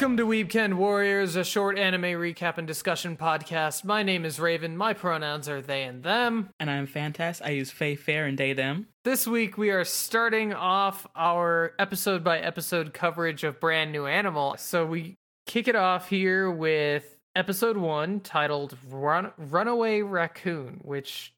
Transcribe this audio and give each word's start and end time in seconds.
Welcome 0.00 0.16
to 0.16 0.24
Weekend 0.24 0.78
Warriors, 0.78 1.36
a 1.36 1.44
short 1.44 1.78
anime 1.78 2.04
recap 2.04 2.56
and 2.56 2.66
discussion 2.66 3.18
podcast. 3.18 3.84
My 3.84 4.02
name 4.02 4.24
is 4.24 4.40
Raven. 4.40 4.74
My 4.74 4.94
pronouns 4.94 5.46
are 5.46 5.60
they 5.60 5.82
and 5.82 6.02
them. 6.02 6.48
And 6.58 6.70
I'm 6.70 6.86
Fantas. 6.86 7.42
I 7.44 7.50
use 7.50 7.70
Faye 7.70 7.96
Fair 7.96 8.24
and 8.24 8.38
they 8.38 8.54
them. 8.54 8.86
This 9.04 9.26
week 9.26 9.58
we 9.58 9.68
are 9.68 9.84
starting 9.84 10.54
off 10.54 11.06
our 11.14 11.74
episode 11.78 12.24
by 12.24 12.38
episode 12.38 12.94
coverage 12.94 13.44
of 13.44 13.60
Brand 13.60 13.92
New 13.92 14.06
Animal. 14.06 14.56
So 14.56 14.86
we 14.86 15.18
kick 15.44 15.68
it 15.68 15.76
off 15.76 16.08
here 16.08 16.50
with 16.50 17.18
episode 17.36 17.76
one 17.76 18.20
titled 18.20 18.78
Run- 18.88 19.32
Runaway 19.36 20.00
Raccoon, 20.00 20.80
which 20.82 21.34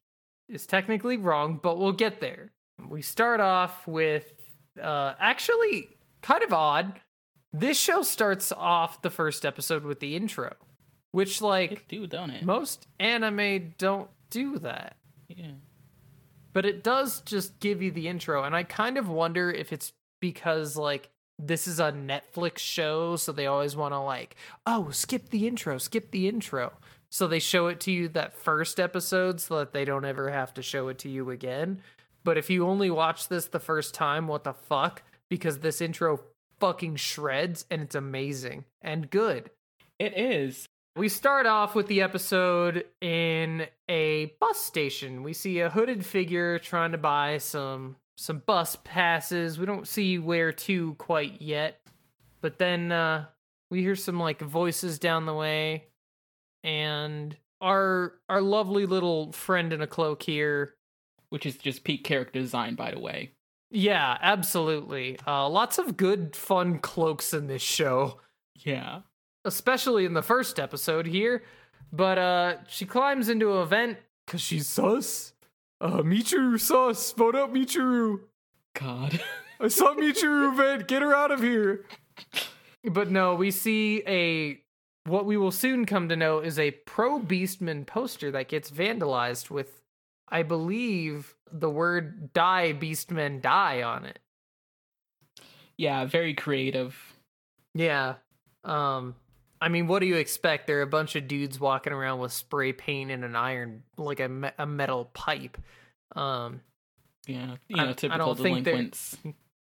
is 0.47 0.65
technically 0.65 1.17
wrong, 1.17 1.59
but 1.61 1.77
we'll 1.77 1.91
get 1.91 2.21
there. 2.21 2.53
We 2.87 3.01
start 3.01 3.41
off 3.41 3.85
with 3.85 4.31
uh, 4.81 5.15
actually 5.19 5.89
kind 6.21 6.43
of 6.43 6.53
odd. 6.53 7.01
This 7.53 7.79
show 7.79 8.01
starts 8.01 8.51
off 8.51 9.03
the 9.03 9.11
first 9.11 9.45
episode 9.45 9.83
with 9.83 9.99
the 9.99 10.15
intro, 10.15 10.55
which, 11.11 11.41
like, 11.41 11.71
It 11.71 11.87
do, 11.87 12.07
don't 12.07 12.31
it? 12.31 12.43
most 12.43 12.87
anime 12.99 13.75
don't 13.77 14.09
do 14.31 14.57
that. 14.59 14.97
Yeah. 15.27 15.51
But 16.51 16.65
it 16.65 16.83
does 16.83 17.21
just 17.21 17.59
give 17.59 17.81
you 17.81 17.91
the 17.91 18.07
intro, 18.07 18.43
and 18.43 18.55
I 18.55 18.63
kind 18.63 18.97
of 18.97 19.07
wonder 19.07 19.51
if 19.51 19.71
it's 19.71 19.93
because, 20.19 20.75
like, 20.75 21.09
this 21.37 21.67
is 21.67 21.79
a 21.79 21.91
Netflix 21.91 22.59
show, 22.59 23.15
so 23.15 23.31
they 23.31 23.47
always 23.47 23.75
want 23.75 23.93
to, 23.93 23.99
like, 23.99 24.35
oh, 24.65 24.89
skip 24.89 25.29
the 25.29 25.47
intro, 25.47 25.77
skip 25.77 26.11
the 26.11 26.27
intro. 26.27 26.73
So 27.09 27.27
they 27.27 27.39
show 27.39 27.67
it 27.67 27.79
to 27.81 27.91
you 27.91 28.07
that 28.09 28.33
first 28.33 28.79
episode 28.79 29.39
so 29.39 29.59
that 29.59 29.73
they 29.73 29.85
don't 29.85 30.05
ever 30.05 30.31
have 30.31 30.53
to 30.55 30.63
show 30.63 30.87
it 30.87 30.97
to 30.99 31.09
you 31.09 31.29
again. 31.29 31.81
But 32.23 32.37
if 32.39 32.49
you 32.49 32.65
only 32.65 32.89
watch 32.89 33.27
this 33.27 33.45
the 33.45 33.59
first 33.59 33.93
time, 33.93 34.27
what 34.27 34.43
the 34.43 34.53
fuck? 34.53 35.03
Because 35.29 35.59
this 35.59 35.81
intro 35.81 36.21
fucking 36.63 36.95
shreds 36.95 37.65
and 37.69 37.81
it's 37.81 37.93
amazing 37.93 38.63
and 38.81 39.09
good. 39.09 39.49
It 39.99 40.17
is. 40.17 40.65
We 40.95 41.09
start 41.09 41.45
off 41.45 41.75
with 41.75 41.87
the 41.87 42.01
episode 42.01 42.85
in 43.01 43.67
a 43.89 44.27
bus 44.39 44.61
station. 44.61 45.23
We 45.23 45.33
see 45.33 45.59
a 45.59 45.69
hooded 45.69 46.05
figure 46.05 46.59
trying 46.59 46.93
to 46.93 46.97
buy 46.97 47.39
some 47.39 47.97
some 48.15 48.43
bus 48.45 48.77
passes. 48.85 49.59
We 49.59 49.65
don't 49.65 49.89
see 49.89 50.19
where 50.19 50.53
to 50.53 50.93
quite 50.93 51.41
yet. 51.41 51.81
But 52.39 52.59
then 52.59 52.93
uh 52.93 53.25
we 53.69 53.81
hear 53.81 53.97
some 53.97 54.17
like 54.17 54.39
voices 54.39 54.99
down 54.99 55.25
the 55.25 55.33
way 55.33 55.87
and 56.63 57.35
our 57.59 58.13
our 58.29 58.39
lovely 58.39 58.85
little 58.85 59.33
friend 59.33 59.73
in 59.73 59.81
a 59.81 59.87
cloak 59.87 60.23
here. 60.23 60.75
Which 61.27 61.45
is 61.45 61.57
just 61.57 61.83
peak 61.83 62.05
character 62.05 62.39
design, 62.39 62.75
by 62.75 62.91
the 62.91 62.99
way. 62.99 63.33
Yeah, 63.75 64.17
absolutely. 64.21 65.17
Uh 65.25 65.49
lots 65.49 65.79
of 65.79 65.97
good 65.97 66.35
fun 66.35 66.77
cloaks 66.79 67.33
in 67.33 67.47
this 67.47 67.61
show. 67.63 68.19
Yeah. 68.55 69.01
especially 69.45 70.05
in 70.05 70.13
the 70.13 70.21
first 70.21 70.59
episode 70.59 71.07
here. 71.07 71.43
But 71.91 72.17
uh 72.17 72.55
she 72.67 72.85
climbs 72.85 73.29
into 73.29 73.49
a 73.53 73.65
vent 73.65 73.97
because 74.25 74.41
she's 74.41 74.67
sus. 74.69 75.33
Uh 75.81 76.03
Michiru 76.03 76.59
sus. 76.59 77.11
Vote 77.13 77.35
up 77.35 77.51
Michiru. 77.51 78.19
God. 78.75 79.19
I 79.59 79.67
saw 79.69 79.95
Michiru 79.95 80.55
vent. 80.57 80.87
Get 80.87 81.01
her 81.01 81.15
out 81.15 81.31
of 81.31 81.41
here. 81.41 81.85
But 82.83 83.09
no, 83.09 83.33
we 83.35 83.49
see 83.49 84.03
a 84.05 84.59
what 85.05 85.25
we 85.25 85.35
will 85.35 85.51
soon 85.51 85.85
come 85.85 86.09
to 86.09 86.15
know 86.15 86.39
is 86.39 86.59
a 86.59 86.71
pro 86.71 87.19
Beastman 87.19 87.85
poster 87.87 88.29
that 88.31 88.49
gets 88.49 88.69
vandalized 88.69 89.49
with 89.49 89.81
I 90.29 90.43
believe 90.43 91.35
the 91.53 91.69
word 91.69 92.33
die 92.33 92.73
Beastmen 92.73 93.41
die 93.41 93.83
on 93.83 94.05
it. 94.05 94.19
Yeah, 95.77 96.05
very 96.05 96.33
creative. 96.33 96.95
Yeah. 97.73 98.15
Um 98.63 99.15
I 99.61 99.69
mean, 99.69 99.87
what 99.87 99.99
do 99.99 100.07
you 100.07 100.15
expect? 100.17 100.67
There 100.67 100.79
are 100.79 100.83
a 100.83 100.87
bunch 100.87 101.15
of 101.15 101.27
dudes 101.27 101.57
walking 101.59 101.93
around 101.93 102.19
with 102.19 102.33
spray 102.33 102.73
paint 102.73 103.11
and 103.11 103.23
an 103.23 103.35
iron 103.35 103.83
like 103.97 104.19
a, 104.19 104.27
me- 104.27 104.49
a 104.57 104.65
metal 104.65 105.05
pipe. 105.13 105.57
Um 106.15 106.61
Yeah. 107.27 107.55
You 107.67 107.77
know, 107.77 107.89
I 107.89 107.93
typical 107.93 108.25
don't 108.35 108.43
think 108.43 108.65
they're- 108.65 108.73
delinquents. 108.73 109.17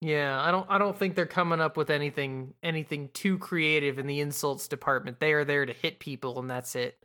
yeah, 0.02 0.40
I 0.42 0.52
don't 0.52 0.66
I 0.70 0.78
don't 0.78 0.98
think 0.98 1.16
they're 1.16 1.26
coming 1.26 1.60
up 1.62 1.78
with 1.78 1.90
anything 1.90 2.54
anything 2.64 3.10
too 3.14 3.38
creative 3.38 3.98
in 4.00 4.08
the 4.08 4.20
insults 4.20 4.68
department. 4.68 5.20
They 5.20 5.34
are 5.34 5.46
there 5.46 5.66
to 5.66 5.74
hit 5.74 6.00
people 6.00 6.40
and 6.40 6.50
that's 6.50 6.76
it. 6.76 6.98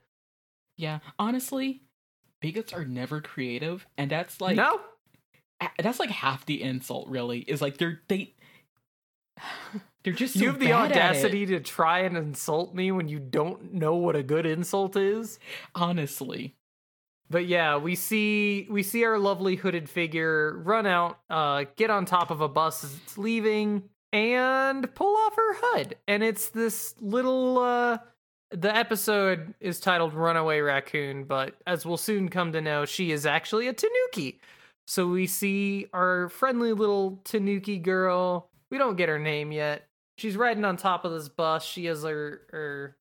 Yeah. 0.76 1.00
Honestly, 1.18 1.82
bigots 2.42 2.72
are 2.72 2.84
never 2.84 3.20
creative, 3.22 3.86
and 3.96 4.10
that's 4.10 4.40
like 4.40 4.56
no? 4.56 4.80
that's 5.78 5.98
like 5.98 6.10
half 6.10 6.44
the 6.44 6.62
insult, 6.62 7.08
really. 7.08 7.38
Is 7.40 7.62
like 7.62 7.78
they're 7.78 8.02
they 8.08 8.34
they're 10.04 10.12
just 10.12 10.34
so 10.34 10.40
you 10.40 10.46
have 10.48 10.58
the 10.58 10.66
bad 10.66 10.90
at 10.90 10.90
it. 10.90 10.96
audacity 10.96 11.46
to 11.46 11.60
try 11.60 12.00
and 12.00 12.16
insult 12.16 12.74
me 12.74 12.90
when 12.90 13.08
you 13.08 13.18
don't 13.18 13.72
know 13.72 13.94
what 13.94 14.16
a 14.16 14.22
good 14.22 14.44
insult 14.44 14.96
is? 14.96 15.38
Honestly. 15.74 16.54
But 17.30 17.46
yeah, 17.46 17.78
we 17.78 17.94
see 17.94 18.66
we 18.70 18.82
see 18.82 19.04
our 19.04 19.18
lovely 19.18 19.56
hooded 19.56 19.88
figure 19.88 20.58
run 20.58 20.86
out, 20.86 21.18
uh, 21.30 21.64
get 21.76 21.88
on 21.88 22.04
top 22.04 22.30
of 22.30 22.42
a 22.42 22.48
bus 22.48 22.84
as 22.84 22.94
it's 22.96 23.16
leaving, 23.16 23.84
and 24.12 24.94
pull 24.94 25.16
off 25.16 25.36
her 25.36 25.54
hood. 25.54 25.96
And 26.06 26.22
it's 26.22 26.50
this 26.50 26.94
little 27.00 27.58
uh 27.58 27.98
the 28.52 28.74
episode 28.74 29.54
is 29.60 29.80
titled 29.80 30.14
Runaway 30.14 30.60
Raccoon, 30.60 31.24
but 31.24 31.54
as 31.66 31.86
we'll 31.86 31.96
soon 31.96 32.28
come 32.28 32.52
to 32.52 32.60
know, 32.60 32.84
she 32.84 33.12
is 33.12 33.26
actually 33.26 33.68
a 33.68 33.72
Tanuki. 33.72 34.40
So 34.86 35.06
we 35.06 35.26
see 35.26 35.86
our 35.92 36.28
friendly 36.28 36.72
little 36.72 37.20
Tanuki 37.24 37.78
girl. 37.78 38.48
We 38.70 38.78
don't 38.78 38.96
get 38.96 39.08
her 39.08 39.18
name 39.18 39.52
yet. 39.52 39.88
She's 40.18 40.36
riding 40.36 40.64
on 40.64 40.76
top 40.76 41.04
of 41.04 41.12
this 41.12 41.28
bus. 41.28 41.64
She 41.64 41.86
has 41.86 42.02
her 42.04 42.42
her 42.50 42.96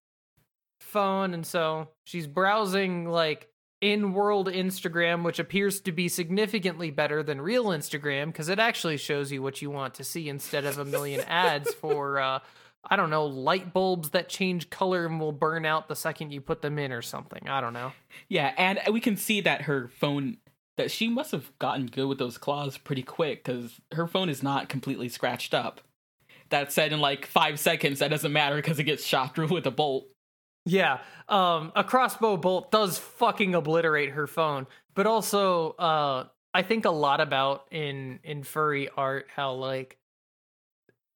phone, 0.79 1.33
and 1.33 1.45
so 1.45 1.89
she's 2.03 2.27
browsing 2.27 3.09
like 3.09 3.49
in-world 3.81 4.47
Instagram, 4.47 5.23
which 5.23 5.39
appears 5.39 5.81
to 5.81 5.91
be 5.91 6.07
significantly 6.07 6.91
better 6.91 7.23
than 7.23 7.41
real 7.41 7.65
Instagram 7.65 8.27
because 8.27 8.47
it 8.47 8.59
actually 8.59 8.97
shows 8.97 9.31
you 9.31 9.41
what 9.41 9.61
you 9.61 9.71
want 9.71 9.95
to 9.95 10.03
see 10.03 10.29
instead 10.29 10.65
of 10.65 10.77
a 10.77 10.85
million 10.85 11.21
ads 11.21 11.73
for 11.73 12.19
uh 12.19 12.39
I 12.89 12.95
don't 12.95 13.09
know, 13.09 13.25
light 13.25 13.73
bulbs 13.73 14.09
that 14.09 14.27
change 14.27 14.69
color 14.69 15.05
and 15.05 15.19
will 15.19 15.31
burn 15.31 15.65
out 15.65 15.87
the 15.87 15.95
second 15.95 16.31
you 16.31 16.41
put 16.41 16.61
them 16.61 16.79
in 16.79 16.91
or 16.91 17.01
something. 17.01 17.47
I 17.47 17.61
don't 17.61 17.73
know. 17.73 17.91
Yeah, 18.27 18.53
and 18.57 18.79
we 18.91 18.99
can 18.99 19.17
see 19.17 19.41
that 19.41 19.63
her 19.63 19.87
phone 19.87 20.37
that 20.77 20.89
she 20.89 21.07
must 21.07 21.31
have 21.31 21.57
gotten 21.59 21.85
good 21.85 22.07
with 22.07 22.17
those 22.17 22.37
claws 22.37 22.77
pretty 22.77 23.03
quick 23.03 23.43
because 23.43 23.79
her 23.91 24.07
phone 24.07 24.29
is 24.29 24.41
not 24.41 24.69
completely 24.69 25.09
scratched 25.09 25.53
up. 25.53 25.81
That 26.49 26.71
said, 26.71 26.91
in 26.91 26.99
like 26.99 27.25
five 27.25 27.59
seconds, 27.59 27.99
that 27.99 28.09
doesn't 28.09 28.33
matter 28.33 28.55
because 28.55 28.79
it 28.79 28.85
gets 28.85 29.05
shot 29.05 29.35
through 29.35 29.47
with 29.53 29.67
a 29.67 29.71
bolt. 29.71 30.07
Yeah, 30.65 30.99
um, 31.27 31.71
a 31.75 31.83
crossbow 31.83 32.37
bolt 32.37 32.71
does 32.71 32.97
fucking 32.97 33.55
obliterate 33.55 34.11
her 34.11 34.27
phone, 34.27 34.67
but 34.93 35.07
also, 35.07 35.71
uh, 35.71 36.25
I 36.53 36.61
think 36.61 36.85
a 36.85 36.91
lot 36.91 37.21
about 37.21 37.67
in 37.71 38.19
in 38.23 38.43
furry 38.43 38.89
art 38.95 39.27
how 39.33 39.53
like 39.53 39.97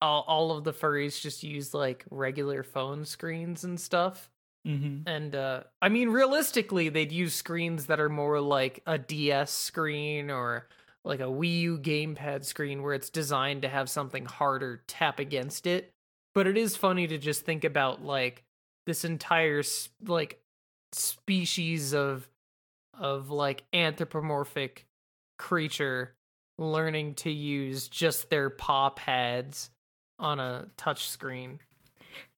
all, 0.01 0.23
all 0.27 0.51
of 0.51 0.63
the 0.63 0.73
furries 0.73 1.19
just 1.19 1.43
use 1.43 1.73
like 1.73 2.05
regular 2.09 2.63
phone 2.63 3.05
screens 3.05 3.63
and 3.63 3.79
stuff. 3.79 4.29
Mm-hmm. 4.67 5.07
And 5.07 5.35
uh, 5.35 5.63
I 5.81 5.89
mean, 5.89 6.09
realistically, 6.09 6.89
they'd 6.89 7.11
use 7.11 7.35
screens 7.35 7.85
that 7.85 7.99
are 7.99 8.09
more 8.09 8.41
like 8.41 8.81
a 8.87 8.97
DS 8.97 9.51
screen 9.51 10.31
or 10.31 10.67
like 11.03 11.19
a 11.19 11.23
Wii 11.23 11.59
U 11.61 11.77
gamepad 11.77 12.43
screen 12.43 12.81
where 12.81 12.95
it's 12.95 13.11
designed 13.11 13.61
to 13.61 13.69
have 13.69 13.89
something 13.89 14.25
harder 14.25 14.83
tap 14.87 15.19
against 15.19 15.67
it. 15.67 15.93
But 16.33 16.47
it 16.47 16.57
is 16.57 16.75
funny 16.75 17.07
to 17.07 17.17
just 17.17 17.45
think 17.45 17.63
about 17.63 18.03
like 18.03 18.43
this 18.85 19.05
entire 19.05 19.63
like 20.05 20.41
species 20.91 21.93
of 21.93 22.27
of 22.97 23.29
like 23.29 23.63
anthropomorphic 23.73 24.87
creature 25.37 26.15
learning 26.57 27.13
to 27.15 27.29
use 27.29 27.87
just 27.87 28.29
their 28.29 28.49
paw 28.49 28.89
pads 28.89 29.69
on 30.19 30.39
a 30.39 30.67
touch 30.77 31.09
screen. 31.09 31.59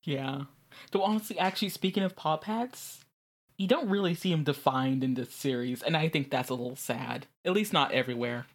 Yeah. 0.04 0.44
Though 0.92 1.04
honestly, 1.04 1.38
actually, 1.40 1.70
speaking 1.70 2.04
of 2.04 2.16
paw 2.16 2.38
pads, 2.38 3.04
you 3.58 3.68
don't 3.68 3.90
really 3.90 4.14
see 4.14 4.32
them 4.32 4.44
defined 4.44 5.04
in 5.04 5.16
this 5.16 5.34
series, 5.34 5.82
and 5.82 5.98
I 5.98 6.10
think 6.10 6.30
that's 6.30 6.50
a 6.50 6.54
little 6.54 6.76
sad. 6.76 7.26
At 7.46 7.54
least 7.54 7.74
not 7.74 7.92
everywhere. 7.92 8.46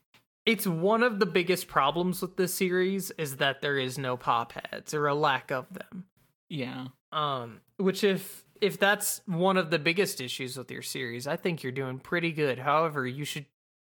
it's 0.46 0.66
one 0.66 1.02
of 1.02 1.18
the 1.18 1.26
biggest 1.26 1.68
problems 1.68 2.20
with 2.22 2.36
this 2.36 2.54
series 2.54 3.10
is 3.12 3.36
that 3.36 3.60
there 3.60 3.78
is 3.78 3.98
no 3.98 4.16
paw 4.16 4.44
pads 4.44 4.92
or 4.94 5.06
a 5.06 5.14
lack 5.14 5.50
of 5.50 5.66
them. 5.72 6.04
Yeah. 6.48 6.88
Um, 7.12 7.60
which 7.76 8.04
if 8.04 8.44
if 8.60 8.78
that's 8.78 9.20
one 9.26 9.56
of 9.56 9.70
the 9.70 9.78
biggest 9.78 10.20
issues 10.20 10.56
with 10.56 10.70
your 10.70 10.82
series, 10.82 11.26
I 11.26 11.36
think 11.36 11.62
you're 11.62 11.72
doing 11.72 11.98
pretty 11.98 12.32
good. 12.32 12.58
However, 12.60 13.06
you 13.06 13.24
should 13.24 13.46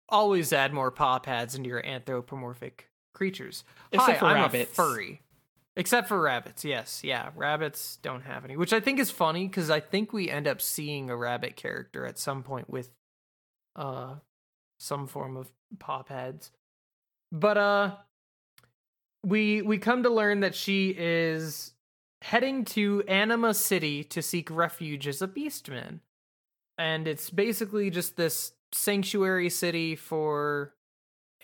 always 0.08 0.52
add 0.52 0.72
more 0.72 0.90
paw 0.90 1.18
pads 1.18 1.54
into 1.54 1.68
your 1.68 1.84
anthropomorphic 1.84 2.88
creatures. 3.22 3.62
Except 3.92 4.14
Hi, 4.14 4.18
for 4.18 4.24
I'm 4.26 4.34
rabbits. 4.34 4.72
a 4.72 4.74
furry. 4.74 5.20
Except 5.76 6.08
for 6.08 6.20
rabbits, 6.20 6.64
yes, 6.64 7.02
yeah, 7.04 7.30
rabbits 7.36 7.98
don't 8.02 8.22
have 8.22 8.44
any, 8.44 8.56
which 8.56 8.72
I 8.72 8.80
think 8.80 8.98
is 8.98 9.12
funny 9.12 9.46
because 9.46 9.70
I 9.70 9.78
think 9.78 10.12
we 10.12 10.28
end 10.28 10.48
up 10.48 10.60
seeing 10.60 11.08
a 11.08 11.16
rabbit 11.16 11.54
character 11.54 12.04
at 12.04 12.18
some 12.18 12.42
point 12.42 12.68
with, 12.68 12.90
uh, 13.76 14.16
some 14.80 15.06
form 15.06 15.36
of 15.36 15.52
paw 15.78 16.02
pads. 16.02 16.50
But 17.30 17.56
uh, 17.56 17.90
we 19.24 19.62
we 19.62 19.78
come 19.78 20.02
to 20.02 20.10
learn 20.10 20.40
that 20.40 20.56
she 20.56 20.94
is 20.98 21.72
heading 22.22 22.64
to 22.64 23.04
Anima 23.06 23.54
City 23.54 24.02
to 24.04 24.20
seek 24.20 24.50
refuge 24.50 25.06
as 25.06 25.22
a 25.22 25.28
beastman. 25.28 26.00
And 26.76 27.06
it's 27.06 27.30
basically 27.30 27.90
just 27.90 28.16
this 28.16 28.52
sanctuary 28.72 29.48
city 29.48 29.94
for 29.94 30.74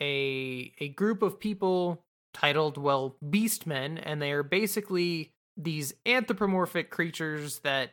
a 0.01 0.73
a 0.81 0.89
group 0.89 1.23
of 1.23 1.39
people 1.41 2.03
titled 2.35 2.77
well 2.79 3.17
beastmen 3.25 4.01
and 4.03 4.21
they 4.23 4.31
are 4.33 4.43
basically 4.43 5.33
these 5.57 5.93
anthropomorphic 6.07 6.91
creatures 6.91 7.61
that 7.61 7.91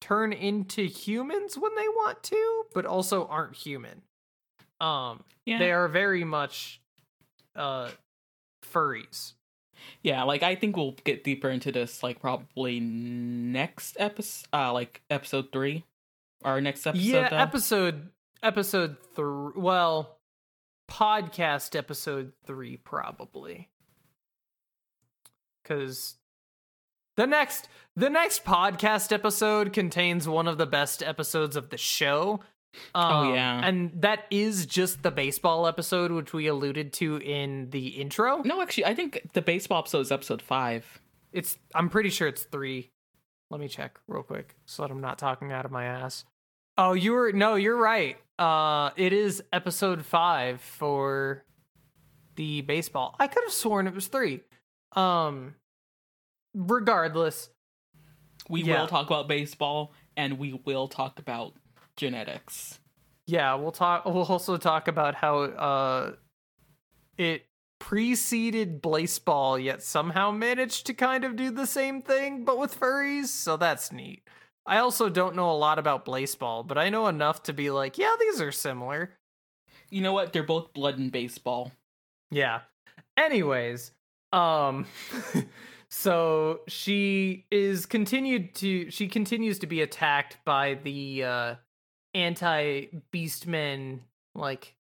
turn 0.00 0.32
into 0.32 0.84
humans 0.84 1.56
when 1.58 1.74
they 1.76 1.88
want 1.88 2.22
to 2.22 2.64
but 2.74 2.84
also 2.86 3.26
aren't 3.26 3.56
human 3.56 4.02
um 4.80 5.24
Yeah. 5.46 5.58
they 5.58 5.72
are 5.72 5.88
very 5.88 6.24
much 6.24 6.80
uh 7.56 7.90
furries 8.64 9.32
Yeah, 10.02 10.22
like 10.24 10.42
I 10.42 10.54
think 10.54 10.76
we'll 10.76 10.96
get 11.04 11.24
deeper 11.24 11.50
into 11.50 11.72
this 11.72 12.02
like 12.02 12.20
probably 12.20 12.78
next 12.80 13.96
episode 13.98 14.46
uh 14.52 14.72
like 14.72 15.02
episode 15.10 15.50
3 15.52 15.84
our 16.44 16.60
next 16.60 16.86
episode 16.86 17.02
yeah 17.04 17.28
though. 17.28 17.36
episode 17.36 18.08
episode 18.42 18.96
three 19.14 19.52
well 19.56 20.18
podcast 20.92 21.74
episode 21.76 22.32
three 22.46 22.76
probably. 22.76 23.70
Because 25.62 26.16
the 27.16 27.26
next 27.26 27.68
the 27.96 28.10
next 28.10 28.44
podcast 28.44 29.12
episode 29.12 29.72
contains 29.72 30.28
one 30.28 30.48
of 30.48 30.58
the 30.58 30.66
best 30.66 31.02
episodes 31.02 31.56
of 31.56 31.70
the 31.70 31.78
show. 31.78 32.40
Oh, 32.94 33.00
Um, 33.00 33.34
yeah. 33.34 33.60
and 33.66 33.92
that 34.00 34.24
is 34.30 34.64
just 34.66 35.02
the 35.02 35.10
baseball 35.10 35.66
episode 35.66 36.10
which 36.10 36.32
we 36.32 36.46
alluded 36.46 36.92
to 36.94 37.18
in 37.18 37.68
the 37.70 37.88
intro. 37.88 38.38
No, 38.44 38.62
actually, 38.62 38.86
I 38.86 38.94
think 38.94 39.28
the 39.34 39.42
baseball 39.42 39.80
episode 39.80 40.00
is 40.00 40.12
episode 40.12 40.40
5. 40.42 41.00
it's 41.32 41.56
i'm 41.74 41.88
pretty 41.88 42.10
sure 42.10 42.28
it's 42.28 42.42
three. 42.44 42.90
Let 43.50 43.60
me 43.60 43.68
check 43.68 43.98
real 44.08 44.22
quick 44.22 44.56
so 44.66 44.82
that 44.82 44.90
i'm 44.90 45.00
not 45.00 45.18
talking 45.18 45.52
out 45.52 45.64
of 45.66 45.70
my 45.70 45.84
ass 45.84 46.24
oh 46.78 46.92
you 46.92 47.12
were 47.12 47.32
no 47.32 47.54
you're 47.54 47.76
right. 47.76 48.16
Uh 48.38 48.90
it 48.96 49.12
is 49.12 49.42
episode 49.52 50.04
five 50.04 50.60
for 50.60 51.44
the 52.36 52.62
baseball. 52.62 53.14
I 53.18 53.26
could 53.26 53.42
have 53.44 53.52
sworn 53.52 53.86
it 53.86 53.94
was 53.94 54.06
three. 54.08 54.40
Um 54.96 55.54
regardless. 56.54 57.48
We 58.48 58.62
Yeah. 58.62 58.80
will 58.80 58.88
talk 58.88 59.06
about 59.06 59.28
baseball 59.28 59.92
and 60.16 60.38
we 60.38 60.60
will 60.64 60.88
talk 60.88 61.18
about 61.18 61.54
genetics. 61.96 62.78
yeah 63.26 63.54
we'll 63.54 63.70
talk 63.72 64.04
we'll 64.04 64.24
also 64.24 64.56
talk 64.56 64.88
about 64.88 65.14
how 65.14 65.42
uh 65.42 66.12
it 67.16 67.46
preceded 67.78 68.80
baseball 68.82 69.58
yet 69.58 69.82
somehow 69.82 70.30
managed 70.30 70.86
to 70.86 70.94
kind 70.94 71.22
of 71.24 71.36
do 71.36 71.50
the 71.50 71.66
same 71.66 72.00
thing 72.02 72.44
but 72.44 72.58
with 72.58 72.78
furries 72.78 73.26
so 73.26 73.56
that's 73.56 73.92
neat 73.92 74.22
i 74.66 74.78
also 74.78 75.08
don't 75.08 75.34
know 75.36 75.50
a 75.50 75.52
lot 75.56 75.78
about 75.78 76.04
baseball 76.04 76.62
but 76.62 76.78
i 76.78 76.88
know 76.88 77.06
enough 77.06 77.42
to 77.42 77.52
be 77.52 77.70
like 77.70 77.98
yeah 77.98 78.14
these 78.20 78.40
are 78.40 78.52
similar 78.52 79.10
You 79.90 80.00
know 80.00 80.12
what? 80.14 80.32
They're 80.32 80.42
both 80.42 80.72
blood 80.72 80.98
and 80.98 81.12
baseball. 81.12 81.72
yeah 82.30 82.60
anyways 83.16 83.92
um 84.32 84.86
so 85.90 86.60
she 86.68 87.44
is 87.50 87.84
continued 87.86 88.54
to 88.56 88.90
she 88.90 89.08
continues 89.08 89.58
to 89.58 89.66
be 89.66 89.82
attacked 89.82 90.38
by 90.44 90.74
the 90.82 91.24
uh 91.24 91.54
anti 92.14 92.86
beastmen 93.12 94.00
like 94.34 94.74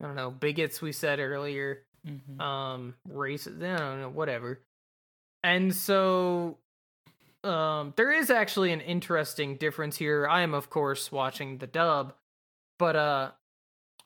i 0.00 0.06
don't 0.06 0.16
know 0.16 0.30
bigots 0.30 0.80
we 0.82 0.92
said 0.92 1.18
earlier 1.20 1.82
Mhm. 2.04 2.40
um 2.40 2.94
racist 3.08 3.62
i 3.62 3.76
don't 3.78 4.00
know 4.00 4.08
whatever 4.08 4.60
and 5.44 5.72
so 5.72 6.58
um 7.44 7.92
there 7.96 8.12
is 8.12 8.30
actually 8.30 8.72
an 8.72 8.80
interesting 8.80 9.56
difference 9.56 9.96
here. 9.96 10.26
I 10.28 10.42
am 10.42 10.54
of 10.54 10.70
course 10.70 11.10
watching 11.12 11.58
the 11.58 11.66
dub 11.66 12.14
but 12.78 12.96
uh 12.96 13.30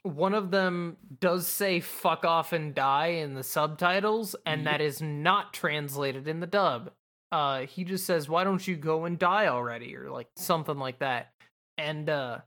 one 0.03 0.35
of 0.35 0.51
them 0.53 0.97
does 1.21 1.47
say 1.49 1.81
fuck 1.81 2.25
off 2.25 2.53
and 2.53 2.75
die 2.75 3.09
in 3.09 3.35
the 3.35 3.43
subtitles 3.43 4.37
and 4.47 4.63
Yep. 4.63 4.71
that 4.71 4.81
is 4.81 5.03
not 5.03 5.53
translated 5.53 6.29
in 6.29 6.41
the 6.41 6.47
dub. 6.47 6.91
Uh 7.33 7.61
he 7.67 7.85
just 7.85 8.07
says 8.07 8.29
why 8.29 8.45
don't 8.45 8.67
you 8.67 8.77
go 8.77 9.05
and 9.05 9.19
die 9.19 9.47
already? 9.49 9.97
or 9.97 10.11
like 10.11 10.29
something 10.37 10.79
like 10.79 11.01
that. 11.01 11.33
And 11.77 12.09
uh 12.09 12.39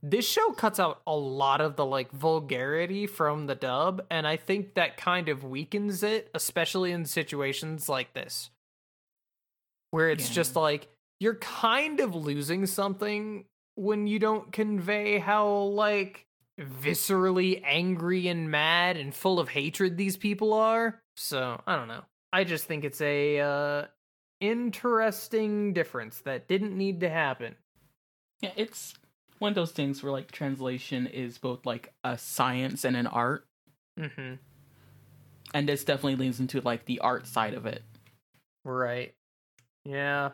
this 0.00 0.28
show 0.28 0.52
cuts 0.52 0.78
out 0.78 1.02
a 1.08 1.16
lot 1.16 1.60
of 1.60 1.74
the 1.74 1.84
like 1.84 2.12
vulgarity 2.12 3.04
from 3.08 3.46
the 3.48 3.56
dub 3.56 4.00
and 4.12 4.28
i 4.28 4.36
think 4.36 4.74
that 4.74 4.96
kind 4.96 5.28
of 5.28 5.42
weakens 5.42 6.04
it 6.04 6.30
especially 6.34 6.92
in 6.92 7.04
situations 7.04 7.88
like 7.88 8.14
this 8.14 8.50
where 9.90 10.10
it's 10.10 10.28
Yeah. 10.28 10.34
just 10.34 10.56
like 10.56 10.88
you're 11.20 11.36
kind 11.36 12.00
of 12.00 12.14
losing 12.14 12.66
something 12.66 13.44
when 13.74 14.06
you 14.06 14.18
don't 14.18 14.52
convey 14.52 15.18
how 15.18 15.48
like 15.48 16.26
viscerally 16.60 17.62
angry 17.64 18.26
and 18.28 18.50
mad 18.50 18.96
and 18.96 19.14
full 19.14 19.38
of 19.38 19.48
hatred 19.48 19.96
these 19.96 20.16
people 20.16 20.52
are 20.52 21.00
so 21.16 21.60
i 21.68 21.76
don't 21.76 21.86
know 21.86 22.02
i 22.32 22.42
just 22.42 22.64
think 22.64 22.82
it's 22.84 23.00
a 23.00 23.38
uh 23.38 23.84
interesting 24.40 25.72
difference 25.72 26.20
that 26.20 26.48
didn't 26.48 26.76
need 26.76 27.00
to 27.00 27.08
happen 27.08 27.54
Yeah, 28.40 28.50
it's 28.56 28.94
one 29.38 29.50
of 29.50 29.54
those 29.54 29.70
things 29.72 30.02
where 30.02 30.12
like 30.12 30.30
translation 30.32 31.06
is 31.06 31.38
both 31.38 31.64
like 31.64 31.92
a 32.04 32.18
science 32.18 32.84
and 32.84 32.96
an 32.96 33.06
art, 33.06 33.46
mm-hmm 33.98 34.34
and 35.54 35.66
this 35.68 35.82
definitely 35.84 36.16
leans 36.16 36.40
into 36.40 36.60
like 36.60 36.84
the 36.84 36.98
art 37.00 37.26
side 37.26 37.54
of 37.54 37.64
it. 37.64 37.82
Right. 38.64 39.14
Yeah. 39.88 40.30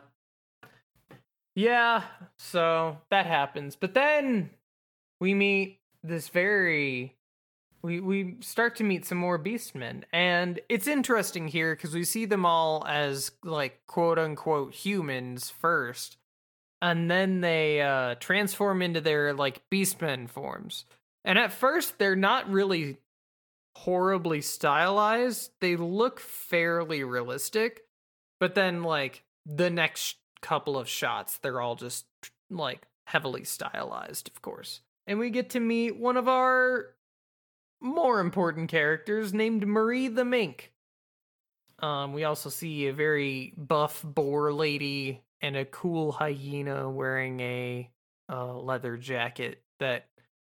Yeah, 1.55 2.03
so 2.37 2.97
that 3.09 3.25
happens. 3.25 3.77
But 3.77 3.93
then 3.93 4.49
we 5.21 5.33
meet 5.33 5.79
this 6.03 6.27
very 6.27 7.15
we 7.81 7.99
we 7.99 8.35
start 8.41 8.75
to 8.75 8.83
meet 8.83 9.05
some 9.05 9.17
more 9.17 9.39
beastmen 9.39 10.03
and 10.11 10.59
it's 10.69 10.87
interesting 10.87 11.47
here 11.47 11.75
cuz 11.75 11.93
we 11.95 12.03
see 12.03 12.25
them 12.25 12.45
all 12.45 12.85
as 12.85 13.31
like 13.43 13.81
quote 13.87 14.19
unquote 14.19 14.73
humans 14.73 15.49
first 15.49 16.17
and 16.81 17.09
then 17.09 17.41
they 17.41 17.81
uh 17.81 18.15
transform 18.15 18.81
into 18.81 19.01
their 19.01 19.33
like 19.33 19.61
beastmen 19.71 20.29
forms. 20.29 20.85
And 21.23 21.39
at 21.39 21.53
first 21.53 21.97
they're 21.97 22.15
not 22.15 22.49
really 22.51 22.97
horribly 23.77 24.41
stylized. 24.41 25.51
They 25.61 25.75
look 25.75 26.19
fairly 26.19 27.03
realistic. 27.03 27.85
But 28.39 28.55
then, 28.55 28.83
like, 28.83 29.23
the 29.45 29.69
next 29.69 30.17
couple 30.41 30.77
of 30.77 30.87
shots, 30.87 31.37
they're 31.37 31.61
all 31.61 31.75
just, 31.75 32.05
like, 32.49 32.87
heavily 33.07 33.43
stylized, 33.43 34.29
of 34.29 34.41
course. 34.41 34.81
And 35.07 35.19
we 35.19 35.29
get 35.29 35.51
to 35.51 35.59
meet 35.59 35.97
one 35.97 36.17
of 36.17 36.27
our 36.27 36.95
more 37.81 38.19
important 38.19 38.69
characters 38.69 39.33
named 39.33 39.67
Marie 39.67 40.07
the 40.07 40.25
Mink. 40.25 40.71
Um, 41.79 42.13
we 42.13 42.23
also 42.23 42.49
see 42.49 42.87
a 42.87 42.93
very 42.93 43.53
buff 43.57 44.01
boar 44.03 44.53
lady 44.53 45.21
and 45.41 45.55
a 45.55 45.65
cool 45.65 46.11
hyena 46.11 46.89
wearing 46.89 47.39
a 47.41 47.89
uh, 48.31 48.53
leather 48.53 48.97
jacket 48.97 49.61
that 49.79 50.07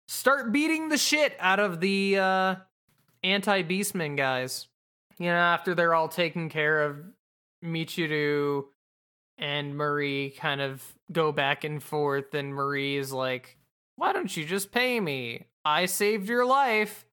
start 0.07 0.53
beating 0.53 0.89
the 0.89 0.97
shit 0.97 1.35
out 1.39 1.59
of 1.59 1.79
the 1.79 2.17
uh, 2.17 2.55
anti 3.23 3.63
beastmen 3.63 4.15
guys. 4.15 4.67
You 5.17 5.27
know, 5.27 5.33
after 5.33 5.73
they're 5.73 5.95
all 5.95 6.07
taken 6.07 6.49
care 6.49 6.83
of, 6.83 6.97
Michiru 7.65 8.65
and 9.37 9.75
Marie 9.75 10.31
kind 10.31 10.61
of 10.61 10.83
go 11.11 11.31
back 11.31 11.63
and 11.63 11.81
forth, 11.81 12.33
and 12.33 12.53
Marie 12.53 12.97
is 12.97 13.11
like, 13.11 13.57
Why 13.95 14.13
don't 14.13 14.35
you 14.35 14.45
just 14.45 14.71
pay 14.71 14.99
me? 14.99 15.45
I 15.63 15.85
saved 15.85 16.29
your 16.29 16.45
life. 16.45 17.05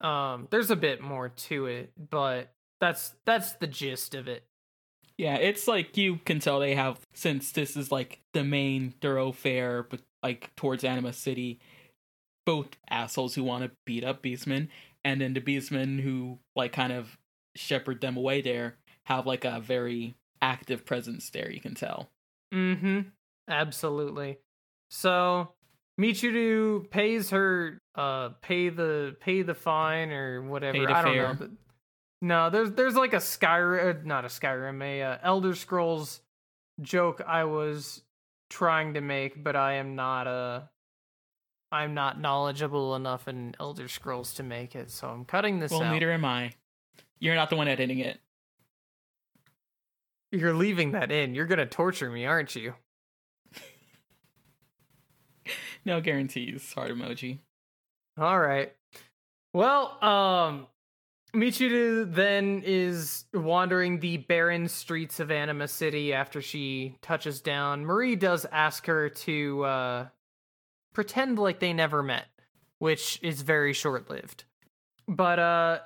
Um, 0.00 0.46
there's 0.50 0.70
a 0.70 0.76
bit 0.76 1.00
more 1.00 1.28
to 1.28 1.66
it, 1.66 1.92
but 2.10 2.52
that's 2.80 3.14
that's 3.24 3.54
the 3.54 3.66
gist 3.66 4.14
of 4.14 4.28
it. 4.28 4.44
Yeah, 5.16 5.34
it's 5.34 5.66
like 5.66 5.96
you 5.96 6.20
can 6.24 6.38
tell 6.38 6.60
they 6.60 6.76
have 6.76 7.00
since 7.12 7.50
this 7.50 7.76
is 7.76 7.90
like 7.90 8.20
the 8.34 8.44
main 8.44 8.94
thoroughfare, 9.00 9.82
but 9.82 10.00
like 10.22 10.54
towards 10.54 10.84
Anima 10.84 11.12
City, 11.12 11.58
both 12.46 12.68
assholes 12.88 13.34
who 13.34 13.42
want 13.42 13.64
to 13.64 13.70
beat 13.84 14.04
up 14.04 14.22
Beastmen, 14.22 14.68
and 15.04 15.20
then 15.20 15.34
the 15.34 15.40
Beastmen 15.40 16.00
who 16.00 16.38
like 16.54 16.72
kind 16.72 16.92
of 16.92 17.18
shepherd 17.56 18.00
them 18.00 18.16
away 18.16 18.42
there 18.42 18.76
have 19.06 19.26
like 19.26 19.44
a 19.44 19.58
very 19.58 20.14
active 20.42 20.84
presence 20.84 21.30
there. 21.30 21.50
You 21.50 21.60
can 21.60 21.74
tell. 21.74 22.10
Mm-hmm. 22.52 23.00
Absolutely. 23.48 24.38
So 24.90 25.52
Michiru 26.00 26.88
pays 26.90 27.30
her 27.30 27.80
uh 27.94 28.30
pay 28.40 28.68
the 28.68 29.16
pay 29.20 29.42
the 29.42 29.54
fine 29.54 30.10
or 30.10 30.42
whatever. 30.42 30.90
I 30.90 31.02
don't 31.02 31.14
fare. 31.14 31.28
know. 31.28 31.34
But 31.34 31.50
no, 32.20 32.50
there's 32.50 32.72
there's 32.72 32.94
like 32.94 33.12
a 33.12 33.18
Skyrim 33.18 34.00
uh, 34.00 34.02
not 34.04 34.24
a 34.24 34.28
Skyrim, 34.28 34.82
a 34.82 35.02
uh, 35.02 35.18
Elder 35.22 35.54
Scrolls 35.54 36.20
joke 36.80 37.22
I 37.26 37.44
was 37.44 38.02
trying 38.50 38.94
to 38.94 39.00
make, 39.00 39.42
but 39.42 39.56
I 39.56 39.74
am 39.74 39.94
not 39.94 40.26
uh 40.26 40.62
I'm 41.70 41.94
not 41.94 42.20
knowledgeable 42.20 42.96
enough 42.96 43.28
in 43.28 43.54
Elder 43.60 43.88
Scrolls 43.88 44.34
to 44.34 44.42
make 44.42 44.74
it, 44.74 44.90
so 44.90 45.08
I'm 45.08 45.24
cutting 45.24 45.58
this 45.58 45.70
well, 45.70 45.82
out. 45.82 45.92
neither 45.92 46.10
am 46.10 46.24
I. 46.24 46.52
You're 47.18 47.34
not 47.34 47.50
the 47.50 47.56
one 47.56 47.68
editing 47.68 47.98
it. 47.98 48.20
You're 50.30 50.54
leaving 50.54 50.92
that 50.92 51.10
in. 51.10 51.34
You're 51.34 51.46
gonna 51.46 51.66
torture 51.66 52.10
me, 52.10 52.26
aren't 52.26 52.54
you? 52.56 52.74
No 55.84 56.02
guarantees. 56.02 56.70
Heart 56.74 56.90
emoji. 56.90 57.38
All 58.18 58.38
right. 58.38 58.72
Well, 59.54 59.96
um, 60.04 60.66
Michiru 61.34 62.12
then 62.12 62.62
is 62.64 63.24
wandering 63.32 64.00
the 64.00 64.18
barren 64.18 64.68
streets 64.68 65.20
of 65.20 65.30
Anima 65.30 65.68
City 65.68 66.12
after 66.12 66.42
she 66.42 66.96
touches 67.00 67.40
down. 67.40 67.86
Marie 67.86 68.16
does 68.16 68.44
ask 68.50 68.86
her 68.86 69.08
to 69.08 69.64
uh, 69.64 70.06
pretend 70.92 71.38
like 71.38 71.60
they 71.60 71.72
never 71.72 72.02
met, 72.02 72.26
which 72.78 73.18
is 73.22 73.42
very 73.42 73.72
short 73.72 74.10
lived. 74.10 74.44
But 75.06 75.38
uh, 75.38 75.78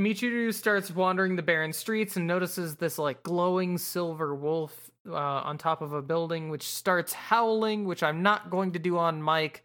Michiru 0.00 0.52
starts 0.54 0.90
wandering 0.90 1.36
the 1.36 1.42
barren 1.42 1.74
streets 1.74 2.16
and 2.16 2.26
notices 2.26 2.76
this 2.76 2.98
like 2.98 3.22
glowing 3.22 3.76
silver 3.76 4.34
wolf 4.34 4.90
uh, 5.06 5.14
on 5.14 5.58
top 5.58 5.82
of 5.82 5.92
a 5.92 6.00
building, 6.00 6.48
which 6.48 6.62
starts 6.62 7.12
howling, 7.12 7.84
which 7.84 8.02
I'm 8.02 8.22
not 8.22 8.48
going 8.48 8.72
to 8.72 8.78
do 8.78 8.96
on 8.96 9.22
mic. 9.22 9.62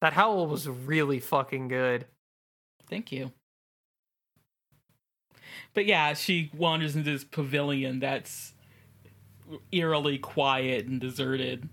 That 0.00 0.14
howl 0.14 0.46
was 0.46 0.66
really 0.66 1.20
fucking 1.20 1.68
good. 1.68 2.06
Thank 2.88 3.12
you. 3.12 3.32
But 5.74 5.84
yeah, 5.84 6.14
she 6.14 6.50
wanders 6.56 6.96
into 6.96 7.12
this 7.12 7.24
pavilion 7.24 8.00
that's 8.00 8.54
eerily 9.70 10.16
quiet 10.16 10.86
and 10.86 11.00
deserted. 11.00 11.68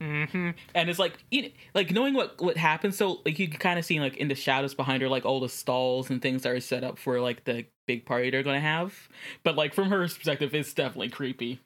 Mm-hmm. 0.00 0.50
And 0.74 0.90
it's 0.90 0.98
like, 0.98 1.18
you 1.30 1.42
know, 1.42 1.48
like 1.74 1.90
knowing 1.90 2.14
what 2.14 2.40
what 2.40 2.56
happens. 2.56 2.96
So 2.96 3.20
like 3.24 3.38
you 3.38 3.48
can 3.48 3.58
kind 3.58 3.78
of 3.78 3.84
see 3.84 3.98
like 4.00 4.16
in 4.16 4.28
the 4.28 4.34
shadows 4.34 4.74
behind 4.74 5.02
her, 5.02 5.08
like 5.08 5.24
all 5.24 5.40
the 5.40 5.48
stalls 5.48 6.10
and 6.10 6.22
things 6.22 6.42
that 6.42 6.52
are 6.52 6.60
set 6.60 6.84
up 6.84 6.98
for 6.98 7.20
like 7.20 7.44
the 7.44 7.66
big 7.86 8.06
party 8.06 8.30
they're 8.30 8.42
gonna 8.42 8.60
have. 8.60 9.08
But 9.42 9.56
like 9.56 9.74
from 9.74 9.90
her 9.90 9.98
perspective, 9.98 10.54
it's 10.54 10.72
definitely 10.72 11.08
creepy. 11.08 11.60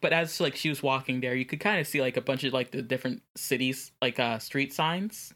But 0.00 0.12
as 0.12 0.40
like 0.40 0.56
she 0.56 0.68
was 0.68 0.82
walking 0.82 1.20
there, 1.20 1.34
you 1.34 1.44
could 1.44 1.60
kind 1.60 1.80
of 1.80 1.86
see 1.86 2.00
like 2.00 2.16
a 2.16 2.22
bunch 2.22 2.44
of 2.44 2.52
like 2.52 2.70
the 2.70 2.82
different 2.82 3.22
cities, 3.36 3.92
like 4.00 4.18
uh 4.18 4.38
street 4.38 4.72
signs, 4.72 5.34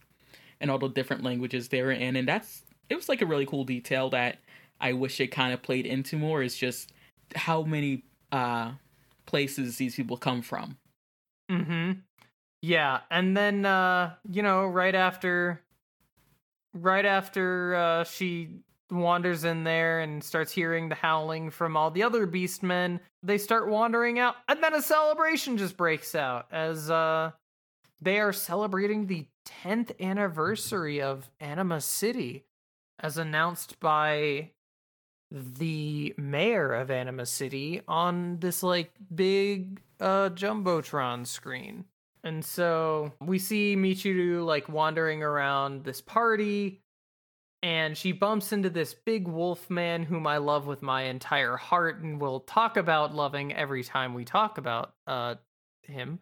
and 0.60 0.70
all 0.70 0.78
the 0.78 0.88
different 0.88 1.22
languages 1.22 1.68
they 1.68 1.82
were 1.82 1.92
in, 1.92 2.16
and 2.16 2.26
that's 2.26 2.62
it 2.88 2.96
was 2.96 3.08
like 3.08 3.22
a 3.22 3.26
really 3.26 3.46
cool 3.46 3.64
detail 3.64 4.10
that 4.10 4.38
I 4.80 4.94
wish 4.94 5.20
it 5.20 5.28
kind 5.28 5.52
of 5.52 5.62
played 5.62 5.86
into 5.86 6.16
more. 6.16 6.42
Is 6.42 6.56
just 6.56 6.92
how 7.36 7.62
many 7.62 8.04
uh 8.32 8.72
places 9.26 9.76
these 9.76 9.94
people 9.94 10.16
come 10.16 10.40
from. 10.40 10.78
Mm-hmm. 11.50 11.92
Yeah, 12.62 13.00
and 13.10 13.36
then 13.36 13.64
uh, 13.64 14.14
you 14.30 14.42
know, 14.42 14.66
right 14.66 14.94
after 14.94 15.62
right 16.72 17.04
after 17.04 17.74
uh 17.74 18.04
she 18.04 18.48
wanders 18.92 19.44
in 19.44 19.64
there 19.64 20.00
and 20.00 20.22
starts 20.22 20.52
hearing 20.52 20.88
the 20.88 20.94
howling 20.94 21.50
from 21.50 21.76
all 21.76 21.90
the 21.90 22.02
other 22.02 22.26
beastmen, 22.26 23.00
they 23.22 23.38
start 23.38 23.68
wandering 23.68 24.18
out, 24.18 24.36
and 24.48 24.62
then 24.62 24.74
a 24.74 24.82
celebration 24.82 25.56
just 25.56 25.76
breaks 25.76 26.14
out 26.14 26.46
as 26.52 26.90
uh 26.90 27.30
they 28.02 28.18
are 28.18 28.32
celebrating 28.32 29.06
the 29.06 29.26
10th 29.64 29.98
anniversary 30.00 31.02
of 31.02 31.30
Anima 31.40 31.80
City 31.80 32.44
as 32.98 33.18
announced 33.18 33.78
by 33.80 34.50
the 35.30 36.14
mayor 36.18 36.72
of 36.72 36.90
Anima 36.90 37.24
City 37.26 37.82
on 37.88 38.38
this 38.38 38.62
like 38.62 38.90
big 39.14 39.80
uh 39.98 40.28
jumbotron 40.30 41.26
screen. 41.26 41.84
And 42.22 42.44
so 42.44 43.12
we 43.20 43.38
see 43.38 43.76
Michiru 43.76 44.44
like 44.44 44.68
wandering 44.68 45.22
around 45.22 45.84
this 45.84 46.00
party 46.00 46.80
and 47.62 47.96
she 47.96 48.12
bumps 48.12 48.52
into 48.52 48.70
this 48.70 48.94
big 48.94 49.28
wolf 49.28 49.68
man 49.68 50.02
whom 50.02 50.26
I 50.26 50.38
love 50.38 50.66
with 50.66 50.82
my 50.82 51.02
entire 51.02 51.56
heart 51.56 52.02
and 52.02 52.20
will 52.20 52.40
talk 52.40 52.76
about 52.76 53.14
loving 53.14 53.54
every 53.54 53.84
time 53.84 54.14
we 54.14 54.24
talk 54.24 54.58
about 54.58 54.94
uh 55.06 55.34
him. 55.82 56.20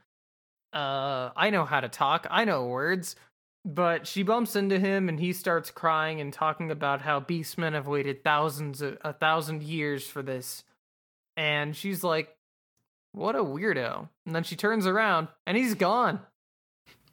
Uh 0.73 1.31
I 1.37 1.51
know 1.51 1.65
how 1.65 1.81
to 1.81 1.89
talk. 1.89 2.27
I 2.31 2.45
know 2.45 2.67
words. 2.67 3.17
But 3.65 4.07
she 4.07 4.23
bumps 4.23 4.57
into 4.57 4.79
him 4.79 5.09
and 5.09 5.21
he 5.21 5.33
starts 5.33 5.71
crying 5.71 6.21
and 6.21 6.33
talking 6.33 6.71
about 6.71 7.03
how 7.03 7.21
beastmen 7.21 7.75
have 7.75 7.87
waited 7.87 8.25
thousands 8.25 8.81
of, 8.81 8.97
a 9.03 9.13
thousand 9.13 9.63
years 9.63 10.07
for 10.07 10.23
this. 10.23 10.65
And 11.37 11.77
she's 11.77 12.03
like, 12.03 12.35
"What 13.13 13.37
a 13.37 13.45
weirdo." 13.45 14.09
And 14.27 14.35
then 14.35 14.45
she 14.45 14.57
turns 14.57 14.87
around 14.87 15.29
and 15.47 15.57
he's 15.57 15.75
gone. 15.75 16.21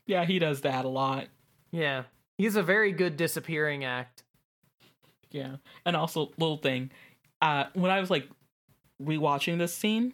Yeah, 0.06 0.26
he 0.26 0.40
does 0.40 0.62
that 0.62 0.86
a 0.86 0.90
lot. 0.90 1.28
Yeah. 1.72 2.04
He's 2.38 2.56
a 2.56 2.64
very 2.64 2.92
good 2.92 3.18
disappearing 3.18 3.84
act. 3.86 4.24
Yeah, 5.32 5.58
and 5.86 5.96
also 5.96 6.32
little 6.38 6.58
thing, 6.58 6.92
uh, 7.42 7.66
when 7.74 7.92
I 7.92 8.00
was 8.00 8.10
like 8.10 8.30
rewatching 9.02 9.58
this 9.58 9.74
scene, 9.74 10.14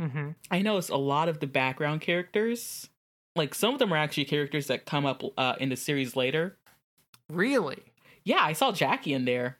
mm-hmm. 0.00 0.30
I 0.50 0.62
noticed 0.62 0.90
a 0.90 0.96
lot 0.96 1.28
of 1.28 1.40
the 1.40 1.46
background 1.46 2.00
characters, 2.00 2.88
like 3.34 3.54
some 3.54 3.72
of 3.72 3.78
them 3.78 3.92
are 3.92 3.96
actually 3.96 4.26
characters 4.26 4.66
that 4.66 4.84
come 4.84 5.06
up 5.06 5.22
uh, 5.38 5.54
in 5.58 5.70
the 5.70 5.76
series 5.76 6.16
later. 6.16 6.58
Really? 7.30 7.82
Yeah, 8.24 8.40
I 8.42 8.52
saw 8.52 8.72
Jackie 8.72 9.14
in 9.14 9.24
there. 9.24 9.58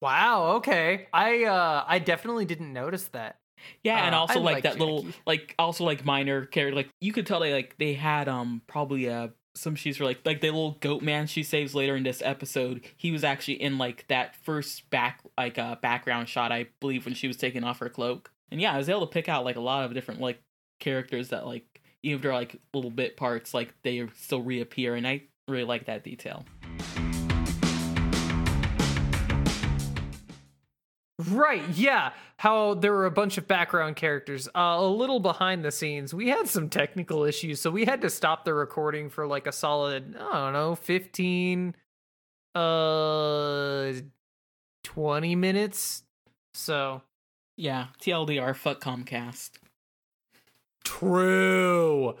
Wow, 0.00 0.56
okay. 0.56 1.06
I 1.12 1.44
uh 1.44 1.84
I 1.86 1.98
definitely 1.98 2.44
didn't 2.44 2.72
notice 2.72 3.08
that. 3.08 3.38
Yeah, 3.82 4.04
and 4.04 4.14
Uh, 4.14 4.18
also 4.20 4.40
I 4.40 4.42
like 4.42 4.54
like 4.54 4.62
that 4.64 4.78
little, 4.78 5.06
like 5.26 5.54
also 5.58 5.84
like 5.84 6.04
minor 6.04 6.46
character. 6.46 6.74
Like 6.76 6.88
you 7.00 7.12
could 7.12 7.26
tell 7.26 7.40
they 7.40 7.52
like 7.52 7.76
they 7.78 7.94
had 7.94 8.28
um 8.28 8.62
probably 8.66 9.08
uh 9.08 9.28
some 9.54 9.74
she's 9.74 9.98
like 10.00 10.20
like 10.24 10.40
the 10.42 10.48
little 10.50 10.72
goat 10.80 11.00
man 11.02 11.26
she 11.26 11.42
saves 11.42 11.74
later 11.74 11.96
in 11.96 12.02
this 12.02 12.20
episode. 12.22 12.82
He 12.96 13.10
was 13.10 13.24
actually 13.24 13.62
in 13.62 13.78
like 13.78 14.06
that 14.08 14.36
first 14.44 14.88
back 14.90 15.20
like 15.38 15.58
uh 15.58 15.76
background 15.76 16.28
shot 16.28 16.52
I 16.52 16.66
believe 16.80 17.04
when 17.04 17.14
she 17.14 17.26
was 17.26 17.36
taking 17.36 17.64
off 17.64 17.78
her 17.78 17.88
cloak. 17.88 18.30
And 18.50 18.60
yeah, 18.60 18.72
I 18.74 18.76
was 18.78 18.88
able 18.88 19.00
to 19.06 19.12
pick 19.12 19.28
out 19.28 19.44
like 19.44 19.56
a 19.56 19.60
lot 19.60 19.84
of 19.84 19.94
different 19.94 20.20
like 20.20 20.40
characters 20.78 21.30
that 21.30 21.46
like 21.46 21.64
even 22.02 22.16
if 22.16 22.22
they're 22.22 22.32
like 22.34 22.60
little 22.74 22.90
bit 22.90 23.16
parts, 23.16 23.52
like 23.54 23.74
they 23.82 24.06
still 24.14 24.42
reappear, 24.42 24.94
and 24.94 25.06
I 25.08 25.22
really 25.48 25.64
like 25.64 25.86
that 25.86 26.04
detail. 26.04 26.44
Right, 31.30 31.62
yeah. 31.70 32.12
How 32.38 32.74
there 32.74 32.92
were 32.92 33.06
a 33.06 33.10
bunch 33.10 33.38
of 33.38 33.48
background 33.48 33.96
characters. 33.96 34.46
Uh, 34.48 34.76
a 34.78 34.86
little 34.86 35.20
behind 35.20 35.64
the 35.64 35.72
scenes. 35.72 36.12
We 36.12 36.28
had 36.28 36.48
some 36.48 36.68
technical 36.68 37.24
issues, 37.24 37.60
so 37.60 37.70
we 37.70 37.86
had 37.86 38.02
to 38.02 38.10
stop 38.10 38.44
the 38.44 38.52
recording 38.52 39.08
for 39.08 39.26
like 39.26 39.46
a 39.46 39.52
solid, 39.52 40.16
I 40.20 40.32
don't 40.44 40.52
know, 40.52 40.74
15 40.74 41.74
uh 42.54 43.92
20 44.84 45.34
minutes. 45.34 46.02
So, 46.54 47.02
Yeah, 47.56 47.86
TLDR, 48.00 48.54
fuck 48.54 48.80
Comcast. 48.80 49.50
True. 50.84 52.16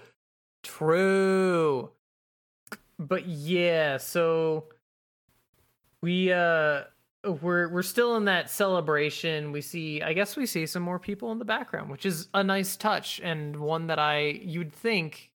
True. 0.62 1.90
But 2.98 3.26
yeah, 3.26 3.98
so 3.98 4.64
we 6.02 6.32
uh 6.32 6.84
we're 7.26 7.68
we're 7.68 7.82
still 7.82 8.16
in 8.16 8.26
that 8.26 8.50
celebration. 8.50 9.52
We 9.52 9.60
see 9.60 10.02
I 10.02 10.12
guess 10.12 10.36
we 10.36 10.46
see 10.46 10.66
some 10.66 10.82
more 10.82 10.98
people 10.98 11.32
in 11.32 11.38
the 11.38 11.44
background, 11.44 11.90
which 11.90 12.06
is 12.06 12.28
a 12.34 12.44
nice 12.44 12.76
touch 12.76 13.20
and 13.22 13.56
one 13.56 13.88
that 13.88 13.98
I 13.98 14.20
you'd 14.20 14.72
think 14.72 15.30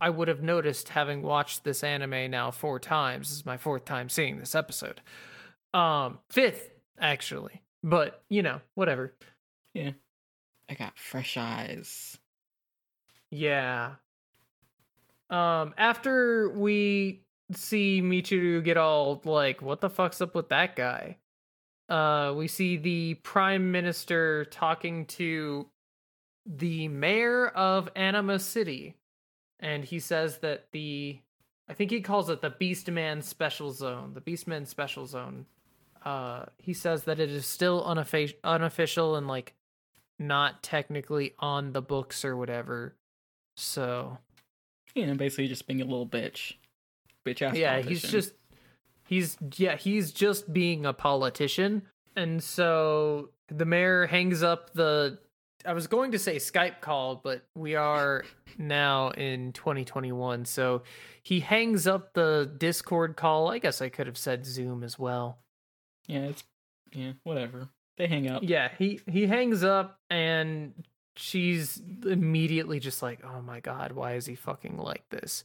I 0.00 0.10
would 0.10 0.28
have 0.28 0.42
noticed 0.42 0.90
having 0.90 1.22
watched 1.22 1.64
this 1.64 1.84
anime 1.84 2.30
now 2.30 2.50
four 2.50 2.78
times. 2.78 3.28
This 3.28 3.38
is 3.38 3.46
my 3.46 3.56
fourth 3.56 3.84
time 3.84 4.08
seeing 4.08 4.38
this 4.38 4.54
episode. 4.54 5.00
Um 5.72 6.18
fifth 6.30 6.70
actually. 6.98 7.62
But, 7.84 8.22
you 8.30 8.42
know, 8.42 8.62
whatever. 8.74 9.12
Yeah, 9.74 9.90
I 10.70 10.74
got 10.74 10.98
fresh 10.98 11.36
eyes. 11.36 12.18
Yeah. 13.30 13.96
Um, 15.28 15.74
after 15.76 16.48
we 16.48 17.24
see 17.52 18.00
Michiru 18.00 18.64
get 18.64 18.78
all 18.78 19.20
like, 19.26 19.60
what 19.60 19.82
the 19.82 19.90
fuck's 19.90 20.22
up 20.22 20.34
with 20.34 20.48
that 20.48 20.76
guy? 20.76 21.18
Uh, 21.88 22.32
we 22.36 22.48
see 22.48 22.76
the 22.76 23.14
prime 23.14 23.70
minister 23.70 24.46
talking 24.46 25.06
to 25.06 25.66
the 26.46 26.88
mayor 26.88 27.48
of 27.48 27.88
Anima 27.94 28.38
City, 28.38 28.96
and 29.60 29.84
he 29.84 29.98
says 29.98 30.38
that 30.38 30.66
the, 30.72 31.18
I 31.68 31.74
think 31.74 31.90
he 31.90 32.00
calls 32.00 32.30
it 32.30 32.40
the 32.40 32.50
Beastman 32.50 33.22
Special 33.22 33.70
Zone, 33.70 34.12
the 34.14 34.20
Beastman 34.20 34.66
Special 34.66 35.06
Zone. 35.06 35.46
Uh, 36.04 36.44
he 36.58 36.74
says 36.74 37.04
that 37.04 37.18
it 37.18 37.30
is 37.30 37.46
still 37.46 37.82
unoffic- 37.82 38.36
unofficial 38.44 39.16
and 39.16 39.26
like 39.26 39.54
not 40.18 40.62
technically 40.62 41.34
on 41.38 41.72
the 41.72 41.82
books 41.82 42.24
or 42.24 42.36
whatever. 42.36 42.94
So 43.56 44.18
You 44.94 45.06
know, 45.06 45.14
basically 45.14 45.48
just 45.48 45.66
being 45.66 45.80
a 45.80 45.84
little 45.84 46.06
bitch. 46.06 46.54
Bitch 47.24 47.40
ass 47.40 47.56
yeah, 47.56 47.80
he's 47.80 48.02
just 48.02 48.34
he's 49.04 49.36
yeah 49.56 49.76
he's 49.76 50.12
just 50.12 50.52
being 50.52 50.86
a 50.86 50.92
politician, 50.92 51.82
and 52.16 52.42
so 52.42 53.30
the 53.48 53.64
mayor 53.64 54.06
hangs 54.06 54.42
up 54.42 54.72
the. 54.74 55.18
I 55.66 55.72
was 55.72 55.86
going 55.86 56.12
to 56.12 56.18
say 56.18 56.36
Skype 56.36 56.82
call, 56.82 57.16
but 57.16 57.46
we 57.54 57.74
are 57.74 58.24
now 58.58 59.08
in 59.10 59.52
2021, 59.54 60.44
so 60.44 60.82
he 61.22 61.40
hangs 61.40 61.86
up 61.86 62.12
the 62.12 62.52
Discord 62.58 63.16
call. 63.16 63.50
I 63.50 63.58
guess 63.58 63.80
I 63.80 63.88
could 63.88 64.06
have 64.06 64.18
said 64.18 64.44
Zoom 64.44 64.82
as 64.82 64.98
well. 64.98 65.38
Yeah, 66.06 66.24
it's 66.24 66.44
yeah, 66.92 67.12
whatever. 67.22 67.68
They 67.96 68.06
hang 68.08 68.28
up. 68.28 68.42
Yeah, 68.44 68.70
he 68.78 69.00
he 69.10 69.26
hangs 69.26 69.64
up 69.64 69.98
and 70.10 70.74
she's 71.16 71.80
immediately 72.04 72.80
just 72.80 73.02
like, 73.02 73.20
"Oh 73.24 73.40
my 73.40 73.60
god, 73.60 73.92
why 73.92 74.14
is 74.14 74.26
he 74.26 74.34
fucking 74.34 74.76
like 74.76 75.08
this?" 75.10 75.44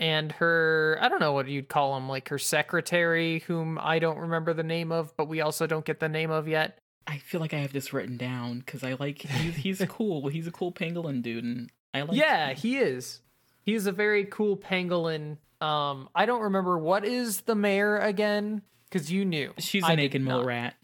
And 0.00 0.32
her, 0.32 0.98
I 1.00 1.08
don't 1.10 1.20
know 1.20 1.32
what 1.34 1.46
you'd 1.46 1.68
call 1.68 1.94
him, 1.96 2.08
like 2.08 2.30
her 2.30 2.38
secretary, 2.38 3.40
whom 3.40 3.78
I 3.78 3.98
don't 3.98 4.16
remember 4.18 4.54
the 4.54 4.62
name 4.62 4.90
of, 4.92 5.14
but 5.16 5.28
we 5.28 5.42
also 5.42 5.66
don't 5.66 5.84
get 5.84 6.00
the 6.00 6.08
name 6.08 6.30
of 6.30 6.48
yet. 6.48 6.78
I 7.06 7.18
feel 7.18 7.40
like 7.40 7.52
I 7.52 7.58
have 7.58 7.72
this 7.74 7.92
written 7.92 8.16
down 8.16 8.60
because 8.60 8.82
I 8.82 8.94
like 8.94 9.18
he's 9.22 9.56
he's 9.56 9.84
cool. 9.88 10.28
He's 10.28 10.46
a 10.46 10.50
cool 10.50 10.72
pangolin 10.72 11.22
dude, 11.22 11.44
and 11.44 11.70
I 11.92 12.02
like. 12.02 12.16
Yeah, 12.16 12.54
he 12.54 12.78
is. 12.78 13.20
He's 13.62 13.86
a 13.86 13.92
very 13.92 14.24
cool 14.24 14.56
pangolin. 14.56 15.36
Um, 15.60 16.08
I 16.14 16.24
don't 16.24 16.42
remember 16.42 16.78
what 16.78 17.04
is 17.04 17.42
the 17.42 17.54
mayor 17.54 17.98
again 17.98 18.62
because 18.88 19.12
you 19.12 19.26
knew. 19.26 19.52
She's 19.58 19.86
a 19.86 19.94
naked 19.96 20.22
mole 20.22 20.44
rat, 20.44 20.76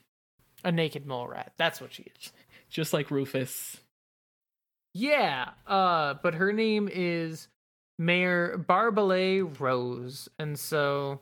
A 0.62 0.70
naked 0.72 1.06
mole 1.06 1.26
rat. 1.26 1.52
That's 1.56 1.80
what 1.80 1.94
she 1.94 2.02
is. 2.02 2.32
just 2.68 2.92
like 2.92 3.10
Rufus. 3.10 3.78
Yeah, 4.92 5.50
uh, 5.66 6.14
but 6.22 6.34
her 6.34 6.52
name 6.52 6.88
is 6.92 7.48
Mayor 7.98 8.56
Barbara 8.58 9.42
Rose, 9.58 10.28
and 10.38 10.58
so 10.58 11.20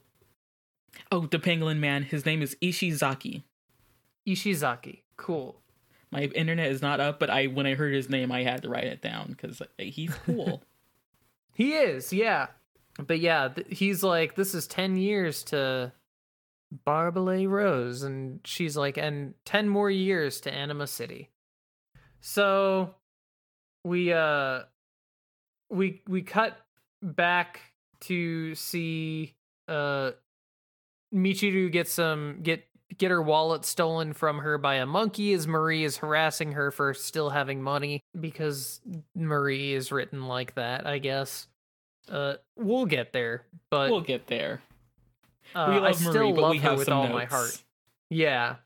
Oh, 1.11 1.27
the 1.27 1.39
pangolin 1.39 1.79
man. 1.79 2.03
His 2.03 2.25
name 2.25 2.43
is 2.43 2.57
Ishizaki. 2.63 3.43
Ishizaki. 4.27 5.01
Cool. 5.17 5.61
My 6.11 6.23
internet 6.23 6.71
is 6.71 6.83
not 6.83 7.01
up, 7.01 7.19
but 7.19 7.31
I 7.31 7.47
when 7.47 7.67
I 7.67 7.75
heard 7.75 7.93
his 7.93 8.09
name, 8.09 8.31
I 8.31 8.43
had 8.43 8.63
to 8.63 8.69
write 8.69 8.85
it 8.85 9.03
down 9.03 9.29
because 9.31 9.61
he's 9.79 10.15
cool. 10.27 10.63
He 11.55 11.75
is, 11.75 12.13
yeah. 12.13 12.49
But 12.99 13.21
yeah, 13.21 13.49
th- 13.49 13.67
he's 13.71 14.03
like, 14.03 14.35
this 14.37 14.55
is 14.55 14.67
10 14.69 14.97
years 14.97 15.43
to 15.45 15.93
Barbara 16.85 17.47
Rose. 17.47 18.03
And 18.03 18.41
she's 18.45 18.77
like, 18.77 18.97
and 18.97 19.35
10 19.45 19.69
more 19.69 19.91
years 19.91 20.41
to 20.43 20.53
Anima 20.55 20.87
City. 20.87 21.31
So 22.21 22.95
we, 23.85 24.13
uh, 24.13 24.63
we, 25.75 26.03
we 26.09 26.23
cut 26.23 26.57
back 27.03 27.61
to 28.03 28.55
see, 28.55 29.35
uh, 29.69 30.13
Michiru 31.15 31.71
get 31.71 31.89
some, 31.89 32.41
get, 32.43 32.65
get 32.97 33.11
her 33.11 33.23
wallet 33.23 33.65
stolen 33.65 34.13
from 34.13 34.39
her 34.39 34.59
by 34.59 34.77
a 34.77 34.87
monkey 34.87 35.33
as 35.33 35.47
Marie 35.47 35.85
is 35.85 35.97
harassing 35.97 36.53
her 36.53 36.71
for 36.71 36.95
still 36.95 37.31
having 37.31 37.63
money 37.63 38.01
because 38.19 38.81
Marie 39.15 39.73
is 39.73 39.91
written 39.91 40.27
like 40.29 40.55
that, 40.55 40.87
I 40.87 40.99
guess. 40.99 41.49
Uh, 42.11 42.35
we'll 42.57 42.87
get 42.87 43.13
there, 43.13 43.45
but 43.71 43.91
we'll 43.91 44.01
get 44.03 44.27
there. 44.27 44.61
uh, 45.55 45.67
we 45.81 45.87
I 45.89 45.93
still 45.93 46.13
Marie, 46.13 46.33
love 46.33 46.51
we 46.53 46.59
her 46.59 46.77
with 46.77 46.89
all 46.89 47.05
notes. 47.05 47.15
my 47.15 47.25
heart. 47.25 47.63
Yeah. 48.11 48.57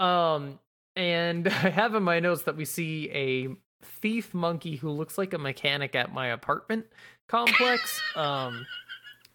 Um, 0.00 0.58
and 0.96 1.46
I 1.48 1.70
have 1.70 1.94
in 1.94 2.02
my 2.02 2.20
notes 2.20 2.42
that 2.42 2.56
we 2.56 2.64
see 2.64 3.08
a 3.12 3.48
thief 3.82 4.32
monkey 4.34 4.76
who 4.76 4.90
looks 4.90 5.18
like 5.18 5.32
a 5.34 5.38
mechanic 5.38 5.94
at 5.94 6.12
my 6.12 6.28
apartment 6.28 6.86
complex. 7.28 8.00
um, 8.16 8.66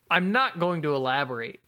I'm 0.10 0.32
not 0.32 0.60
going 0.60 0.82
to 0.84 0.96
elaborate, 0.96 1.60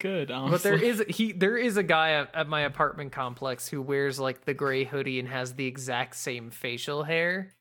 Good, 0.00 0.30
honestly. 0.30 0.52
but 0.52 0.62
there 0.62 0.88
is 0.88 1.04
he 1.08 1.32
there 1.32 1.56
is 1.56 1.76
a 1.76 1.82
guy 1.82 2.12
at, 2.12 2.34
at 2.34 2.48
my 2.48 2.62
apartment 2.62 3.12
complex 3.12 3.68
who 3.68 3.80
wears 3.80 4.18
like 4.18 4.44
the 4.44 4.54
gray 4.54 4.84
hoodie 4.84 5.18
and 5.18 5.28
has 5.28 5.54
the 5.54 5.66
exact 5.66 6.16
same 6.16 6.50
facial 6.50 7.02
hair. 7.04 7.54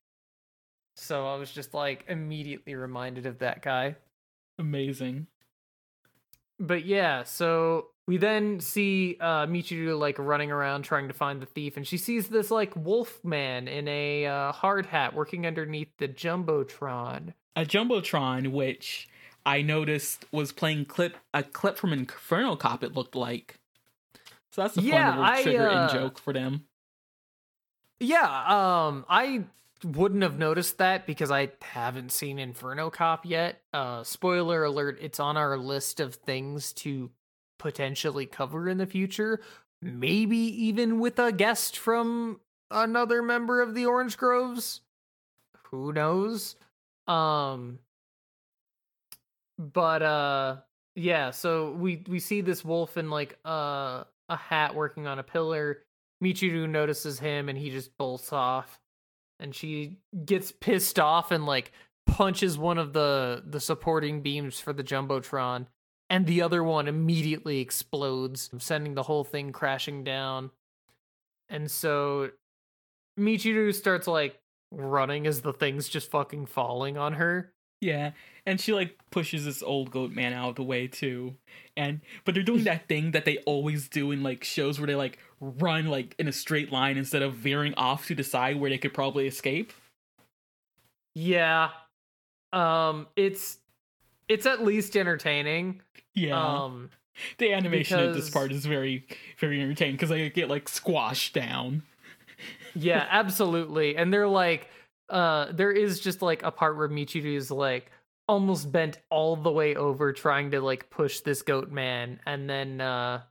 So 0.98 1.28
I 1.28 1.36
was 1.36 1.52
just 1.52 1.74
like 1.74 2.06
immediately 2.08 2.76
reminded 2.76 3.26
of 3.26 3.40
that 3.40 3.62
guy. 3.62 3.96
amazing. 4.58 5.28
But 6.60 6.86
yeah, 6.86 7.24
so 7.24 7.88
we 8.08 8.18
then 8.18 8.60
see 8.60 9.18
uh 9.20 9.46
Michiru 9.48 9.98
like 9.98 10.18
running 10.20 10.52
around 10.52 10.84
trying 10.84 11.08
to 11.08 11.14
find 11.14 11.42
the 11.42 11.46
thief 11.46 11.78
and 11.78 11.88
she 11.88 11.98
sees 11.98 12.28
this 12.30 12.52
like 12.52 12.76
wolf 12.76 13.24
man 13.24 13.68
in 13.68 13.88
a 13.88 14.26
uh, 14.26 14.52
hard 14.52 14.86
hat 14.86 15.14
working 15.14 15.46
underneath 15.46 15.90
the 15.98 16.08
jumbotron. 16.08 17.34
A 17.56 17.66
jumbotron, 17.66 18.52
which 18.52 19.08
I 19.46 19.62
noticed 19.62 20.26
was 20.32 20.52
playing 20.52 20.86
clip 20.86 21.18
a 21.34 21.44
clip 21.44 21.78
from 21.78 21.94
Inferno 21.94 22.56
Cop. 22.56 22.84
It 22.84 22.94
looked 22.94 23.16
like. 23.16 23.60
So 24.52 24.62
that's 24.62 24.78
a 24.78 24.82
Yeah, 24.82 24.92
fun 24.92 25.08
little 25.08 25.24
I, 25.24 25.42
trigger 25.42 25.68
uh, 25.68 25.72
in 25.72 25.88
joke 25.88 26.18
for 26.20 26.34
them. 26.34 26.68
Yeah, 28.00 28.24
um 28.88 29.06
I 29.10 29.46
wouldn't 29.84 30.24
have 30.24 30.38
noticed 30.38 30.78
that 30.80 31.06
because 31.06 31.32
I 31.32 31.52
haven't 31.62 32.12
seen 32.12 32.40
Inferno 32.40 32.90
Cop 32.90 33.26
yet. 33.26 33.62
Uh 33.74 34.04
spoiler 34.04 34.64
alert, 34.64 34.98
it's 35.02 35.20
on 35.20 35.38
our 35.38 35.58
list 35.58 36.00
of 36.00 36.16
things 36.16 36.74
to 36.74 37.12
potentially 37.58 38.26
cover 38.26 38.70
in 38.70 38.78
the 38.78 38.86
future, 38.86 39.42
maybe 39.82 40.38
even 40.38 41.00
with 41.00 41.20
a 41.20 41.32
guest 41.32 41.78
from 41.78 42.40
another 42.72 43.22
member 43.22 43.62
of 43.62 43.74
the 43.74 43.86
Orange 43.86 44.18
Groves. 44.18 44.82
Who 45.72 45.94
knows? 45.94 46.56
Um 47.08 47.80
but 49.58 50.02
uh 50.02 50.58
yeah, 50.96 51.32
so 51.32 51.72
we 51.72 52.04
we 52.08 52.20
see 52.20 52.42
this 52.42 52.64
wolf 52.64 52.98
in 52.98 53.10
like 53.10 53.38
uh 53.46 54.04
a 54.30 54.36
hat 54.36 54.76
working 54.76 55.08
on 55.08 55.20
a 55.20 55.24
pillar. 55.24 55.84
Michiru 56.24 56.68
notices 56.68 57.20
him 57.20 57.50
and 57.50 57.58
he 57.58 57.70
just 57.70 57.98
bolts 57.98 58.32
off. 58.34 58.80
And 59.40 59.54
she 59.54 59.98
gets 60.24 60.52
pissed 60.52 60.98
off 60.98 61.32
and 61.32 61.46
like 61.46 61.72
punches 62.06 62.58
one 62.58 62.78
of 62.78 62.94
the 62.94 63.44
the 63.46 63.60
supporting 63.60 64.22
beams 64.22 64.60
for 64.60 64.74
the 64.74 64.84
jumbotron 64.84 65.68
and 66.10 66.26
the 66.26 66.42
other 66.42 66.64
one 66.64 66.88
immediately 66.88 67.60
explodes, 67.60 68.50
sending 68.60 68.94
the 68.94 69.04
whole 69.04 69.24
thing 69.24 69.52
crashing 69.52 70.04
down. 70.04 70.52
And 71.50 71.70
so 71.70 72.32
Michiru 73.20 73.74
starts 73.74 74.08
like 74.08 74.40
running 74.72 75.26
as 75.28 75.42
the 75.42 75.54
thing's 75.54 75.88
just 75.88 76.12
fucking 76.12 76.48
falling 76.48 76.98
on 76.98 77.14
her. 77.14 77.52
Yeah, 77.82 78.12
and 78.46 78.60
she 78.60 78.74
like 78.74 78.98
pushes 79.12 79.46
this 79.46 79.62
old 79.62 79.92
goat 79.92 80.12
man 80.12 80.34
out 80.34 80.50
of 80.50 80.56
the 80.56 80.64
way 80.64 80.88
too. 80.88 81.36
And 81.76 82.02
but 82.24 82.34
they're 82.34 82.44
doing 82.44 82.64
that 82.66 82.88
thing 82.88 83.12
that 83.12 83.26
they 83.26 83.38
always 83.40 83.90
do 83.90 84.12
in 84.12 84.24
like 84.24 84.44
shows 84.44 84.80
where 84.80 84.88
they 84.88 84.96
like 84.96 85.20
run 85.40 85.88
like 85.88 86.16
in 86.18 86.28
a 86.28 86.32
straight 86.32 86.72
line 86.72 86.98
instead 86.98 87.22
of 87.22 87.34
veering 87.34 87.74
off 87.76 88.08
to 88.08 88.16
the 88.16 88.24
side 88.24 88.60
where 88.60 88.70
they 88.70 88.78
could 88.78 88.94
probably 88.94 89.28
escape. 89.28 89.74
Yeah. 91.14 91.70
Um 92.54 93.08
it's 93.16 93.60
it's 94.28 94.46
at 94.46 94.64
least 94.64 94.96
entertaining. 94.96 95.82
Yeah, 96.14 96.64
Um 96.64 96.90
the 97.38 97.54
animation 97.54 98.00
of 98.00 98.14
this 98.14 98.30
part 98.30 98.52
is 98.52 98.66
very 98.66 99.06
very 99.40 99.62
entertaining 99.62 99.96
because 99.96 100.10
they 100.10 100.30
get 100.30 100.50
like 100.50 100.68
squashed 100.68 101.34
down. 101.34 101.84
yeah, 102.74 103.08
absolutely. 103.12 103.96
And 103.98 104.14
they're 104.14 104.28
like 104.28 104.70
uh 105.10 105.52
there 105.52 105.72
is 105.72 106.00
just 106.00 106.22
like 106.22 106.44
a 106.44 106.52
part 106.52 106.78
where 106.78 106.90
Michiru 106.90 107.36
is 107.36 107.52
like 107.52 107.92
almost 108.28 108.72
bent 108.72 108.98
all 109.12 109.36
the 109.36 109.52
way 109.52 109.76
over 109.76 110.12
trying 110.12 110.52
to 110.52 110.60
like 110.60 110.90
push 110.90 111.20
this 111.20 111.44
goat 111.44 111.72
man 111.72 112.20
and 112.26 112.50
then 112.50 112.82
uh 112.82 113.22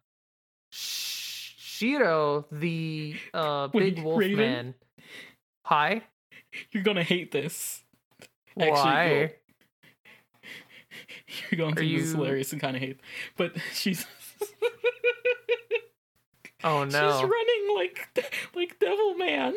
Shiro 0.70 2.46
the 2.52 3.16
uh 3.32 3.68
Wait, 3.72 3.96
big 3.96 4.04
wolf 4.04 4.20
Raven? 4.20 4.36
man 4.36 4.74
Hi. 5.66 6.02
You're 6.70 6.82
gonna 6.82 7.02
hate 7.02 7.32
this. 7.32 7.82
Why? 8.54 9.32
You're 11.50 11.58
going 11.58 11.74
to 11.74 11.80
Are 11.80 11.84
think 11.84 12.00
this 12.00 12.12
hilarious 12.12 12.52
and 12.52 12.60
kind 12.60 12.76
of 12.76 12.82
hate, 12.82 13.00
but 13.36 13.52
she's 13.72 14.06
Oh 16.62 16.84
no! 16.84 16.88
she's 16.88 17.22
running 17.22 17.76
like 17.76 18.08
like 18.54 18.78
Devil 18.78 19.14
Man. 19.14 19.54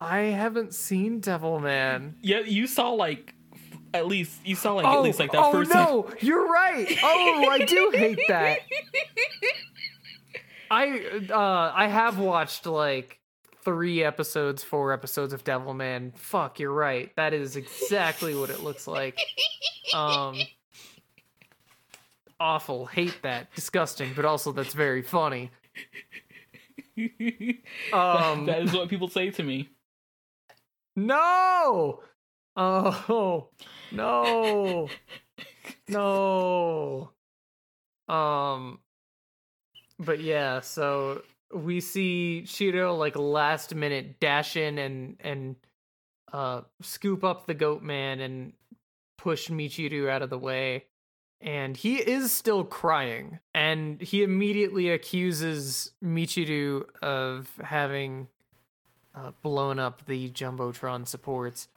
I 0.00 0.18
haven't 0.18 0.74
seen 0.74 1.20
Devil 1.20 1.60
Man. 1.60 2.16
Yeah, 2.22 2.40
you 2.40 2.66
saw 2.66 2.90
like 2.90 3.34
at 3.92 4.06
least 4.06 4.40
you 4.44 4.54
saw 4.54 4.74
like 4.74 4.86
oh, 4.86 4.98
at 4.98 5.02
least 5.02 5.18
like 5.18 5.32
that 5.32 5.42
oh 5.42 5.52
first 5.52 5.74
no, 5.74 6.08
you're 6.20 6.46
right. 6.46 6.86
Oh, 7.02 7.48
I 7.50 7.64
do 7.64 7.90
hate 7.94 8.20
that. 8.28 8.60
I 10.70 11.26
uh 11.30 11.72
I 11.74 11.88
have 11.88 12.18
watched 12.18 12.66
like 12.66 13.18
three 13.64 14.02
episodes, 14.02 14.62
four 14.62 14.92
episodes 14.92 15.32
of 15.32 15.44
Devilman. 15.44 16.16
Fuck, 16.16 16.58
you're 16.60 16.72
right. 16.72 17.14
That 17.16 17.32
is 17.32 17.56
exactly 17.56 18.34
what 18.34 18.50
it 18.50 18.62
looks 18.62 18.86
like. 18.86 19.18
Um 19.92 20.36
awful. 22.40 22.86
Hate 22.86 23.20
that. 23.22 23.52
Disgusting, 23.54 24.12
but 24.14 24.24
also 24.24 24.52
that's 24.52 24.74
very 24.74 25.02
funny. 25.02 25.50
Um 27.92 28.46
that 28.46 28.62
is 28.62 28.72
what 28.72 28.88
people 28.88 29.08
say 29.08 29.30
to 29.30 29.42
me. 29.42 29.68
No! 30.96 32.00
Oh 32.56 33.48
no. 33.90 34.88
No. 35.88 37.10
Um 38.08 38.78
but 39.98 40.20
yeah, 40.20 40.60
so 40.60 41.22
we 41.52 41.80
see 41.80 42.44
Shiro 42.46 42.94
like 42.94 43.16
last 43.16 43.74
minute 43.74 44.20
dash 44.20 44.56
in 44.56 44.78
and 44.78 45.16
and 45.20 45.56
uh 46.32 46.62
scoop 46.80 47.24
up 47.24 47.46
the 47.46 47.54
goat 47.54 47.82
man 47.82 48.20
and 48.20 48.52
push 49.18 49.48
Michiru 49.48 50.08
out 50.08 50.22
of 50.22 50.30
the 50.30 50.38
way. 50.38 50.84
and 51.40 51.76
he 51.76 51.96
is 51.96 52.30
still 52.32 52.64
crying 52.64 53.40
and 53.54 54.00
he 54.00 54.22
immediately 54.22 54.90
accuses 54.90 55.90
Michiru 56.02 56.84
of 57.02 57.50
having 57.62 58.28
uh, 59.14 59.32
blown 59.42 59.78
up 59.78 60.06
the 60.06 60.30
jumbotron 60.30 61.06
supports 61.06 61.68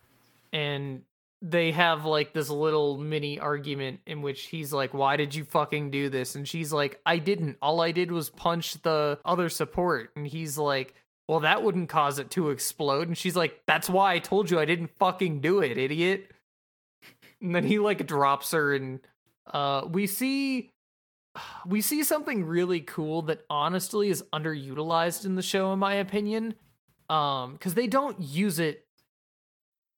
and 0.54 1.02
they 1.48 1.72
have 1.72 2.06
like 2.06 2.34
this 2.34 2.50
little 2.50 2.98
mini 2.98 3.40
argument 3.40 4.00
in 4.08 4.24
which 4.24 4.46
he's 4.46 4.74
like 4.74 4.96
why 4.96 5.16
did 5.16 5.36
you 5.36 5.44
fucking 5.44 5.92
do 5.92 6.10
this? 6.10 6.34
And 6.34 6.48
she's 6.48 6.74
like 6.74 7.00
I 7.06 7.20
didn't. 7.20 7.58
All 7.62 7.82
I 7.82 7.92
did 7.92 8.12
was 8.12 8.32
punch 8.32 8.82
the 8.82 9.20
other 9.24 9.50
support. 9.50 10.12
And 10.16 10.26
he's 10.26 10.58
like 10.58 10.96
well 11.28 11.42
that 11.42 11.62
wouldn't 11.62 11.90
cause 11.90 12.18
it 12.18 12.32
to 12.32 12.50
explode. 12.50 13.08
And 13.08 13.18
she's 13.18 13.36
like 13.36 13.62
that's 13.68 13.88
why 13.88 14.14
I 14.14 14.20
told 14.20 14.50
you 14.50 14.60
I 14.60 14.66
didn't 14.66 14.98
fucking 14.98 15.42
do 15.42 15.60
it 15.60 15.78
idiot. 15.78 16.32
And 17.42 17.54
then 17.54 17.64
he 17.64 17.78
like 17.78 18.08
drops 18.08 18.52
her 18.52 18.74
and 18.74 19.00
uh 19.54 19.84
we 19.88 20.08
see 20.08 20.72
we 21.68 21.82
see 21.82 22.04
something 22.04 22.44
really 22.44 22.82
cool 22.82 23.22
that 23.24 23.46
honestly 23.52 24.10
is 24.10 24.24
underutilized 24.34 25.26
in 25.26 25.36
the 25.36 25.44
show 25.44 25.72
in 25.74 25.80
my 25.80 25.94
opinion 25.96 26.56
um 27.10 27.54
because 27.54 27.76
they 27.76 27.86
don't 27.86 28.20
use 28.20 28.58
it 28.58 28.85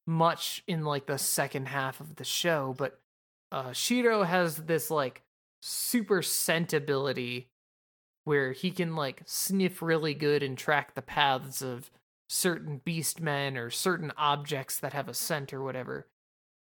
much 0.08 0.64
in 0.68 0.84
like 0.86 1.06
the 1.06 1.18
second 1.18 1.68
half 1.68 2.00
of 2.00 2.16
the 2.16 2.24
show 2.24 2.74
but 2.78 3.00
uh 3.52 3.72
shiro 3.74 4.24
has 4.24 4.56
this 4.56 4.90
like 4.90 5.22
super 5.62 6.22
scent 6.22 6.72
ability 6.74 7.50
where 8.24 8.52
he 8.54 8.72
can 8.72 8.96
like 8.96 9.22
sniff 9.26 9.82
really 9.82 10.14
good 10.14 10.42
and 10.44 10.58
track 10.58 10.96
the 10.96 11.02
paths 11.02 11.62
of 11.62 11.92
certain 12.30 12.80
beast 12.86 13.20
men 13.22 13.58
or 13.58 13.70
certain 13.70 14.12
objects 14.18 14.80
that 14.80 14.94
have 14.94 15.08
a 15.10 15.14
scent 15.14 15.54
or 15.54 15.62
whatever 15.62 16.08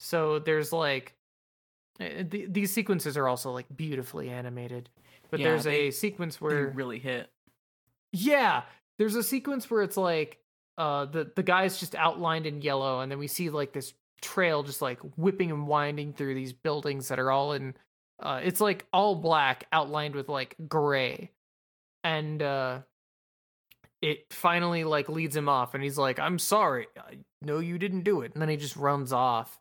so 0.00 0.38
there's 0.40 0.72
like 0.72 1.14
uh, 2.00 2.22
th- 2.30 2.48
these 2.50 2.72
sequences 2.72 3.16
are 3.16 3.26
also 3.28 3.50
like 3.52 3.66
beautifully 3.74 4.28
animated 4.28 4.88
but 5.30 5.38
Yeah, 5.40 5.50
there's 5.50 5.64
they- 5.64 5.88
a 5.88 5.92
sequence 5.92 6.40
where 6.40 6.66
really 6.68 6.98
hit. 6.98 7.30
yeah 8.12 8.62
there's 8.98 9.14
a 9.14 9.22
sequence 9.22 9.70
where 9.70 9.82
it's 9.82 9.96
like 9.96 10.38
uh 10.78 11.04
the 11.06 11.30
the 11.34 11.42
guy's 11.42 11.78
just 11.78 11.94
outlined 11.94 12.46
in 12.46 12.60
yellow 12.60 13.00
and 13.00 13.10
then 13.10 13.18
we 13.18 13.26
see 13.26 13.50
like 13.50 13.72
this 13.72 13.94
trail 14.20 14.62
just 14.62 14.82
like 14.82 14.98
whipping 15.16 15.50
and 15.50 15.66
winding 15.66 16.12
through 16.12 16.34
these 16.34 16.52
buildings 16.52 17.08
that 17.08 17.18
are 17.18 17.30
all 17.30 17.52
in 17.52 17.74
uh 18.22 18.40
it's 18.42 18.60
like 18.60 18.86
all 18.92 19.14
black 19.14 19.66
outlined 19.72 20.14
with 20.14 20.28
like 20.28 20.56
gray. 20.68 21.30
And 22.04 22.42
uh 22.42 22.80
it 24.02 24.32
finally 24.32 24.84
like 24.84 25.08
leads 25.08 25.34
him 25.36 25.48
off 25.48 25.74
and 25.74 25.82
he's 25.82 25.98
like 25.98 26.18
i'm 26.18 26.38
sorry. 26.38 26.86
I 26.96 27.18
know 27.42 27.58
you 27.58 27.78
didn't 27.78 28.02
do 28.02 28.22
it. 28.22 28.32
And 28.32 28.42
then 28.42 28.48
he 28.48 28.56
just 28.56 28.76
runs 28.76 29.12
off. 29.12 29.60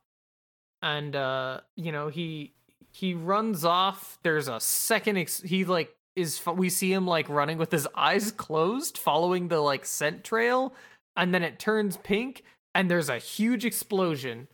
And 0.81 1.15
uh 1.15 1.61
you 1.75 1.91
know 1.91 2.07
he 2.07 2.53
he 2.91 3.13
runs 3.13 3.65
off. 3.65 4.17
There's 4.23 4.47
a 4.47 4.59
second 4.59 5.17
ex- 5.17 5.41
he 5.41 5.65
like 5.65 5.93
is 6.15 6.41
we 6.45 6.69
see 6.69 6.93
him 6.93 7.05
like 7.05 7.27
running 7.27 7.57
with 7.57 7.71
his 7.71 7.87
eyes 7.93 8.31
closed 8.31 8.97
following 8.97 9.49
the 9.49 9.59
like 9.59 9.85
scent 9.85 10.23
trail 10.23 10.73
and 11.15 11.33
then 11.33 11.43
it 11.43 11.59
turns 11.59 11.97
pink 11.97 12.43
and 12.73 12.89
there's 12.91 13.09
a 13.09 13.17
huge 13.17 13.65
explosion 13.65 14.47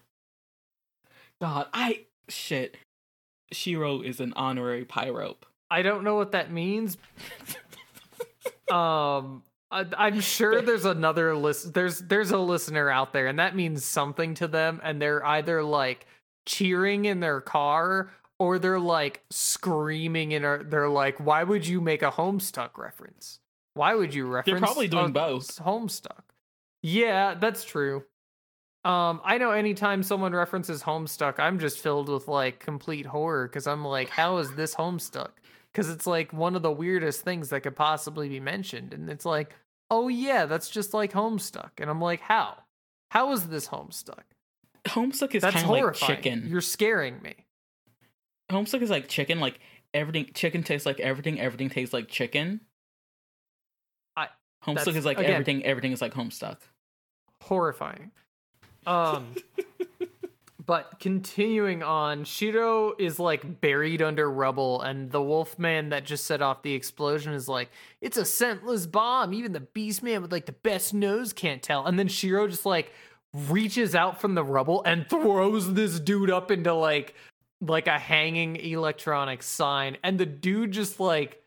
God, 1.41 1.65
I 1.73 2.05
shit. 2.29 2.77
Shiro 3.51 4.01
is 4.01 4.19
an 4.19 4.31
honorary 4.35 4.85
pyrope. 4.85 5.43
i 5.69 5.81
don't 5.81 6.03
know 6.03 6.15
what 6.15 6.31
that 6.33 6.51
means 6.51 6.97
um 8.71 9.43
I, 9.71 9.85
i'm 9.97 10.19
sure 10.21 10.61
there's 10.61 10.85
another 10.85 11.35
list 11.35 11.73
there's 11.73 11.99
there's 11.99 12.31
a 12.31 12.37
listener 12.37 12.89
out 12.89 13.11
there 13.13 13.27
and 13.27 13.39
that 13.39 13.55
means 13.55 13.83
something 13.83 14.33
to 14.35 14.47
them 14.47 14.79
and 14.83 15.01
they're 15.01 15.25
either 15.25 15.63
like 15.63 16.05
cheering 16.45 17.05
in 17.05 17.19
their 17.19 17.41
car 17.41 18.11
or 18.39 18.57
they're 18.59 18.79
like 18.79 19.21
screaming 19.29 20.31
in 20.31 20.43
our 20.45 20.63
they're 20.63 20.89
like 20.89 21.19
why 21.19 21.43
would 21.43 21.65
you 21.67 21.81
make 21.81 22.01
a 22.03 22.11
homestuck 22.11 22.77
reference 22.77 23.39
why 23.73 23.93
would 23.95 24.13
you 24.13 24.25
reference 24.27 24.59
They're 24.59 24.65
probably 24.67 24.87
doing 24.87 25.11
both. 25.11 25.57
homestuck 25.59 26.21
yeah 26.81 27.33
that's 27.35 27.63
true 27.63 28.03
um 28.83 29.21
i 29.23 29.37
know 29.37 29.51
anytime 29.51 30.01
someone 30.01 30.33
references 30.33 30.83
homestuck 30.83 31.39
i'm 31.39 31.59
just 31.59 31.79
filled 31.79 32.09
with 32.09 32.27
like 32.27 32.59
complete 32.59 33.05
horror 33.05 33.47
because 33.47 33.67
i'm 33.67 33.85
like 33.85 34.09
how 34.09 34.37
is 34.37 34.53
this 34.55 34.73
homestuck 34.75 35.29
because 35.71 35.89
it's 35.89 36.07
like 36.07 36.33
one 36.33 36.55
of 36.55 36.61
the 36.61 36.71
weirdest 36.71 37.21
things 37.21 37.49
that 37.49 37.61
could 37.61 37.75
possibly 37.75 38.27
be 38.27 38.39
mentioned 38.39 38.93
and 38.93 39.09
it's 39.09 39.25
like 39.25 39.55
oh 39.91 40.07
yeah 40.07 40.45
that's 40.45 40.69
just 40.69 40.93
like 40.93 41.11
homestuck 41.13 41.71
and 41.77 41.89
i'm 41.89 42.01
like 42.01 42.21
how 42.21 42.57
how 43.11 43.31
is 43.31 43.47
this 43.47 43.67
homestuck 43.67 44.23
Homestuck 44.87 45.35
is 45.35 45.43
that's 45.43 45.55
kind 45.61 45.65
of 45.65 45.71
like 45.85 45.93
chicken. 45.93 46.45
you're 46.47 46.59
scaring 46.59 47.21
me 47.21 47.35
Homestuck 48.51 48.81
is 48.81 48.89
like 48.89 49.07
chicken. 49.07 49.39
Like 49.39 49.59
everything, 49.93 50.29
chicken 50.33 50.63
tastes 50.63 50.85
like 50.85 50.99
everything. 50.99 51.39
Everything 51.39 51.69
tastes 51.69 51.93
like 51.93 52.07
chicken. 52.07 52.61
I- 54.15 54.27
Homestuck 54.65 54.95
is 54.95 55.05
like 55.05 55.17
again- 55.17 55.31
everything. 55.31 55.63
Everything 55.63 55.91
is 55.91 56.01
like 56.01 56.13
Homestuck. 56.13 56.57
Horrifying. 57.41 58.11
Um, 58.85 59.35
but 60.65 60.99
continuing 60.99 61.83
on, 61.83 62.23
Shiro 62.23 62.93
is 62.97 63.19
like 63.19 63.61
buried 63.61 64.01
under 64.01 64.29
rubble, 64.29 64.81
and 64.81 65.11
the 65.11 65.21
Wolfman 65.21 65.89
that 65.89 66.05
just 66.05 66.25
set 66.25 66.41
off 66.41 66.63
the 66.63 66.73
explosion 66.73 67.33
is 67.33 67.47
like, 67.47 67.69
"It's 67.99 68.17
a 68.17 68.25
scentless 68.25 68.85
bomb. 68.85 69.33
Even 69.33 69.51
the 69.51 69.59
Beastman 69.59 70.21
with 70.21 70.31
like 70.31 70.45
the 70.45 70.51
best 70.51 70.93
nose 70.93 71.33
can't 71.33 71.61
tell." 71.61 71.85
And 71.85 71.97
then 71.99 72.07
Shiro 72.07 72.47
just 72.47 72.65
like 72.65 72.91
reaches 73.33 73.95
out 73.95 74.19
from 74.19 74.35
the 74.35 74.43
rubble 74.43 74.83
and 74.83 75.09
throws 75.09 75.73
this 75.73 75.99
dude 75.99 76.29
up 76.31 76.51
into 76.51 76.73
like 76.73 77.15
like 77.61 77.87
a 77.87 77.99
hanging 77.99 78.55
electronic 78.55 79.43
sign, 79.43 79.97
and 80.03 80.19
the 80.19 80.25
dude 80.25 80.71
just 80.71 80.99
like 80.99 81.41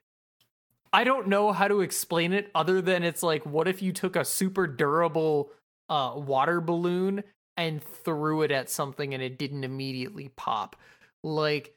I 0.92 1.02
don't 1.02 1.26
know 1.26 1.50
how 1.50 1.66
to 1.66 1.80
explain 1.80 2.32
it 2.32 2.52
other 2.54 2.80
than 2.80 3.02
it's 3.02 3.24
like, 3.24 3.44
what 3.44 3.66
if 3.66 3.82
you 3.82 3.92
took 3.92 4.14
a 4.14 4.24
super 4.24 4.68
durable 4.68 5.50
uh, 5.88 6.12
water 6.16 6.60
balloon 6.60 7.22
and 7.56 7.82
threw 7.82 8.42
it 8.42 8.50
at 8.50 8.70
something 8.70 9.14
and 9.14 9.22
it 9.22 9.38
didn't 9.38 9.64
immediately 9.64 10.28
pop? 10.36 10.76
Like, 11.22 11.74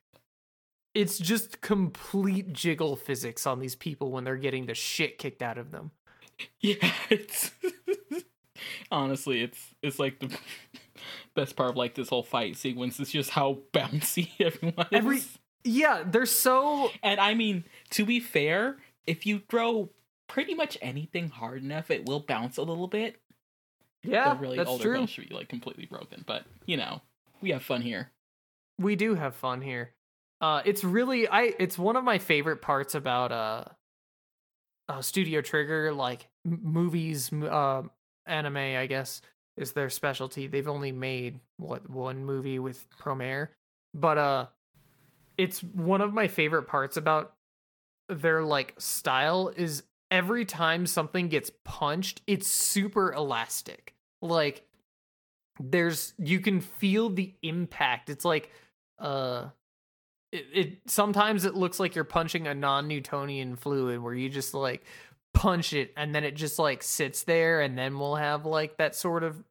it's 0.94 1.18
just 1.20 1.62
complete 1.62 2.54
jiggle 2.54 2.96
physics 2.96 3.46
on 3.46 3.60
these 3.60 3.76
people 3.76 4.12
when 4.12 4.24
they're 4.24 4.36
getting 4.38 4.66
the 4.66 4.74
shit 4.74 5.18
kicked 5.18 5.42
out 5.42 5.58
of 5.58 5.72
them. 5.72 5.92
Yeah, 6.62 6.92
it's 7.10 7.50
honestly, 8.92 9.42
it's 9.42 9.74
it's 9.82 9.98
like 10.00 10.20
the 10.20 10.38
best 11.36 11.56
part 11.56 11.72
of 11.72 11.78
like 11.78 11.96
this 11.96 12.10
whole 12.10 12.24
fight 12.24 12.58
sequence 12.58 13.00
is 13.00 13.12
just 13.12 13.30
how 13.32 13.60
bouncy 13.74 14.30
everyone 14.40 14.86
is. 14.92 14.98
Every- 14.98 15.22
Yeah, 15.64 16.04
they're 16.06 16.26
so. 16.28 16.92
and 17.04 17.20
I 17.20 17.34
mean, 17.34 17.64
to 17.92 18.06
be 18.06 18.20
fair, 18.20 18.78
if 19.06 19.26
you 19.26 19.42
throw 19.50 19.90
pretty 20.28 20.54
much 20.54 20.78
anything 20.82 21.30
hard 21.30 21.64
enough, 21.64 21.90
it 21.90 22.06
will 22.06 22.20
bounce 22.20 22.58
a 22.58 22.64
little 22.64 22.88
bit. 22.88 23.18
Yeah, 24.08 24.34
the 24.34 24.40
really 24.40 24.58
that's 24.58 24.70
older 24.70 24.84
true. 24.84 25.08
should 25.08 25.30
be 25.30 25.36
like 25.36 25.50
completely 25.50 25.86
broken, 25.86 26.24
but 26.26 26.44
you 26.66 26.78
know, 26.78 27.02
we 27.42 27.52
have 27.52 27.64
fun 27.64 27.82
here. 27.82 28.12
we 28.80 28.96
do 28.96 29.16
have 29.16 29.36
fun 29.36 29.62
here. 29.62 29.94
Uh, 30.40 30.62
it's 30.66 30.84
really 30.84 31.28
I. 31.28 31.54
It's 31.60 31.78
one 31.78 31.96
of 31.96 32.04
my 32.04 32.20
favorite 32.20 32.62
parts 32.62 32.96
about 32.96 33.32
uh, 33.32 33.64
uh 34.88 35.02
Studio 35.02 35.42
Trigger, 35.42 35.94
like 35.94 36.28
m- 36.46 36.60
movies, 36.64 37.32
uh, 37.34 37.84
anime. 38.26 38.58
I 38.58 38.86
guess 38.86 39.22
is 39.58 39.74
their 39.74 39.90
specialty. 39.90 40.48
They've 40.48 40.68
only 40.68 40.92
made 40.92 41.40
what 41.58 41.90
one 41.90 42.24
movie 42.24 42.60
with 42.60 42.86
Promare, 43.02 43.50
but 43.94 44.18
uh, 44.18 44.46
it's 45.38 45.62
one 45.62 46.02
of 46.02 46.14
my 46.14 46.28
favorite 46.28 46.68
parts 46.68 46.98
about 46.98 47.34
their 48.10 48.44
like 48.44 48.76
style 48.78 49.52
is 49.56 49.84
every 50.12 50.46
time 50.46 50.86
something 50.86 51.28
gets 51.28 51.52
punched, 51.66 52.22
it's 52.28 52.48
super 52.48 53.12
elastic. 53.12 53.94
Like 54.22 54.64
there's 55.60 56.14
you 56.18 56.40
can 56.40 56.62
feel 56.62 57.10
the 57.10 57.34
impact. 57.42 58.10
It's 58.10 58.26
like 58.26 58.52
uh 59.00 59.50
it, 60.32 60.46
it 60.54 60.78
sometimes 60.88 61.46
it 61.46 61.56
looks 61.56 61.80
like 61.80 61.96
you're 61.96 62.04
punching 62.04 62.48
a 62.48 62.54
non-Newtonian 62.54 63.56
fluid 63.56 64.02
where 64.02 64.14
you 64.14 64.30
just 64.30 64.54
like 64.54 64.84
punch 65.34 65.74
it 65.74 65.94
and 65.96 66.14
then 66.14 66.24
it 66.24 66.36
just 66.36 66.60
like 66.60 66.84
sits 66.84 67.24
there 67.24 67.62
and 67.62 67.78
then 67.78 67.98
we'll 68.00 68.16
have 68.16 68.46
like 68.46 68.78
that 68.78 68.96
sort 68.96 69.24
of 69.24 69.44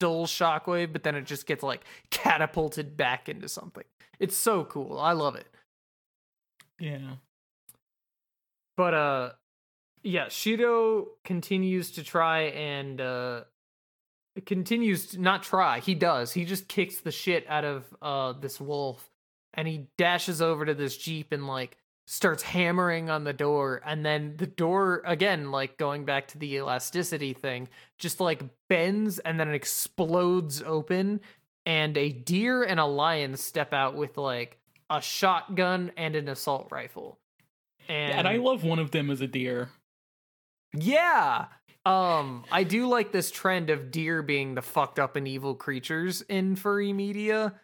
dull 0.00 0.26
shockwave, 0.26 0.92
but 0.92 1.02
then 1.02 1.14
it 1.14 1.24
just 1.24 1.46
gets 1.46 1.62
like 1.62 1.84
catapulted 2.10 2.96
back 2.96 3.28
into 3.28 3.48
something. 3.48 3.84
It's 4.18 4.36
so 4.36 4.64
cool. 4.64 4.98
I 4.98 5.12
love 5.12 5.36
it. 5.36 5.46
Yeah. 6.78 7.16
But 8.76 8.94
uh 8.94 9.30
yeah, 10.02 10.28
Shiro 10.28 11.08
continues 11.24 11.90
to 11.92 12.04
try 12.04 12.42
and 12.42 13.00
uh 13.00 13.44
continues 14.46 15.08
to 15.08 15.20
not 15.20 15.42
try. 15.42 15.80
He 15.80 15.94
does. 15.94 16.32
He 16.32 16.44
just 16.44 16.68
kicks 16.68 17.00
the 17.00 17.10
shit 17.10 17.46
out 17.48 17.64
of 17.64 17.84
uh 18.02 18.32
this 18.32 18.60
wolf 18.60 19.10
and 19.54 19.66
he 19.66 19.88
dashes 19.96 20.42
over 20.42 20.64
to 20.64 20.74
this 20.74 20.96
jeep 20.96 21.32
and 21.32 21.46
like 21.46 21.76
starts 22.06 22.42
hammering 22.42 23.10
on 23.10 23.24
the 23.24 23.32
door 23.34 23.82
and 23.84 24.04
then 24.04 24.34
the 24.38 24.46
door 24.46 25.02
again 25.04 25.50
like 25.50 25.76
going 25.76 26.06
back 26.06 26.26
to 26.28 26.38
the 26.38 26.54
elasticity 26.54 27.34
thing 27.34 27.68
just 27.98 28.18
like 28.18 28.42
bends 28.68 29.18
and 29.18 29.38
then 29.38 29.46
it 29.46 29.54
explodes 29.54 30.62
open 30.62 31.20
and 31.66 31.98
a 31.98 32.10
deer 32.10 32.62
and 32.62 32.80
a 32.80 32.86
lion 32.86 33.36
step 33.36 33.74
out 33.74 33.94
with 33.94 34.16
like 34.16 34.58
a 34.90 35.00
shotgun, 35.00 35.92
and 35.96 36.16
an 36.16 36.28
assault 36.28 36.68
rifle. 36.70 37.18
And, 37.88 38.12
and 38.12 38.28
I 38.28 38.36
love 38.36 38.64
one 38.64 38.78
of 38.78 38.90
them 38.90 39.10
as 39.10 39.20
a 39.20 39.26
deer. 39.26 39.70
Yeah. 40.74 41.46
Um, 41.88 42.44
I 42.50 42.64
do 42.64 42.86
like 42.86 43.12
this 43.12 43.30
trend 43.30 43.70
of 43.70 43.90
deer 43.90 44.22
being 44.22 44.54
the 44.54 44.62
fucked 44.62 44.98
up 44.98 45.16
and 45.16 45.26
evil 45.26 45.54
creatures 45.54 46.22
in 46.22 46.56
furry 46.56 46.92
media. 46.92 47.54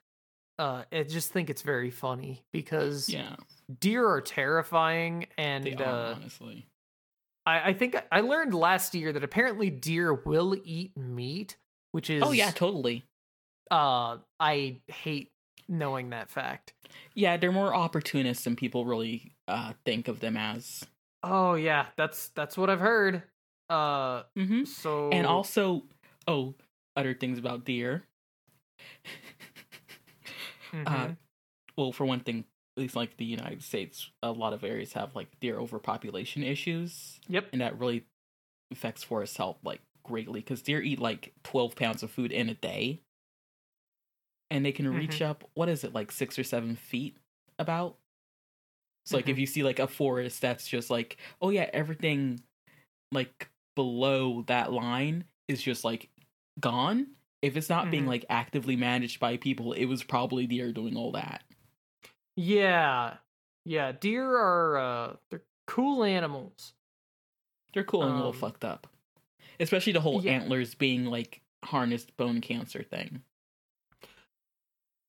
Uh, 0.58 0.84
I 0.92 1.02
just 1.02 1.30
think 1.32 1.50
it's 1.50 1.62
very 1.62 1.90
funny 1.90 2.44
because 2.52 3.08
Yeah, 3.08 3.36
deer 3.80 4.08
are 4.08 4.20
terrifying, 4.20 5.26
and 5.36 5.64
they 5.64 5.74
are 5.74 5.82
uh, 5.84 6.14
honestly. 6.14 6.66
I, 7.44 7.70
I 7.70 7.72
think 7.74 7.96
I 8.10 8.20
learned 8.20 8.54
last 8.54 8.94
year 8.94 9.12
that 9.12 9.24
apparently 9.24 9.68
deer 9.68 10.14
will 10.14 10.56
eat 10.64 10.96
meat, 10.96 11.56
which 11.92 12.08
is 12.08 12.22
Oh 12.24 12.32
yeah, 12.32 12.50
totally. 12.52 13.04
uh, 13.70 14.18
I 14.40 14.76
hate 14.86 15.32
knowing 15.68 16.10
that 16.10 16.30
fact. 16.30 16.72
Yeah, 17.14 17.36
they're 17.36 17.52
more 17.52 17.74
opportunists 17.74 18.44
than 18.44 18.56
people 18.56 18.84
really 18.86 19.32
uh, 19.48 19.72
think 19.84 20.08
of 20.08 20.20
them 20.20 20.36
as. 20.36 20.84
Oh 21.22 21.54
yeah, 21.54 21.86
that's 21.96 22.28
that's 22.28 22.56
what 22.56 22.70
I've 22.70 22.80
heard. 22.80 23.22
Uh, 23.68 24.22
Mm-hmm. 24.36 24.64
so 24.64 25.10
And 25.10 25.26
also, 25.26 25.84
oh, 26.26 26.54
other 26.96 27.14
things 27.14 27.38
about 27.38 27.64
deer. 27.64 28.04
Mhm. 30.72 30.86
Uh, 30.86 31.14
well, 31.76 31.92
for 31.92 32.04
one 32.04 32.20
thing, 32.20 32.44
at 32.76 32.80
least 32.80 32.96
like 32.96 33.16
the 33.16 33.24
United 33.24 33.62
States, 33.62 34.10
a 34.22 34.32
lot 34.32 34.52
of 34.52 34.64
areas 34.64 34.92
have 34.94 35.14
like 35.14 35.28
deer 35.40 35.58
overpopulation 35.58 36.42
issues, 36.42 37.20
yep. 37.28 37.46
and 37.52 37.60
that 37.60 37.78
really 37.78 38.06
affects 38.72 39.04
forest 39.04 39.36
health 39.36 39.58
like 39.64 39.80
greatly 40.02 40.40
because 40.40 40.62
deer 40.62 40.82
eat 40.82 40.98
like 40.98 41.32
twelve 41.44 41.76
pounds 41.76 42.02
of 42.02 42.10
food 42.10 42.32
in 42.32 42.48
a 42.48 42.54
day, 42.54 43.00
and 44.50 44.64
they 44.64 44.72
can 44.72 44.92
reach 44.92 45.22
up 45.22 45.44
what 45.54 45.68
is 45.68 45.84
it 45.84 45.94
like 45.94 46.10
six 46.10 46.38
or 46.38 46.44
seven 46.44 46.74
feet 46.76 47.16
about. 47.58 47.96
So 49.06 49.16
like 49.16 49.28
if 49.28 49.38
you 49.38 49.46
see 49.46 49.62
like 49.62 49.78
a 49.78 49.86
forest 49.86 50.40
that's 50.40 50.66
just 50.66 50.90
like 50.90 51.18
oh 51.42 51.50
yeah 51.50 51.68
everything 51.72 52.40
like 53.12 53.48
below 53.74 54.42
that 54.42 54.72
line 54.72 55.24
is 55.48 55.62
just 55.62 55.84
like 55.84 56.08
gone. 56.60 57.08
If 57.42 57.56
it's 57.56 57.68
not 57.68 57.90
being 57.90 58.04
Mhm. 58.04 58.08
like 58.08 58.24
actively 58.30 58.76
managed 58.76 59.20
by 59.20 59.36
people, 59.36 59.72
it 59.72 59.84
was 59.84 60.02
probably 60.02 60.46
deer 60.46 60.72
doing 60.72 60.96
all 60.96 61.12
that. 61.12 61.44
Yeah, 62.36 63.18
yeah. 63.64 63.92
Deer 63.92 64.24
are 64.36 64.76
uh, 64.78 65.16
they're 65.30 65.44
cool 65.66 66.04
animals. 66.04 66.74
They're 67.72 67.84
cool 67.84 68.02
and 68.02 68.12
a 68.12 68.16
little 68.16 68.30
Um, 68.30 68.38
fucked 68.38 68.64
up. 68.64 68.86
Especially 69.60 69.92
the 69.92 70.00
whole 70.00 70.22
yeah. 70.22 70.32
antlers 70.32 70.74
being 70.74 71.04
like 71.06 71.42
harnessed 71.64 72.16
bone 72.16 72.40
cancer 72.40 72.82
thing. 72.82 73.22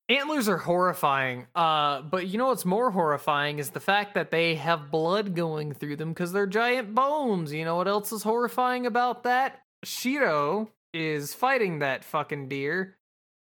Antlers 0.07 0.47
are 0.47 0.57
horrifying. 0.57 1.47
Uh, 1.55 2.01
but 2.01 2.27
you 2.27 2.37
know 2.37 2.47
what's 2.47 2.65
more 2.65 2.91
horrifying 2.91 3.57
is 3.57 3.71
the 3.71 3.79
fact 3.79 4.13
that 4.13 4.29
they 4.29 4.55
have 4.55 4.91
blood 4.91 5.35
going 5.35 5.73
through 5.73 5.95
them 5.95 6.09
because 6.09 6.31
they're 6.31 6.45
giant 6.45 6.93
bones. 6.93 7.51
You 7.51 7.65
know 7.65 7.75
what 7.75 7.87
else 7.87 8.11
is 8.11 8.21
horrifying 8.21 8.85
about 8.85 9.23
that? 9.23 9.61
Shiro 9.83 10.69
is 10.93 11.33
fighting 11.33 11.79
that 11.79 12.03
fucking 12.03 12.49
deer. 12.49 12.97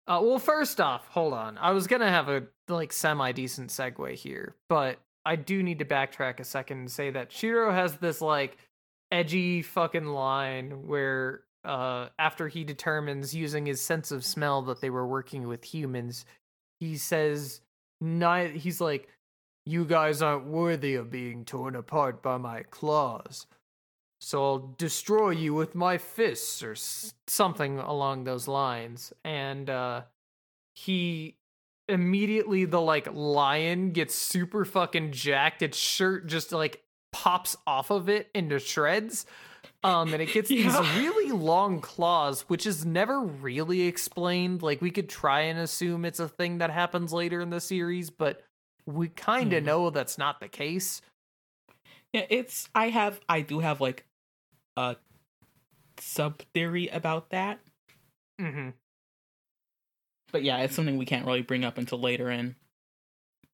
Uh, 0.07 0.19
well, 0.21 0.39
first 0.39 0.79
off, 0.79 1.07
hold 1.07 1.33
on. 1.33 1.57
I 1.57 1.71
was 1.71 1.87
gonna 1.87 2.09
have 2.09 2.29
a 2.29 2.43
like 2.67 2.93
semi 2.93 3.31
decent 3.31 3.69
segue 3.69 4.13
here, 4.15 4.55
but 4.69 4.99
I 5.25 5.35
do 5.37 5.63
need 5.63 5.79
to 5.79 5.85
backtrack 5.85 6.39
a 6.39 6.43
second 6.43 6.79
and 6.79 6.91
say 6.91 7.09
that 7.11 7.31
Shiro 7.31 7.71
has 7.71 7.95
this 7.97 8.21
like 8.21 8.57
edgy 9.11 9.61
fucking 9.61 10.05
line 10.05 10.87
where 10.87 11.41
uh 11.63 12.09
after 12.19 12.47
he 12.47 12.63
determines 12.63 13.33
using 13.33 13.65
his 13.65 13.79
sense 13.79 14.11
of 14.11 14.25
smell 14.25 14.63
that 14.63 14.81
they 14.81 14.89
were 14.89 15.07
working 15.07 15.47
with 15.47 15.63
humans, 15.63 16.25
he 16.87 16.97
says 16.97 17.61
ni- 18.01 18.57
he's 18.57 18.79
like 18.81 19.07
you 19.65 19.85
guys 19.85 20.21
aren't 20.21 20.45
worthy 20.45 20.95
of 20.95 21.09
being 21.09 21.45
torn 21.45 21.75
apart 21.75 22.21
by 22.21 22.37
my 22.37 22.63
claws. 22.63 23.47
So 24.19 24.43
I'll 24.43 24.75
destroy 24.77 25.29
you 25.31 25.53
with 25.53 25.73
my 25.73 25.97
fists 25.97 26.61
or 26.61 26.71
s- 26.73 27.13
something 27.27 27.79
along 27.79 28.23
those 28.25 28.47
lines. 28.47 29.13
And 29.23 29.69
uh 29.69 30.01
he 30.75 31.37
immediately 31.87 32.65
the 32.65 32.81
like 32.81 33.07
lion 33.13 33.91
gets 33.91 34.15
super 34.15 34.65
fucking 34.65 35.11
jacked. 35.11 35.61
Its 35.61 35.77
shirt 35.77 36.27
just 36.27 36.51
like 36.51 36.83
pops 37.11 37.55
off 37.67 37.89
of 37.91 38.09
it 38.09 38.29
into 38.33 38.59
shreds. 38.59 39.25
Um, 39.83 40.13
and 40.13 40.21
it 40.21 40.31
gets 40.31 40.49
Yeah. 40.51 40.63
these 40.81 40.97
really 40.97 41.31
long 41.31 41.81
claws, 41.81 42.41
which 42.43 42.65
is 42.65 42.85
never 42.85 43.19
really 43.21 43.81
explained. 43.81 44.61
Like 44.61 44.81
we 44.81 44.91
could 44.91 45.09
try 45.09 45.41
and 45.41 45.59
assume 45.59 46.05
it's 46.05 46.19
a 46.19 46.29
thing 46.29 46.59
that 46.59 46.69
happens 46.69 47.11
later 47.11 47.41
in 47.41 47.49
the 47.49 47.59
series, 47.59 48.09
but 48.09 48.41
we 48.85 49.09
kind 49.09 49.51
of 49.53 49.63
Mhm. 49.63 49.65
know 49.65 49.89
that's 49.89 50.17
not 50.17 50.39
the 50.39 50.47
case. 50.47 51.01
Yeah, 52.13 52.25
it's 52.29 52.69
I 52.75 52.89
have 52.89 53.19
I 53.27 53.41
do 53.41 53.59
have 53.59 53.81
like 53.81 54.05
a 54.77 54.95
sub 55.99 56.41
theory 56.53 56.87
about 56.87 57.29
that. 57.31 57.59
Mm-hmm. 58.39 58.69
But 60.31 60.43
yeah, 60.43 60.59
it's 60.59 60.75
something 60.75 60.97
we 60.97 61.05
can't 61.05 61.25
really 61.25 61.41
bring 61.41 61.63
up 61.63 61.77
until 61.77 61.99
later 61.99 62.29
in. 62.31 62.55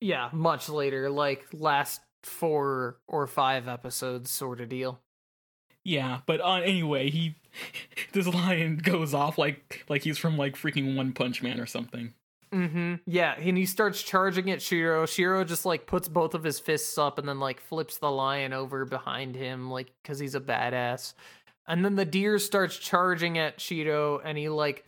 Yeah, 0.02 0.30
much 0.32 0.70
later, 0.70 1.10
like 1.10 1.46
last 1.54 2.02
four 2.24 2.98
or 3.08 3.28
five 3.28 3.68
episodes, 3.68 4.30
sort 4.32 4.62
of 4.62 4.70
deal. 4.70 5.00
Yeah, 5.84 6.20
but 6.26 6.42
uh, 6.42 6.56
anyway, 6.56 7.10
he 7.10 7.36
this 8.14 8.28
lion 8.28 8.78
goes 8.78 9.14
off 9.14 9.38
like 9.38 9.86
like 9.90 10.04
he's 10.04 10.18
from 10.18 10.38
like 10.38 10.56
freaking 10.56 10.96
One 10.96 11.14
Punch 11.14 11.42
Man 11.42 11.60
or 11.60 11.66
something. 11.66 12.14
Mm-hmm. 12.54 12.96
Yeah, 13.06 13.36
and 13.38 13.58
he 13.58 13.66
starts 13.66 14.02
charging 14.02 14.50
at 14.50 14.62
Shiro. 14.62 15.06
Shiro 15.06 15.44
just 15.44 15.66
like 15.66 15.86
puts 15.86 16.08
both 16.08 16.34
of 16.34 16.44
his 16.44 16.60
fists 16.60 16.98
up 16.98 17.20
and 17.20 17.30
then 17.30 17.40
like 17.40 17.60
flips 17.60 17.98
the 17.98 18.10
lion 18.10 18.54
over 18.54 18.86
behind 18.86 19.36
him, 19.36 19.70
like 19.70 19.92
because 20.02 20.20
he's 20.20 20.36
a 20.36 20.40
badass. 20.40 21.14
And 21.68 21.86
then 21.86 21.96
the 21.96 22.06
deer 22.06 22.40
starts 22.40 22.78
charging 22.78 23.38
at 23.38 23.62
Shiro, 23.62 24.20
and 24.20 24.38
he 24.38 24.50
like 24.50 24.84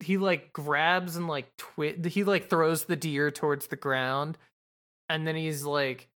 he 0.00 0.16
like 0.16 0.52
grabs 0.52 1.16
and 1.16 1.28
like 1.28 1.56
twit. 1.56 2.04
He 2.06 2.24
like 2.24 2.50
throws 2.50 2.84
the 2.84 2.96
deer 2.96 3.30
towards 3.30 3.68
the 3.68 3.76
ground, 3.76 4.36
and 5.08 5.24
then 5.26 5.36
he's 5.36 5.64
like, 5.64 6.08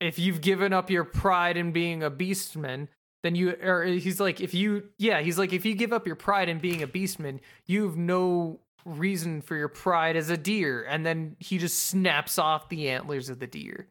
"If 0.00 0.18
you've 0.18 0.40
given 0.40 0.72
up 0.72 0.88
your 0.88 1.04
pride 1.04 1.58
in 1.58 1.72
being 1.72 2.02
a 2.02 2.10
beastman." 2.10 2.88
Then 3.24 3.34
you, 3.34 3.56
or 3.60 3.82
he's 3.84 4.20
like, 4.20 4.40
if 4.40 4.54
you, 4.54 4.90
yeah, 4.98 5.20
he's 5.20 5.38
like, 5.38 5.52
if 5.52 5.64
you 5.64 5.74
give 5.74 5.92
up 5.92 6.06
your 6.06 6.14
pride 6.14 6.48
in 6.48 6.60
being 6.60 6.82
a 6.82 6.86
beastman, 6.86 7.40
you've 7.66 7.96
no 7.96 8.60
reason 8.84 9.40
for 9.40 9.56
your 9.56 9.68
pride 9.68 10.14
as 10.14 10.30
a 10.30 10.36
deer. 10.36 10.84
And 10.88 11.04
then 11.04 11.34
he 11.40 11.58
just 11.58 11.82
snaps 11.84 12.38
off 12.38 12.68
the 12.68 12.88
antlers 12.90 13.28
of 13.30 13.40
the 13.40 13.48
deer 13.48 13.88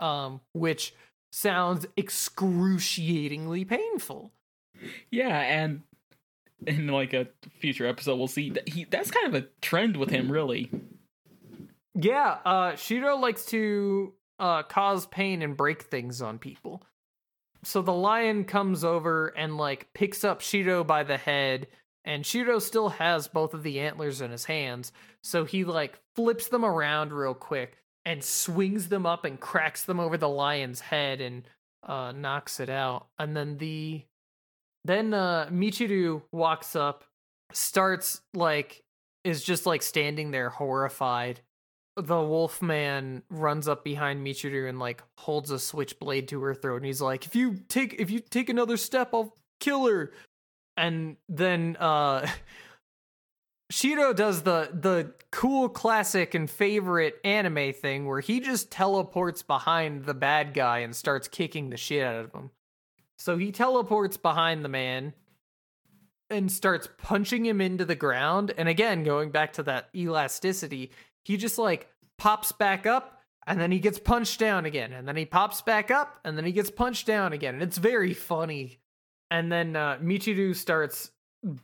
um 0.00 0.40
which 0.52 0.94
sounds 1.32 1.86
excruciatingly 1.96 3.64
painful. 3.64 4.30
Yeah, 5.10 5.36
and 5.40 5.82
in 6.66 6.86
like 6.86 7.12
a 7.12 7.26
future 7.58 7.84
episode, 7.86 8.16
we'll 8.16 8.28
see 8.28 8.50
that 8.50 8.68
he 8.68 8.84
that's 8.84 9.10
kind 9.10 9.26
of 9.26 9.34
a 9.42 9.48
trend 9.60 9.96
with 9.96 10.10
him, 10.10 10.30
really. 10.30 10.70
yeah 11.94 12.38
uh 12.44 12.76
shiro 12.76 13.16
likes 13.16 13.44
to 13.46 14.12
uh 14.38 14.62
cause 14.62 15.06
pain 15.06 15.42
and 15.42 15.56
break 15.56 15.82
things 15.82 16.22
on 16.22 16.38
people 16.38 16.82
so 17.64 17.82
the 17.82 17.92
lion 17.92 18.44
comes 18.44 18.84
over 18.84 19.28
and 19.28 19.56
like 19.56 19.92
picks 19.92 20.24
up 20.24 20.40
shiro 20.40 20.84
by 20.84 21.02
the 21.02 21.16
head 21.16 21.66
and 22.04 22.24
shiro 22.24 22.58
still 22.58 22.88
has 22.90 23.28
both 23.28 23.54
of 23.54 23.62
the 23.62 23.80
antlers 23.80 24.20
in 24.20 24.30
his 24.30 24.44
hands. 24.44 24.92
So 25.22 25.44
he 25.44 25.64
like 25.64 25.98
flips 26.14 26.48
them 26.48 26.64
around 26.64 27.12
real 27.12 27.34
quick 27.34 27.78
and 28.04 28.22
swings 28.22 28.88
them 28.88 29.04
up 29.04 29.24
and 29.24 29.38
cracks 29.38 29.84
them 29.84 30.00
over 30.00 30.16
the 30.16 30.28
lion's 30.28 30.80
head 30.80 31.20
and 31.20 31.48
uh 31.86 32.12
knocks 32.12 32.60
it 32.60 32.70
out. 32.70 33.08
And 33.18 33.36
then 33.36 33.58
the 33.58 34.04
then 34.84 35.12
uh 35.12 35.48
michiru 35.52 36.22
walks 36.32 36.76
up 36.76 37.04
starts 37.52 38.20
like 38.34 38.84
is 39.24 39.42
just 39.42 39.66
like 39.66 39.82
standing 39.82 40.30
there 40.30 40.50
horrified 40.50 41.40
the 42.00 42.20
wolf 42.20 42.62
man 42.62 43.22
runs 43.30 43.68
up 43.68 43.84
behind 43.84 44.24
michiru 44.24 44.68
and 44.68 44.78
like 44.78 45.02
holds 45.16 45.50
a 45.50 45.58
switchblade 45.58 46.28
to 46.28 46.40
her 46.40 46.54
throat 46.54 46.76
and 46.76 46.86
he's 46.86 47.00
like 47.00 47.26
if 47.26 47.34
you 47.34 47.56
take 47.68 47.94
if 47.98 48.10
you 48.10 48.20
take 48.20 48.48
another 48.48 48.76
step 48.76 49.10
i'll 49.12 49.34
kill 49.60 49.86
her 49.86 50.12
and 50.76 51.16
then 51.28 51.76
uh 51.76 52.26
Shiro 53.70 54.14
does 54.14 54.42
the 54.42 54.70
the 54.72 55.12
cool 55.30 55.68
classic 55.68 56.34
and 56.34 56.48
favorite 56.48 57.20
anime 57.22 57.74
thing 57.74 58.06
where 58.06 58.20
he 58.20 58.40
just 58.40 58.70
teleports 58.70 59.42
behind 59.42 60.06
the 60.06 60.14
bad 60.14 60.54
guy 60.54 60.78
and 60.78 60.96
starts 60.96 61.28
kicking 61.28 61.68
the 61.68 61.76
shit 61.76 62.02
out 62.02 62.24
of 62.24 62.32
him. 62.32 62.50
So 63.18 63.36
he 63.36 63.52
teleports 63.52 64.16
behind 64.16 64.64
the 64.64 64.70
man 64.70 65.12
and 66.30 66.50
starts 66.50 66.88
punching 66.98 67.44
him 67.44 67.60
into 67.60 67.84
the 67.84 67.94
ground. 67.94 68.54
And 68.56 68.68
again, 68.68 69.02
going 69.02 69.30
back 69.30 69.54
to 69.54 69.62
that 69.64 69.88
elasticity, 69.94 70.90
he 71.28 71.36
just 71.36 71.58
like 71.58 71.88
pops 72.16 72.52
back 72.52 72.86
up 72.86 73.20
and 73.46 73.60
then 73.60 73.70
he 73.70 73.78
gets 73.80 73.98
punched 73.98 74.40
down 74.40 74.64
again. 74.64 74.94
And 74.94 75.06
then 75.06 75.14
he 75.14 75.26
pops 75.26 75.60
back 75.60 75.90
up 75.90 76.18
and 76.24 76.38
then 76.38 76.46
he 76.46 76.52
gets 76.52 76.70
punched 76.70 77.06
down 77.06 77.34
again. 77.34 77.52
And 77.52 77.62
it's 77.62 77.76
very 77.76 78.14
funny. 78.14 78.78
And 79.30 79.52
then 79.52 79.76
uh, 79.76 79.98
Michiru 79.98 80.56
starts 80.56 81.10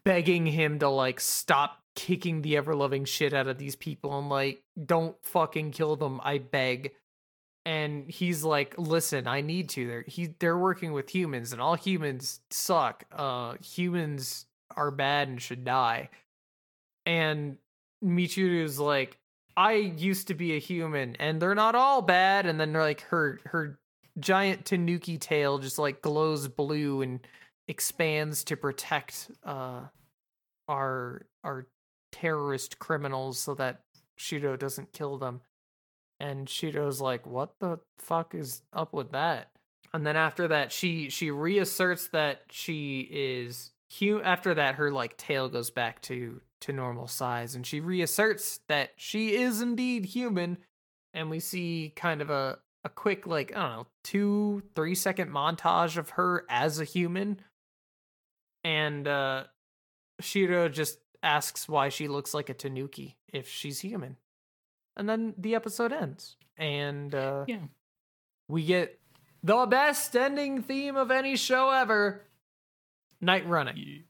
begging 0.05 0.45
him 0.45 0.81
to 0.81 0.91
like 0.91 1.19
stop 1.19 1.83
kicking 1.97 2.43
the 2.43 2.59
ever 2.59 2.75
loving 2.75 3.07
shit 3.07 3.33
out 3.33 3.49
of 3.49 3.57
these 3.57 3.75
people 3.75 4.19
and 4.19 4.29
like, 4.29 4.63
don't 4.85 5.17
fucking 5.23 5.71
kill 5.71 5.97
them, 5.97 6.21
I 6.23 6.39
beg. 6.39 6.93
And 7.65 8.11
he's 8.11 8.45
like, 8.45 8.75
listen, 8.77 9.27
I 9.27 9.41
need 9.41 9.71
to. 9.71 9.87
They're 9.87 10.05
he 10.07 10.35
they're 10.39 10.59
working 10.59 10.93
with 10.93 11.09
humans 11.09 11.55
and 11.55 11.63
all 11.63 11.75
humans 11.75 12.41
suck. 12.51 13.05
Uh 13.11 13.55
humans 13.63 14.45
are 14.77 14.91
bad 14.91 15.29
and 15.29 15.41
should 15.41 15.65
die. 15.65 16.11
And 17.07 17.57
Michiru's 18.05 18.79
like, 18.79 19.19
I 19.57 19.75
used 19.75 20.29
to 20.29 20.35
be 20.35 20.55
a 20.57 20.61
human 20.61 21.17
and 21.17 21.41
they're 21.41 21.55
not 21.55 21.75
all 21.75 22.03
bad. 22.03 22.47
And 22.47 22.59
then 22.61 22.73
they're 22.73 22.83
like 22.83 23.03
her 23.03 23.41
her 23.47 23.79
giant 24.19 24.65
tanuki 24.65 25.19
tail 25.19 25.59
just 25.59 25.79
like 25.79 26.03
glows 26.03 26.49
blue 26.49 27.03
and 27.03 27.21
expands 27.67 28.45
to 28.45 28.57
protect 28.57 29.31
uh 29.45 29.81
our 30.69 31.27
our 31.43 31.67
terrorist 32.13 32.79
criminals 32.79 33.39
so 33.39 33.55
that 33.55 33.81
Shiro 34.17 34.57
doesn't 34.57 34.93
kill 34.93 35.19
them. 35.19 35.41
And 36.21 36.49
Shiro's 36.49 37.01
like, 37.01 37.27
"What 37.27 37.59
the 37.59 37.81
fuck 37.99 38.35
is 38.35 38.63
up 38.73 38.93
with 38.93 39.11
that?" 39.13 39.51
And 39.93 40.07
then 40.07 40.17
after 40.17 40.49
that, 40.49 40.73
she 40.73 41.11
she 41.11 41.31
reasserts 41.31 42.09
that 42.09 42.43
she 42.51 43.01
is 43.11 43.73
after 44.25 44.55
that 44.55 44.77
her 44.77 44.91
like 44.91 45.17
tail 45.17 45.49
goes 45.49 45.71
back 45.71 46.01
to 46.03 46.41
to 46.65 46.73
normal 46.73 47.07
size 47.07 47.55
and 47.55 47.67
she 47.67 47.79
reasserts 47.81 48.61
that 48.69 48.91
she 48.97 49.37
is 49.37 49.61
indeed 49.61 50.05
human 50.05 50.57
and 51.13 51.29
we 51.31 51.39
see 51.41 51.93
kind 51.97 52.21
of 52.23 52.31
a 52.31 52.59
a 52.85 52.89
quick 52.89 53.27
like 53.27 53.55
i 53.57 53.61
don't 53.61 53.71
know 53.77 53.87
two 54.03 54.63
three 54.75 54.95
second 54.95 55.31
montage 55.31 55.97
of 55.97 56.11
her 56.11 56.45
as 56.49 56.81
a 56.81 56.85
human 56.85 57.39
and 58.65 59.07
uh 59.07 59.45
shiro 60.21 60.69
just 60.69 60.99
asks 61.23 61.69
why 61.69 61.89
she 61.89 62.09
looks 62.09 62.35
like 62.35 62.49
a 62.49 62.55
tanuki 62.55 63.17
if 63.33 63.49
she's 63.49 63.81
human 63.81 64.17
and 64.97 65.09
then 65.09 65.35
the 65.39 65.55
episode 65.55 65.93
ends 65.93 66.37
and 66.57 67.15
uh 67.15 67.45
Yeah. 67.47 67.59
we 68.49 68.65
get 68.65 68.99
the 69.43 69.67
best 69.67 70.15
ending 70.17 70.63
theme 70.63 70.97
of 70.97 71.11
any 71.11 71.37
show 71.37 71.69
ever 71.71 72.23
night 73.21 73.47
running. 73.49 74.05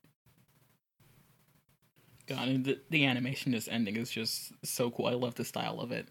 God, 2.27 2.49
and 2.49 2.65
the, 2.65 2.81
the 2.91 3.05
animation 3.07 3.53
this 3.53 3.69
ending 3.69 3.97
is 3.97 4.11
just 4.11 4.53
so 4.65 4.91
cool. 4.91 5.07
I 5.07 5.13
love 5.15 5.35
the 5.35 5.45
style 5.45 5.81
of 5.81 5.93
it. 5.93 6.09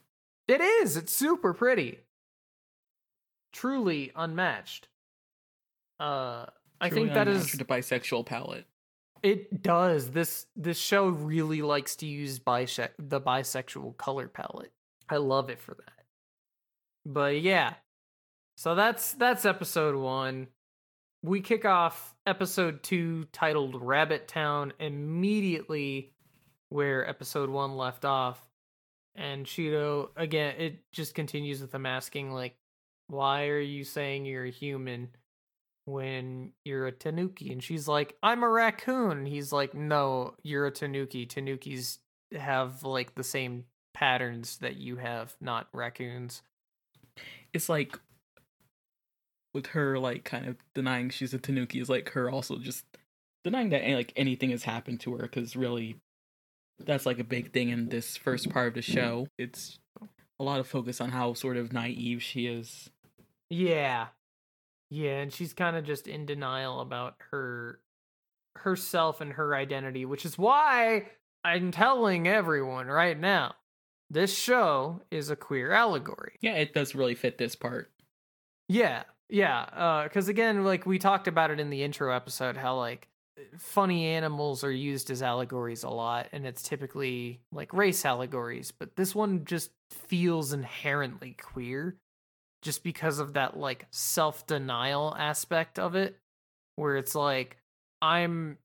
It 0.48 0.62
is. 0.62 0.98
It's 0.98 1.14
super 1.14 1.54
pretty. 1.54 2.00
Truly 3.52 4.12
unmatched. 4.16 4.88
Uh 6.00 6.46
I 6.82 6.90
Truly 6.90 7.04
think 7.06 7.14
that 7.14 7.28
is 7.28 7.52
the 7.54 7.64
bisexual 7.66 8.26
palette. 8.26 8.66
it 9.22 9.62
does. 9.64 10.10
This 10.12 10.48
this 10.56 10.78
show 10.78 11.08
really 11.08 11.62
likes 11.62 11.96
to 11.98 12.06
use 12.06 12.40
bise- 12.40 12.90
the 12.98 13.22
bisexual 13.22 13.96
color 13.98 14.28
palette. 14.28 14.74
I 15.10 15.18
love 15.18 15.50
it 15.50 15.60
for 15.60 15.76
that. 15.76 16.06
But 17.06 17.42
yeah. 17.42 17.76
So 18.58 18.76
that's 18.76 19.14
that's 19.14 19.46
episode 19.46 19.96
1. 19.96 20.48
We 21.26 21.40
kick 21.40 21.64
off 21.64 22.14
episode 22.28 22.84
2 22.84 23.28
titled 23.32 23.82
Rabbit 23.82 24.28
Town 24.28 24.74
immediately 24.78 26.12
where 26.68 27.08
episode 27.08 27.50
1 27.50 27.78
left 27.78 28.04
off. 28.04 28.46
And 29.16 29.48
Shiro 29.48 30.10
again 30.18 30.56
it 30.58 30.80
just 30.92 31.16
continues 31.16 31.62
with 31.62 31.72
them 31.72 31.86
asking 31.86 32.34
like 32.34 32.56
why 33.08 33.48
are 33.48 33.60
you 33.60 33.86
saying 33.86 34.26
you're 34.26 34.44
a 34.46 34.52
human 34.52 35.10
when 35.86 36.52
you're 36.66 36.88
a 36.88 36.92
tanuki? 36.92 37.54
And 37.54 37.64
she's 37.64 37.88
like 37.88 38.18
i'm 38.22 38.44
a 38.44 38.50
raccoon. 38.50 39.26
He's 39.26 39.54
like 39.54 39.74
no 39.74 40.34
you're 40.44 40.66
a 40.66 40.72
tanuki. 40.72 41.26
Tanukis 41.26 42.00
have 42.36 42.84
like 42.84 43.16
the 43.16 43.24
same 43.24 43.64
patterns 43.94 44.58
that 44.58 44.76
you 44.76 44.98
have 44.98 45.34
not 45.40 45.70
raccoons. 45.72 46.42
It's 47.54 47.70
like 47.70 47.98
with 49.54 49.68
her 49.68 50.00
like 50.00 50.24
kind 50.24 50.46
of 50.48 50.58
denying 50.74 51.10
she's 51.10 51.34
a 51.34 51.38
tanuki 51.38 51.80
is 51.80 51.90
like 51.90 52.10
her 52.10 52.30
also 52.30 52.58
just 52.58 52.86
denying 53.44 53.70
that 53.70 53.88
eh, 53.88 53.96
like 53.96 54.12
anything 54.16 54.50
has 54.52 54.64
happened 54.64 55.00
to 55.02 55.14
her 55.14 55.24
because 55.24 55.56
really 55.56 55.98
that's 56.80 57.06
like 57.06 57.20
a 57.20 57.24
big 57.24 57.52
thing 57.54 57.70
in 57.70 57.90
this 57.90 58.18
first 58.18 58.50
part 58.50 58.70
of 58.70 58.74
the 58.74 58.82
show. 58.82 59.28
It's 59.38 59.80
a 60.40 60.44
lot 60.44 60.60
of 60.60 60.68
focus 60.68 61.00
on 61.00 61.12
how 61.12 61.34
sort 61.34 61.56
of 61.58 61.72
naive 61.72 62.22
she 62.24 62.48
is. 62.48 62.90
yeah 63.50 64.08
yeah 64.90 65.20
and 65.22 65.32
she's 65.32 65.54
kind 65.54 65.76
of 65.76 65.86
just 65.86 66.08
in 66.08 66.26
denial 66.26 66.80
about 66.82 67.16
her 67.32 67.80
herself 68.58 69.22
and 69.22 69.34
her 69.34 69.56
identity 69.56 70.06
which 70.06 70.26
is 70.26 70.38
why 70.38 71.08
i'm 71.44 71.72
telling 71.72 72.28
everyone 72.28 72.88
right 72.88 73.20
now 73.20 73.56
this 74.10 74.36
show 74.38 75.02
is 75.10 75.30
a 75.32 75.36
queer 75.36 75.72
allegory 75.72 76.34
Yeah, 76.42 76.54
it 76.56 76.74
does 76.74 76.94
really 76.94 77.16
fit 77.16 77.38
this 77.40 77.56
part. 77.56 77.92
Yeah, 78.68 79.04
yeah. 79.34 79.62
Uh, 79.62 80.04
because 80.04 80.28
again, 80.28 80.64
like 80.64 80.86
we 80.86 81.00
talked 81.00 81.28
about 81.28 81.50
it 81.50 81.60
in 81.60 81.72
the 81.72 81.82
intro 81.82 82.16
episode, 82.16 82.56
how 82.56 82.78
like 82.78 83.08
funny 83.58 84.06
animals 84.06 84.64
are 84.64 84.72
used 84.72 85.10
as 85.10 85.24
allegories 85.24 85.82
a 85.82 85.90
lot, 85.90 86.28
and 86.32 86.46
it's 86.46 86.62
typically 86.62 87.42
like 87.52 87.74
race 87.74 88.06
allegories. 88.06 88.72
But 88.72 88.96
this 88.96 89.16
one 89.16 89.44
just 89.46 89.72
feels 89.90 90.54
inherently 90.54 91.36
queer, 91.42 91.98
just 92.62 92.84
because 92.84 93.18
of 93.18 93.34
that 93.34 93.58
like 93.58 93.88
self 93.90 94.46
denial 94.46 95.16
aspect 95.18 95.80
of 95.80 95.96
it, 95.96 96.16
where 96.76 96.96
it's 96.96 97.16
like 97.16 97.58
I'm, 98.04 98.60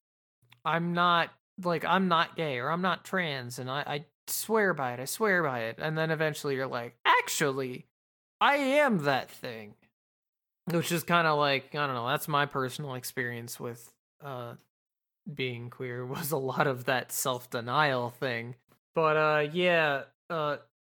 I'm 0.66 0.92
not 0.92 1.31
like 1.64 1.87
I'm 1.87 2.09
not 2.09 2.37
gay 2.37 2.59
or 2.59 2.70
I'm 2.70 2.83
not 2.83 3.07
trans, 3.07 3.59
and 3.59 3.70
I, 3.70 3.81
I 3.87 4.04
swear 4.26 4.74
by 4.74 4.92
it. 4.92 5.00
I 5.00 5.07
swear 5.07 5.42
by 5.42 5.61
it, 5.61 5.78
and 5.78 5.96
then 5.96 6.11
eventually 6.11 6.57
you're 6.57 6.66
like, 6.66 6.94
actually. 7.07 7.87
I 8.40 8.54
am 8.59 8.98
that 8.98 9.33
thing. 9.33 9.74
Which 10.70 10.92
is 10.92 11.02
kind 11.02 11.26
of 11.26 11.38
like, 11.38 11.74
I 11.74 11.87
don't 11.87 11.94
know, 11.94 12.07
that's 12.09 12.28
my 12.28 12.46
personal 12.46 12.94
experience 12.94 13.59
with 13.59 13.90
uh 14.24 14.54
being 15.33 15.70
queer 15.70 16.04
was 16.16 16.33
a 16.33 16.37
lot 16.38 16.66
of 16.66 16.85
that 16.87 17.12
self-denial 17.12 18.11
thing. 18.11 18.54
But 18.94 19.16
uh 19.16 19.48
yeah, 19.52 20.02
uh 20.31 20.57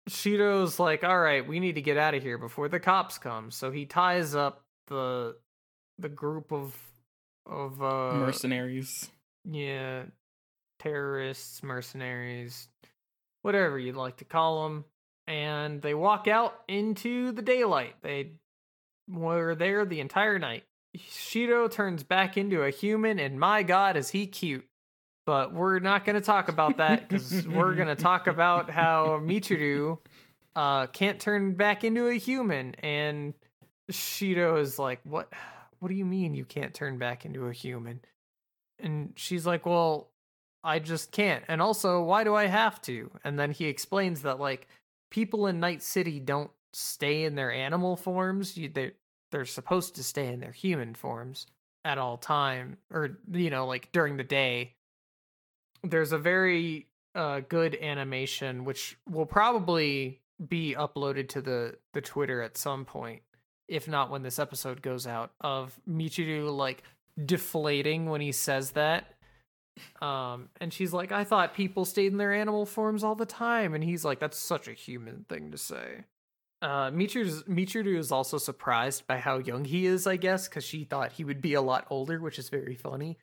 Shido's 0.10 0.80
like, 0.80 1.04
"All 1.04 1.20
right, 1.20 1.48
we 1.48 1.60
need 1.60 1.76
to 1.76 1.82
get 1.82 1.96
out 1.98 2.16
of 2.16 2.24
here 2.24 2.38
before 2.40 2.68
the 2.68 2.80
cops 2.80 3.18
come." 3.18 3.52
So 3.52 3.70
he 3.72 3.86
ties 3.86 4.34
up 4.36 4.64
the 4.88 5.36
the 6.00 6.10
group 6.10 6.52
of 6.52 6.76
of 7.46 7.82
uh 7.82 8.14
Mercenaries. 8.16 9.12
yeah, 9.50 10.04
terrorists, 10.80 11.62
mercenaries, 11.62 12.68
whatever 13.44 13.78
you'd 13.78 13.96
like 13.96 14.18
to 14.18 14.26
call 14.26 14.64
them, 14.64 14.86
and 15.28 15.82
they 15.82 15.94
walk 15.94 16.28
out 16.28 16.62
into 16.68 17.32
the 17.32 17.42
daylight. 17.44 17.94
They 18.02 18.32
were 19.12 19.56
there 19.56 19.86
the 19.86 20.00
entire 20.00 20.40
night. 20.40 20.64
Shiro 20.96 21.68
turns 21.68 22.04
back 22.04 22.38
into 22.38 22.64
a 22.64 22.70
human, 22.70 23.20
and 23.20 23.40
my 23.40 23.64
god, 23.64 23.96
is 23.96 24.10
he 24.10 24.28
cute. 24.28 24.66
But 25.26 25.54
we're 25.54 25.80
not 25.80 26.04
going 26.04 26.16
to 26.16 26.22
talk 26.22 26.50
about 26.50 26.78
that 26.78 27.08
because 27.08 27.48
we're 27.48 27.76
going 27.76 27.88
to 27.88 27.96
talk 27.96 28.28
about 28.28 28.70
how 28.70 29.20
Michiru 29.24 30.00
uh, 30.56 30.88
can't 30.88 31.20
turn 31.20 31.54
back 31.54 31.84
into 31.84 32.08
a 32.08 32.16
human. 32.16 32.76
And 32.80 33.34
Shiro 33.90 34.58
is 34.58 34.80
like, 34.80 35.00
What? 35.04 35.32
What 35.80 35.90
do 35.90 35.96
you 35.96 36.06
mean 36.06 36.36
you 36.36 36.46
can't 36.46 36.74
turn 36.74 36.98
back 36.98 37.26
into 37.26 37.48
a 37.48 37.54
human? 37.54 38.02
And 38.80 39.14
she's 39.16 39.46
like, 39.46 39.66
Well, 39.66 40.10
I 40.64 40.80
just 40.80 41.12
can't. 41.12 41.44
And 41.48 41.62
also, 41.62 42.02
why 42.04 42.24
do 42.24 42.36
I 42.36 42.48
have 42.48 42.82
to? 42.84 43.12
And 43.24 43.40
then 43.40 43.52
he 43.52 43.66
explains 43.66 44.24
that, 44.24 44.40
like, 44.40 44.68
people 45.10 45.48
in 45.48 45.60
Night 45.60 45.82
City 45.82 46.20
don't 46.20 46.52
stay 46.74 47.24
in 47.24 47.36
their 47.36 47.52
animal 47.52 47.96
forms. 47.96 48.58
You, 48.58 48.70
they, 48.70 48.92
they're 49.32 49.46
supposed 49.46 49.96
to 49.96 50.04
stay 50.04 50.28
in 50.28 50.40
their 50.40 50.52
human 50.52 50.94
forms 50.94 51.48
at 51.84 51.98
all 51.98 52.18
time, 52.18 52.78
or, 52.92 53.18
you 53.32 53.50
know, 53.50 53.66
like 53.66 53.92
during 53.92 54.18
the 54.18 54.24
day. 54.24 54.74
There's 55.84 56.12
a 56.12 56.18
very 56.18 56.88
uh, 57.16 57.42
good 57.48 57.76
animation, 57.76 58.66
which 58.66 58.98
will 59.10 59.26
probably 59.26 60.20
be 60.48 60.76
uploaded 60.78 61.30
to 61.30 61.42
the, 61.42 61.78
the 61.94 62.02
Twitter 62.02 62.42
at 62.42 62.58
some 62.58 62.86
point, 62.86 63.24
if 63.68 63.88
not 63.88 64.12
when 64.12 64.22
this 64.22 64.38
episode 64.38 64.82
goes 64.82 65.08
out, 65.08 65.32
of 65.42 65.80
Michiru, 65.90 66.56
like, 66.56 66.84
deflating 67.26 68.10
when 68.10 68.22
he 68.22 68.32
says 68.32 68.72
that 68.72 69.06
um, 70.02 70.50
and 70.60 70.74
she's 70.74 70.94
like, 70.94 71.12
I 71.12 71.24
thought 71.24 71.54
people 71.54 71.86
stayed 71.86 72.12
in 72.12 72.18
their 72.18 72.34
animal 72.34 72.66
forms 72.66 73.04
all 73.04 73.16
the 73.16 73.26
time. 73.26 73.74
And 73.74 73.84
he's 73.84 74.04
like, 74.04 74.20
that's 74.20 74.38
such 74.38 74.68
a 74.68 74.74
human 74.74 75.26
thing 75.30 75.52
to 75.52 75.58
say. 75.58 76.06
Uh, 76.62 76.92
Michiru, 76.92 77.44
Michiru 77.48 77.98
is 77.98 78.12
also 78.12 78.38
surprised 78.38 79.08
by 79.08 79.18
how 79.18 79.40
young 79.40 79.66
he 79.66 79.86
is, 79.88 80.06
I 80.06 80.16
guess, 80.16 80.48
because 80.48 80.64
she 80.64 80.84
thought 80.84 81.14
he 81.14 81.24
would 81.24 81.42
be 81.42 81.56
a 81.56 81.62
lot 81.62 81.88
older, 81.90 82.20
which 82.20 82.38
is 82.38 82.50
very 82.50 82.76
funny. 82.76 83.18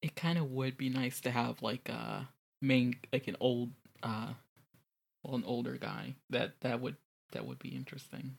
It 0.00 0.16
kind 0.16 0.38
of 0.38 0.50
would 0.50 0.76
be 0.78 0.88
nice 0.88 1.20
to 1.20 1.30
have 1.30 1.62
like 1.62 1.88
a 1.88 2.28
main 2.60 2.96
like 3.12 3.28
an 3.28 3.36
old 3.40 3.70
uh 4.02 4.28
well 5.22 5.34
an 5.34 5.44
older 5.46 5.76
guy. 5.76 6.16
That 6.30 6.54
that 6.62 6.80
would 6.80 6.96
that 7.32 7.46
would 7.46 7.58
be 7.58 7.68
interesting. 7.68 8.36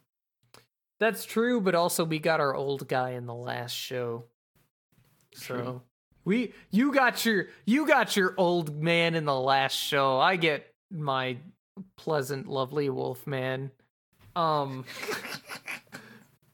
That's 0.99 1.23
true, 1.25 1.61
but 1.61 1.75
also 1.75 2.05
we 2.05 2.19
got 2.19 2.39
our 2.39 2.55
old 2.55 2.87
guy 2.87 3.11
in 3.11 3.27
the 3.27 3.35
last 3.35 3.73
show. 3.73 4.25
So 5.35 5.55
True. 5.55 5.81
We 6.25 6.53
you 6.71 6.93
got 6.93 7.25
your 7.25 7.47
you 7.65 7.85
got 7.85 8.15
your 8.15 8.33
old 8.37 8.81
man 8.81 9.15
in 9.15 9.25
the 9.25 9.39
last 9.39 9.73
show. 9.73 10.19
I 10.19 10.37
get 10.37 10.73
my 10.89 11.37
pleasant, 11.95 12.47
lovely 12.47 12.89
wolf 12.89 13.25
man. 13.27 13.71
Um 14.35 14.85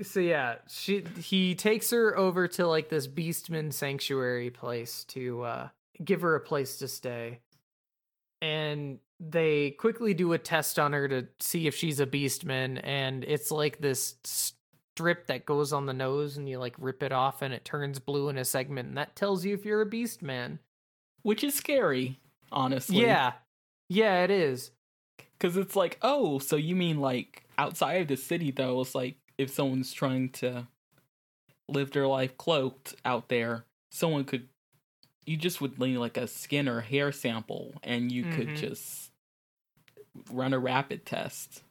So 0.01 0.21
yeah, 0.21 0.55
she 0.69 1.03
he 1.19 1.55
takes 1.55 1.91
her 1.91 2.17
over 2.17 2.47
to 2.49 2.67
like 2.67 2.89
this 2.89 3.07
beastman 3.07 3.73
sanctuary 3.73 4.49
place 4.49 5.03
to 5.09 5.43
uh 5.43 5.69
give 6.03 6.21
her 6.21 6.35
a 6.35 6.39
place 6.39 6.77
to 6.77 6.87
stay. 6.87 7.39
And 8.41 8.99
they 9.19 9.71
quickly 9.71 10.13
do 10.13 10.31
a 10.31 10.37
test 10.37 10.79
on 10.79 10.93
her 10.93 11.07
to 11.09 11.27
see 11.39 11.67
if 11.67 11.75
she's 11.75 11.99
a 11.99 12.05
beastman 12.05 12.79
and 12.83 13.25
it's 13.25 13.51
like 13.51 13.79
this 13.79 14.15
strip 14.23 15.27
that 15.27 15.45
goes 15.45 15.73
on 15.73 15.85
the 15.85 15.93
nose 15.93 16.37
and 16.37 16.47
you 16.47 16.57
like 16.57 16.75
rip 16.77 17.03
it 17.03 17.11
off 17.11 17.41
and 17.41 17.53
it 17.53 17.65
turns 17.65 17.99
blue 17.99 18.29
in 18.29 18.37
a 18.37 18.45
segment 18.45 18.87
and 18.87 18.97
that 18.97 19.17
tells 19.17 19.43
you 19.43 19.53
if 19.53 19.65
you're 19.65 19.81
a 19.81 19.89
beastman. 19.89 20.59
Which 21.23 21.43
is 21.43 21.53
scary, 21.53 22.21
honestly. 22.53 23.01
Yeah. 23.01 23.33
Yeah, 23.89 24.23
it 24.23 24.31
is. 24.31 24.71
Cuz 25.39 25.55
it's 25.57 25.75
like, 25.75 25.97
"Oh, 26.01 26.39
so 26.39 26.55
you 26.55 26.75
mean 26.75 26.99
like 26.99 27.45
outside 27.57 28.01
of 28.01 28.07
the 28.09 28.17
city 28.17 28.51
though, 28.51 28.81
it's 28.81 28.95
like 28.95 29.17
if 29.37 29.49
someone's 29.49 29.93
trying 29.93 30.29
to 30.33 30.67
live 31.67 31.91
their 31.91 32.07
life 32.07 32.37
cloaked 32.37 32.95
out 33.05 33.29
there, 33.29 33.65
someone 33.91 34.25
could 34.25 34.49
you 35.25 35.37
just 35.37 35.61
would 35.61 35.79
need 35.79 35.97
like 35.97 36.17
a 36.17 36.27
skin 36.27 36.67
or 36.69 36.81
hair 36.81 37.11
sample 37.11 37.73
and 37.83 38.11
you 38.11 38.25
could 38.25 38.47
Mhm. 38.47 38.55
just 38.55 39.11
run 40.31 40.53
a 40.53 40.59
rapid 40.59 41.05
test. 41.05 41.63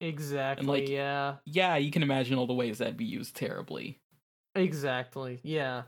Exactly. 0.00 0.66
like, 0.66 0.88
yeah. 0.88 1.38
Yeah, 1.46 1.76
you 1.76 1.90
can 1.90 2.02
imagine 2.02 2.36
all 2.38 2.46
the 2.46 2.54
ways 2.54 2.78
that'd 2.78 2.96
be 2.96 3.04
used 3.04 3.36
terribly. 3.36 4.00
Exactly. 4.54 5.40
Yeah. 5.42 5.84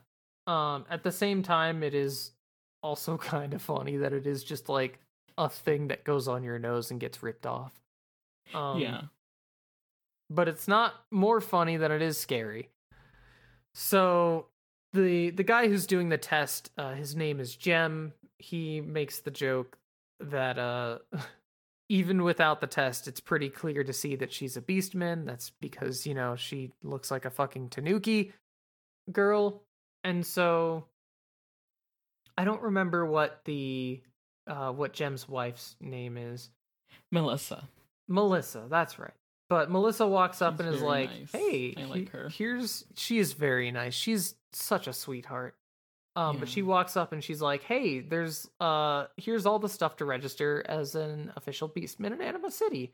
Um 0.46 0.84
at 0.88 1.02
the 1.02 1.12
same 1.12 1.42
time 1.42 1.82
it 1.82 1.94
is 1.94 2.32
also 2.82 3.16
kind 3.18 3.54
of 3.54 3.62
funny 3.62 3.96
that 3.98 4.12
it 4.12 4.26
is 4.26 4.44
just 4.44 4.68
like 4.68 5.00
a 5.36 5.48
thing 5.48 5.88
that 5.88 6.04
goes 6.04 6.28
on 6.28 6.42
your 6.42 6.58
nose 6.58 6.90
and 6.90 7.00
gets 7.00 7.22
ripped 7.22 7.46
off. 7.46 7.72
Um 8.52 8.78
yeah. 8.80 9.02
but 10.30 10.48
it's 10.48 10.68
not 10.68 10.94
more 11.10 11.40
funny 11.40 11.76
than 11.76 11.90
it 11.90 12.02
is 12.02 12.18
scary. 12.18 12.70
So 13.74 14.46
the 14.92 15.30
the 15.30 15.42
guy 15.42 15.68
who's 15.68 15.86
doing 15.86 16.08
the 16.08 16.18
test, 16.18 16.70
uh, 16.78 16.94
his 16.94 17.16
name 17.16 17.40
is 17.40 17.56
Jem. 17.56 18.12
He 18.38 18.80
makes 18.80 19.20
the 19.20 19.30
joke 19.30 19.76
that 20.20 20.58
uh, 20.58 20.98
even 21.88 22.22
without 22.22 22.60
the 22.60 22.66
test, 22.66 23.08
it's 23.08 23.20
pretty 23.20 23.48
clear 23.48 23.82
to 23.84 23.92
see 23.92 24.16
that 24.16 24.32
she's 24.32 24.56
a 24.56 24.60
beastman. 24.62 25.26
That's 25.26 25.50
because 25.60 26.06
you 26.06 26.14
know 26.14 26.36
she 26.36 26.70
looks 26.82 27.10
like 27.10 27.24
a 27.24 27.30
fucking 27.30 27.70
Tanuki 27.70 28.32
girl, 29.10 29.62
and 30.04 30.24
so 30.24 30.84
I 32.38 32.44
don't 32.44 32.62
remember 32.62 33.04
what 33.04 33.40
the 33.44 34.00
uh, 34.46 34.72
what 34.72 34.92
Jem's 34.92 35.28
wife's 35.28 35.76
name 35.80 36.16
is. 36.16 36.50
Melissa. 37.10 37.68
Melissa, 38.08 38.66
that's 38.68 38.98
right. 38.98 39.14
But 39.50 39.70
Melissa 39.70 40.06
walks 40.06 40.42
up 40.42 40.54
She's 40.54 40.66
and 40.66 40.74
is 40.74 40.82
like, 40.82 41.10
nice. 41.10 41.32
"Hey, 41.32 41.74
I 41.76 41.84
like 41.84 42.10
her." 42.10 42.28
Here's 42.28 42.84
she 42.96 43.18
is 43.18 43.34
very 43.34 43.70
nice. 43.70 43.94
She's 43.94 44.34
such 44.52 44.86
a 44.86 44.92
sweetheart." 44.92 45.54
Um, 46.16 46.38
but 46.38 46.48
she 46.48 46.62
walks 46.62 46.96
up 46.96 47.12
and 47.12 47.22
she's 47.22 47.42
like, 47.42 47.62
"Hey, 47.62 48.00
there's 48.00 48.48
uh, 48.60 49.06
here's 49.16 49.46
all 49.46 49.58
the 49.58 49.68
stuff 49.68 49.96
to 49.96 50.04
register 50.04 50.64
as 50.66 50.94
an 50.94 51.32
official 51.36 51.68
beastman 51.68 52.12
in 52.12 52.22
Anima 52.22 52.50
City." 52.50 52.92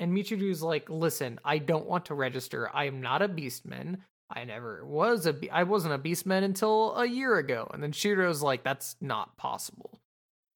And 0.00 0.16
Michiru's 0.16 0.62
like, 0.62 0.88
"Listen, 0.90 1.38
I 1.44 1.58
don't 1.58 1.86
want 1.86 2.06
to 2.06 2.14
register. 2.14 2.68
I 2.72 2.86
am 2.86 3.00
not 3.00 3.22
a 3.22 3.28
beastman. 3.28 3.98
I 4.30 4.44
never 4.44 4.84
was 4.84 5.26
a. 5.26 5.34
Be- 5.34 5.50
I 5.50 5.62
wasn't 5.62 5.94
a 5.94 5.98
beastman 5.98 6.44
until 6.44 6.96
a 6.96 7.06
year 7.06 7.36
ago." 7.36 7.70
And 7.72 7.82
then 7.82 7.92
Shiro's 7.92 8.42
like, 8.42 8.64
"That's 8.64 8.96
not 9.00 9.36
possible. 9.36 10.00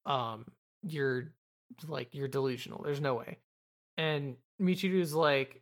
Um, 0.07 0.45
you're 0.81 1.31
like 1.87 2.15
you're 2.15 2.27
delusional. 2.27 2.81
There's 2.83 3.01
no 3.01 3.13
way." 3.13 3.37
And 3.97 4.37
Michiru's 4.61 5.13
like, 5.13 5.61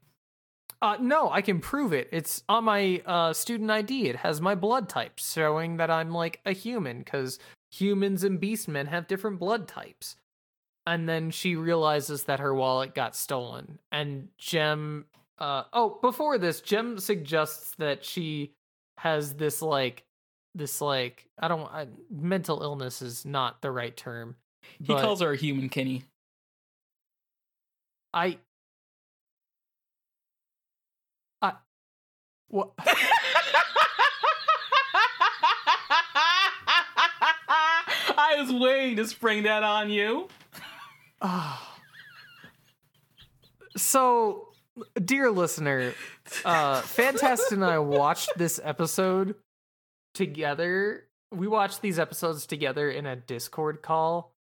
uh, 0.82 0.98
no, 1.00 1.32
I 1.32 1.42
can 1.42 1.60
prove 1.60 1.94
it. 1.94 2.10
It's 2.12 2.44
on 2.50 2.66
my 2.66 3.02
uh, 3.06 3.34
student 3.34 3.72
ID. 3.72 4.08
It 4.10 4.18
has 4.18 4.42
my 4.42 4.56
blood 4.56 4.90
type, 4.90 5.14
showing 5.18 5.78
that 5.78 5.90
I'm 5.90 6.12
like 6.12 6.42
a 6.46 6.52
human, 6.52 7.00
because 7.00 7.40
humans 7.72 8.24
and 8.24 8.40
beastmen 8.40 8.88
have 8.88 9.08
different 9.08 9.40
blood 9.40 9.68
types. 9.68 10.16
And 10.86 11.10
then 11.10 11.32
she 11.32 11.56
realizes 11.56 12.26
that 12.26 12.40
her 12.40 12.54
wallet 12.54 12.94
got 12.94 13.16
stolen. 13.16 13.80
And 13.92 14.28
Jem, 14.38 15.06
uh, 15.40 15.64
oh, 15.74 15.98
before 16.02 16.38
this, 16.38 16.62
Jem 16.62 17.00
suggests 17.00 17.74
that 17.80 18.06
she 18.06 18.54
has 18.98 19.34
this 19.34 19.62
like, 19.62 20.04
this 20.56 20.82
like, 20.82 21.28
I 21.38 21.48
don't, 21.48 21.72
I, 21.72 21.88
mental 22.10 22.64
illness 22.64 23.02
is 23.02 23.26
not 23.26 23.62
the 23.62 23.70
right 23.70 23.96
term. 23.96 24.36
He 24.82 24.94
calls 24.94 25.22
her 25.22 25.34
a 25.34 25.38
human 25.38 25.70
Kenny. 25.70 26.06
I, 28.14 28.38
I, 31.42 31.54
what? 32.48 32.72
I 38.18 38.42
was 38.42 38.52
waiting 38.52 38.96
to 38.98 39.08
spring 39.08 39.44
that 39.44 39.64
on 39.64 39.90
you. 39.90 40.28
Ah. 41.22 41.76
so, 43.78 44.50
dear 45.04 45.30
listener, 45.30 45.94
uh, 46.44 46.82
Fantast 46.82 47.52
and 47.52 47.64
I 47.64 47.80
watched 47.80 48.30
this 48.38 48.60
episode 48.64 49.36
together. 50.16 51.04
We 51.32 51.48
watched 51.48 51.82
these 51.82 52.00
episodes 52.00 52.46
together 52.48 52.90
in 52.90 53.06
a 53.06 53.16
Discord 53.16 53.82
call. 53.82 54.34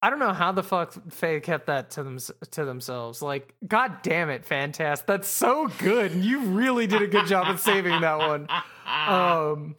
I 0.00 0.10
don't 0.10 0.20
know 0.20 0.32
how 0.32 0.52
the 0.52 0.62
fuck 0.62 0.94
Faye 1.10 1.40
kept 1.40 1.66
that 1.66 1.90
to 1.92 2.04
them 2.04 2.18
to 2.52 2.64
themselves. 2.64 3.20
Like, 3.20 3.54
god 3.66 4.02
damn 4.02 4.30
it, 4.30 4.46
Fantast, 4.46 5.06
that's 5.06 5.26
so 5.26 5.68
good. 5.78 6.12
And 6.12 6.24
you 6.24 6.40
really 6.40 6.86
did 6.86 7.02
a 7.02 7.08
good 7.08 7.26
job 7.26 7.48
of 7.48 7.58
saving 7.58 8.00
that 8.02 8.18
one. 8.18 8.48
Um, 8.86 9.74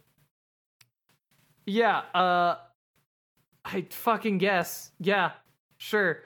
yeah. 1.64 2.02
Uh, 2.14 2.56
I 3.64 3.86
fucking 3.90 4.38
guess. 4.38 4.90
Yeah, 4.98 5.32
sure. 5.78 6.20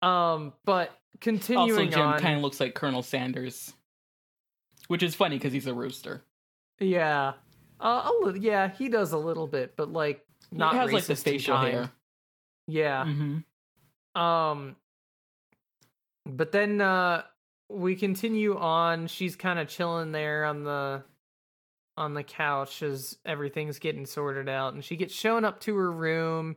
Um, 0.00 0.54
but 0.64 0.88
also, 0.88 0.96
continuing 1.20 1.90
Jim 1.90 2.00
on. 2.00 2.20
kind 2.20 2.36
of 2.36 2.42
looks 2.42 2.60
like 2.60 2.74
Colonel 2.74 3.02
Sanders, 3.02 3.74
which 4.86 5.02
is 5.02 5.14
funny 5.14 5.36
because 5.36 5.52
he's 5.52 5.66
a 5.66 5.74
rooster. 5.74 6.24
Yeah. 6.78 7.34
Uh, 7.80 8.10
a 8.10 8.24
little, 8.24 8.40
yeah, 8.40 8.68
he 8.68 8.88
does 8.88 9.12
a 9.12 9.18
little 9.18 9.46
bit, 9.46 9.76
but 9.76 9.92
like 9.92 10.24
not 10.50 10.72
he 10.72 10.78
has 10.78 10.92
like 10.92 11.04
the 11.04 11.16
facial 11.16 11.56
hair. 11.56 11.90
Yeah. 12.66 13.04
hmm 13.04 13.38
Um 14.20 14.76
but 16.26 16.52
then 16.52 16.80
uh 16.80 17.22
we 17.70 17.96
continue 17.96 18.56
on. 18.56 19.06
She's 19.06 19.36
kind 19.36 19.58
of 19.58 19.68
chilling 19.68 20.12
there 20.12 20.44
on 20.44 20.64
the 20.64 21.02
on 21.96 22.14
the 22.14 22.22
couch 22.22 22.82
as 22.82 23.18
everything's 23.26 23.78
getting 23.78 24.06
sorted 24.06 24.48
out 24.48 24.72
and 24.72 24.84
she 24.84 24.96
gets 24.96 25.12
shown 25.12 25.44
up 25.44 25.60
to 25.60 25.76
her 25.76 25.90
room. 25.92 26.56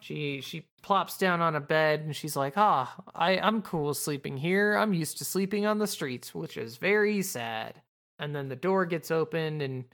She 0.00 0.40
she 0.40 0.66
plops 0.82 1.16
down 1.16 1.40
on 1.40 1.54
a 1.54 1.60
bed 1.60 2.00
and 2.00 2.14
she's 2.16 2.34
like, 2.36 2.54
"Ah, 2.56 2.92
I 3.14 3.38
I'm 3.38 3.62
cool 3.62 3.94
sleeping 3.94 4.36
here. 4.36 4.76
I'm 4.76 4.94
used 4.94 5.18
to 5.18 5.24
sleeping 5.24 5.64
on 5.64 5.78
the 5.78 5.86
streets, 5.86 6.34
which 6.34 6.56
is 6.56 6.76
very 6.76 7.22
sad." 7.22 7.80
And 8.18 8.34
then 8.34 8.48
the 8.48 8.56
door 8.56 8.84
gets 8.84 9.10
opened 9.10 9.62
and 9.62 9.84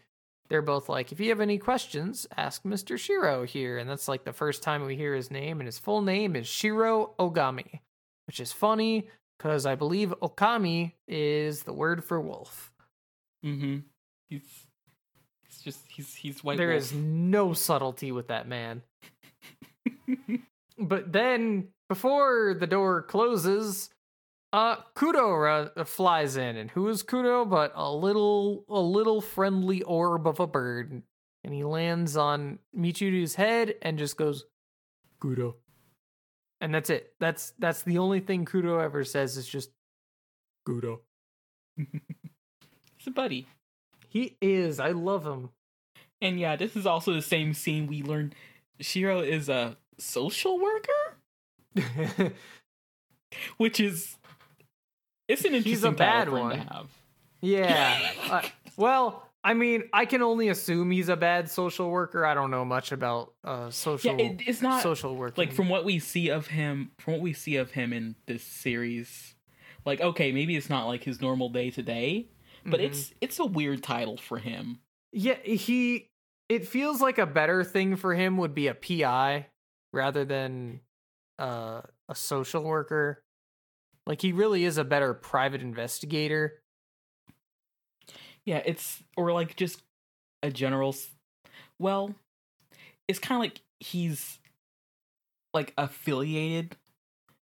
they're 0.48 0.62
both 0.62 0.88
like, 0.88 1.12
if 1.12 1.20
you 1.20 1.28
have 1.28 1.40
any 1.40 1.58
questions, 1.58 2.26
ask 2.36 2.62
Mr. 2.62 2.98
Shiro 2.98 3.44
here. 3.44 3.78
And 3.78 3.88
that's 3.88 4.08
like 4.08 4.24
the 4.24 4.32
first 4.32 4.62
time 4.62 4.84
we 4.84 4.96
hear 4.96 5.14
his 5.14 5.30
name, 5.30 5.60
and 5.60 5.66
his 5.66 5.78
full 5.78 6.02
name 6.02 6.36
is 6.36 6.46
Shiro 6.46 7.14
Ogami, 7.18 7.80
which 8.26 8.40
is 8.40 8.52
funny 8.52 9.08
because 9.38 9.66
I 9.66 9.74
believe 9.74 10.14
Okami 10.20 10.92
is 11.06 11.62
the 11.62 11.72
word 11.72 12.04
for 12.04 12.20
wolf. 12.20 12.72
Mm 13.44 13.60
hmm 13.60 13.76
He's 14.28 14.66
he's 15.46 15.62
just 15.62 15.80
he's 15.88 16.14
he's 16.14 16.44
white. 16.44 16.58
There 16.58 16.68
wolf. 16.68 16.82
is 16.82 16.92
no 16.92 17.54
subtlety 17.54 18.12
with 18.12 18.28
that 18.28 18.46
man. 18.46 18.82
but 20.78 21.12
then, 21.12 21.68
before 21.88 22.54
the 22.58 22.66
door 22.66 23.02
closes, 23.02 23.88
uh, 24.52 24.76
Kudo 24.94 25.74
ra- 25.76 25.84
flies 25.84 26.36
in, 26.36 26.56
and 26.56 26.70
who 26.70 26.88
is 26.88 27.02
Kudo 27.02 27.48
but 27.48 27.72
a 27.74 27.92
little, 27.92 28.64
a 28.68 28.80
little 28.80 29.20
friendly 29.20 29.82
orb 29.82 30.26
of 30.26 30.40
a 30.40 30.46
bird, 30.46 31.02
and 31.44 31.54
he 31.54 31.64
lands 31.64 32.16
on 32.16 32.58
Michiru's 32.76 33.34
head 33.34 33.74
and 33.82 33.98
just 33.98 34.16
goes, 34.16 34.44
Kudo, 35.22 35.54
and 36.60 36.74
that's 36.74 36.90
it. 36.90 37.12
That's 37.20 37.52
that's 37.58 37.82
the 37.82 37.98
only 37.98 38.20
thing 38.20 38.44
Kudo 38.44 38.82
ever 38.82 39.04
says 39.04 39.36
is 39.36 39.46
just, 39.46 39.70
Kudo. 40.66 41.00
it's 41.76 43.06
a 43.06 43.10
buddy. 43.10 43.46
He 44.08 44.36
is. 44.40 44.80
I 44.80 44.90
love 44.90 45.26
him. 45.26 45.50
And 46.20 46.40
yeah, 46.40 46.56
this 46.56 46.74
is 46.74 46.86
also 46.86 47.12
the 47.12 47.22
same 47.22 47.54
scene 47.54 47.86
we 47.86 48.02
learned 48.02 48.34
Shiro 48.80 49.20
is 49.20 49.48
a 49.48 49.76
social 49.98 50.58
worker, 50.58 52.32
which 53.56 53.80
is 53.80 54.16
it's 55.28 55.42
an 55.42 55.48
interesting 55.54 55.70
He's 55.72 55.84
a 55.84 55.90
bad 55.92 56.28
title 56.28 56.34
for 56.34 56.38
him 56.38 56.58
one. 56.58 56.66
to 56.66 56.72
have. 56.74 56.90
Yeah. 57.40 58.12
uh, 58.30 58.42
well, 58.76 59.24
I 59.44 59.54
mean, 59.54 59.84
I 59.92 60.04
can 60.04 60.22
only 60.22 60.48
assume 60.48 60.90
he's 60.90 61.08
a 61.08 61.16
bad 61.16 61.48
social 61.48 61.90
worker. 61.90 62.26
I 62.26 62.34
don't 62.34 62.50
know 62.50 62.64
much 62.64 62.90
about 62.92 63.34
uh 63.44 63.70
social 63.70 64.16
Yeah, 64.18 64.26
it, 64.26 64.42
it's 64.46 64.60
not 64.62 64.82
social 64.82 65.14
work. 65.16 65.38
like 65.38 65.52
from 65.52 65.68
what 65.68 65.84
we 65.84 65.98
see 66.00 66.28
of 66.30 66.48
him 66.48 66.90
from 66.98 67.14
what 67.14 67.22
we 67.22 67.32
see 67.32 67.56
of 67.56 67.70
him 67.70 67.92
in 67.92 68.16
this 68.26 68.42
series 68.42 69.34
like 69.86 70.00
okay 70.00 70.32
maybe 70.32 70.56
it's 70.56 70.68
not 70.68 70.86
like 70.86 71.04
his 71.04 71.20
normal 71.20 71.48
day 71.50 71.70
to 71.70 71.82
day 71.82 72.28
but 72.66 72.80
Mhm. 72.80 72.84
it's 72.84 73.12
it's 73.20 73.38
a 73.38 73.44
weird 73.46 73.82
title 73.82 74.16
for 74.16 74.38
him 74.38 74.80
Yeah, 75.12 75.36
he 75.36 76.08
it 76.48 76.66
feels 76.66 77.00
like 77.00 77.18
a 77.18 77.26
better 77.26 77.62
thing 77.62 77.96
for 77.96 78.14
him 78.14 78.36
would 78.38 78.54
be 78.54 78.66
a 78.66 78.74
PI 78.74 79.46
rather 79.92 80.24
than 80.24 80.80
uh 81.38 81.82
a 82.08 82.14
social 82.14 82.64
worker. 82.64 83.22
Like 84.08 84.20
he 84.22 84.32
really 84.32 84.64
is 84.64 84.78
a 84.78 84.84
better 84.84 85.12
private 85.14 85.60
investigator. 85.60 86.62
yeah 88.44 88.62
it's 88.64 89.02
or 89.16 89.32
like 89.32 89.54
just 89.54 89.82
a 90.42 90.50
general 90.50 90.94
well 91.78 92.14
it's 93.06 93.18
kind 93.18 93.36
of 93.36 93.40
like 93.42 93.60
he's 93.80 94.38
like 95.52 95.74
affiliated 95.76 96.76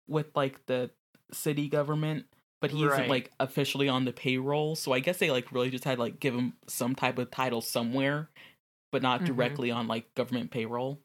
with 0.09 0.27
like 0.35 0.65
the 0.67 0.91
city 1.33 1.69
government 1.69 2.25
but 2.63 2.71
he 2.71 2.85
Right. 2.87 2.93
isn't 2.95 3.09
like 3.09 3.31
officially 3.39 3.89
on 3.89 4.05
the 4.07 4.13
payroll 4.13 4.77
so 4.77 4.93
i 4.93 5.01
guess 5.01 5.19
they 5.19 5.31
like 5.31 5.53
really 5.53 5.69
just 5.71 5.85
had 5.85 5.99
like 5.99 6.19
give 6.21 6.35
him 6.35 6.55
some 6.69 6.95
type 6.95 7.19
of 7.19 7.31
title 7.31 7.61
somewhere 7.61 8.31
but 8.93 9.03
not 9.03 9.21
Mhm. 9.21 9.27
directly 9.27 9.71
on 9.71 9.87
like 9.89 10.15
government 10.15 10.51
payroll 10.51 11.01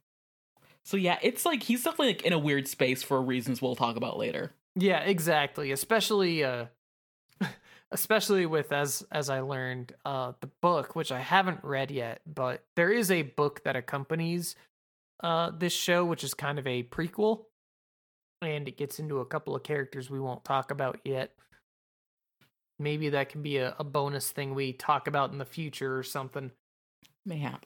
so 0.85 0.95
yeah 0.95 1.17
it's 1.21 1.45
like 1.45 1.63
he's 1.63 1.83
definitely 1.83 2.07
like 2.13 2.21
in 2.23 2.31
a 2.33 2.39
weird 2.39 2.67
space 2.69 3.03
for 3.03 3.21
reasons 3.21 3.61
we'll 3.61 3.75
talk 3.75 3.97
about 3.97 4.17
later 4.17 4.53
Yeah, 4.75 4.99
exactly. 4.99 5.71
Especially 5.71 6.43
uh 6.43 6.65
especially 7.91 8.45
with 8.45 8.71
as 8.71 9.05
as 9.11 9.29
I 9.29 9.41
learned 9.41 9.93
uh 10.05 10.33
the 10.41 10.49
book 10.61 10.95
which 10.95 11.11
I 11.11 11.19
haven't 11.19 11.63
read 11.63 11.91
yet, 11.91 12.21
but 12.25 12.63
there 12.75 12.91
is 12.91 13.11
a 13.11 13.23
book 13.23 13.63
that 13.63 13.75
accompanies 13.75 14.55
uh 15.23 15.51
this 15.51 15.73
show 15.73 16.05
which 16.05 16.23
is 16.23 16.33
kind 16.33 16.59
of 16.59 16.67
a 16.67 16.83
prequel 16.83 17.45
and 18.41 18.67
it 18.67 18.77
gets 18.77 18.99
into 18.99 19.19
a 19.19 19.25
couple 19.25 19.55
of 19.55 19.63
characters 19.63 20.09
we 20.09 20.19
won't 20.19 20.43
talk 20.43 20.71
about 20.71 20.99
yet. 21.03 21.33
Maybe 22.79 23.09
that 23.09 23.29
can 23.29 23.43
be 23.43 23.57
a, 23.57 23.75
a 23.77 23.83
bonus 23.83 24.31
thing 24.31 24.55
we 24.55 24.73
talk 24.73 25.07
about 25.07 25.31
in 25.31 25.37
the 25.37 25.45
future 25.45 25.97
or 25.97 26.03
something. 26.03 26.51
mayhap 27.27 27.65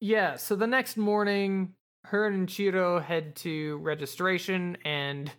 Yeah, 0.00 0.36
so 0.36 0.56
the 0.56 0.66
next 0.66 0.96
morning, 0.98 1.74
her 2.04 2.26
and 2.26 2.50
Shiro 2.50 3.00
head 3.00 3.36
to 3.36 3.78
registration, 3.78 4.76
and 4.84 5.30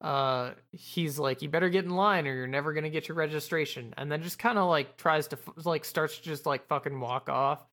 uh, 0.00 0.52
he's 0.72 1.18
like, 1.18 1.42
"You 1.42 1.48
better 1.48 1.68
get 1.68 1.84
in 1.84 1.90
line, 1.90 2.26
or 2.26 2.34
you're 2.34 2.46
never 2.46 2.72
gonna 2.72 2.90
get 2.90 3.08
your 3.08 3.16
registration." 3.16 3.94
And 3.96 4.10
then 4.10 4.22
just 4.22 4.38
kind 4.38 4.58
of 4.58 4.68
like 4.68 4.96
tries 4.96 5.28
to 5.28 5.38
like 5.64 5.84
starts 5.84 6.18
to 6.18 6.22
just 6.22 6.46
like 6.46 6.66
fucking 6.66 6.98
walk 6.98 7.28
off, 7.28 7.66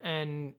and 0.00 0.54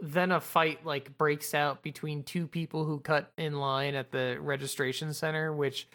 then 0.00 0.32
a 0.32 0.40
fight 0.40 0.84
like 0.84 1.16
breaks 1.18 1.54
out 1.54 1.82
between 1.82 2.22
two 2.22 2.46
people 2.46 2.84
who 2.84 3.00
cut 3.00 3.32
in 3.36 3.58
line 3.58 3.94
at 3.94 4.10
the 4.10 4.38
registration 4.40 5.12
center, 5.14 5.52
which. 5.52 5.88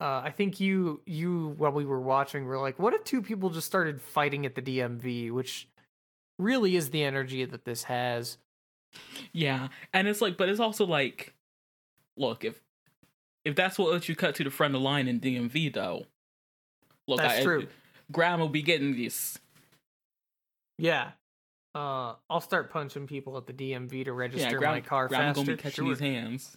Uh, 0.00 0.22
I 0.24 0.32
think 0.32 0.58
you 0.58 1.00
you 1.06 1.54
while 1.56 1.70
we 1.70 1.84
were 1.84 2.00
watching 2.00 2.44
were 2.46 2.58
like, 2.58 2.80
what 2.80 2.94
if 2.94 3.04
two 3.04 3.22
people 3.22 3.48
just 3.48 3.68
started 3.68 4.02
fighting 4.02 4.44
at 4.44 4.56
the 4.56 4.60
DMV, 4.60 5.30
which 5.30 5.68
really 6.38 6.76
is 6.76 6.90
the 6.90 7.04
energy 7.04 7.44
that 7.44 7.64
this 7.64 7.84
has. 7.84 8.38
yeah 9.32 9.68
and 9.92 10.06
it's 10.06 10.20
like 10.20 10.36
but 10.36 10.48
it's 10.48 10.60
also 10.60 10.86
like 10.86 11.34
look 12.16 12.44
if 12.44 12.60
if 13.44 13.54
that's 13.54 13.78
what 13.78 13.92
lets 13.92 14.08
you 14.08 14.16
cut 14.16 14.34
to 14.36 14.44
the 14.44 14.50
front 14.50 14.74
of 14.74 14.80
the 14.80 14.84
line 14.84 15.06
in 15.08 15.20
dmv 15.20 15.72
though 15.74 16.04
look 17.08 17.18
That's 17.18 17.40
I, 17.40 17.42
true. 17.42 17.66
graham 18.12 18.40
will 18.40 18.48
be 18.48 18.62
getting 18.62 18.96
this 18.96 19.38
Yeah. 20.78 21.10
Uh, 21.74 22.14
I'll 22.30 22.40
start 22.40 22.70
punching 22.70 23.08
people 23.08 23.36
at 23.36 23.46
the 23.48 23.52
DMV 23.52 24.04
to 24.04 24.12
register 24.12 24.48
yeah 24.50 24.56
graham, 24.58 24.72
my 24.74 24.80
car 24.80 25.08
graham 25.08 25.34
faster. 25.34 25.44
gonna 25.44 25.56
be 25.56 25.62
catching 25.62 25.84
Sure. 25.86 25.94
these 25.94 26.00
hands 26.00 26.56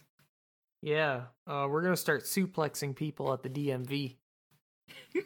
Yeah. 0.82 1.22
Uh, 1.46 1.66
we're 1.68 1.82
gonna 1.82 1.96
start 1.96 2.22
suplexing 2.22 2.94
people 2.94 3.32
at 3.32 3.42
the 3.42 3.48
DMV. 3.50 4.16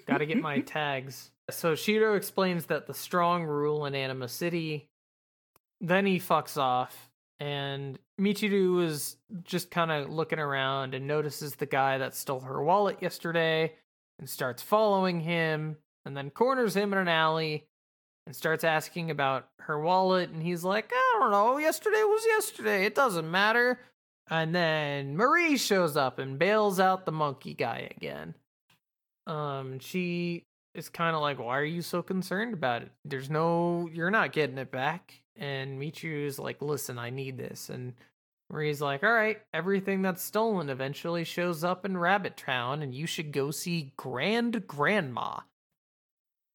Got 0.06 0.18
to 0.18 0.26
get 0.26 0.40
my 0.40 0.60
tags. 0.66 1.30
So 1.50 1.74
Shiro 1.76 2.16
explains 2.16 2.66
that 2.66 2.86
the 2.86 2.94
strong 2.94 3.44
rule 3.44 3.84
in 3.86 3.94
Anima 3.94 4.26
City. 4.28 4.88
Then 5.80 6.06
he 6.06 6.18
fucks 6.18 6.56
off, 6.56 7.10
and 7.43 7.99
Michiru 8.20 8.84
is 8.84 9.16
just 9.43 9.72
kind 9.72 9.90
of 9.90 10.09
looking 10.09 10.38
around 10.38 10.95
and 10.95 11.09
notices 11.09 11.57
the 11.57 11.66
guy 11.66 11.99
that 11.99 12.14
stole 12.14 12.38
her 12.38 12.62
wallet 12.62 13.03
yesterday, 13.03 13.74
and 14.20 14.30
starts 14.30 14.62
following 14.62 15.18
him, 15.18 15.76
and 16.05 16.16
then 16.16 16.30
corners 16.30 16.76
him 16.76 16.93
in 16.93 17.01
an 17.01 17.09
alley, 17.09 17.66
and 18.28 18.36
starts 18.36 18.62
asking 18.62 19.11
about 19.11 19.49
her 19.59 19.80
wallet, 19.80 20.30
and 20.30 20.40
he's 20.40 20.62
like, 20.62 20.93
"I 20.95 21.18
don't 21.18 21.32
know. 21.32 21.59
Yesterday 21.59 22.05
was 22.05 22.24
yesterday. 22.26 22.84
It 22.84 22.95
doesn't 22.95 23.28
matter." 23.28 23.80
And 24.30 24.55
then 24.55 25.16
Marie 25.16 25.57
shows 25.57 25.97
up 25.97 26.20
and 26.20 26.38
bails 26.38 26.78
out 26.78 27.07
the 27.07 27.12
monkey 27.12 27.55
guy 27.55 27.93
again. 27.97 28.36
Um, 29.26 29.80
she 29.80 30.47
is 30.74 30.88
kind 30.88 31.16
of 31.16 31.22
like, 31.22 31.40
"Why 31.40 31.59
are 31.59 31.64
you 31.64 31.82
so 31.82 32.03
concerned 32.03 32.55
about 32.55 32.82
it? 32.82 32.93
There's 33.05 33.28
no, 33.28 33.88
you're 33.93 34.12
not 34.12 34.32
getting 34.32 34.59
it 34.59 34.70
back." 34.70 35.21
And 35.37 35.80
Michiru 35.80 36.26
is 36.26 36.39
like, 36.39 36.61
"Listen, 36.62 36.99
I 36.99 37.11
need 37.11 37.39
this." 37.39 37.70
And 37.70 37.95
Marie's 38.51 38.80
like, 38.83 39.03
"All 39.03 39.12
right, 39.12 39.41
everything 39.55 40.03
that's 40.03 40.22
stolen 40.22 40.68
eventually 40.68 41.24
shows 41.24 41.64
up 41.64 41.85
in 41.87 41.97
Rabbit 41.97 42.37
Town, 42.37 42.83
and 42.83 42.95
you 42.95 43.07
should 43.07 43.33
go 43.33 43.51
see 43.51 43.93
Grand 43.97 44.66
Grandma." 44.66 45.41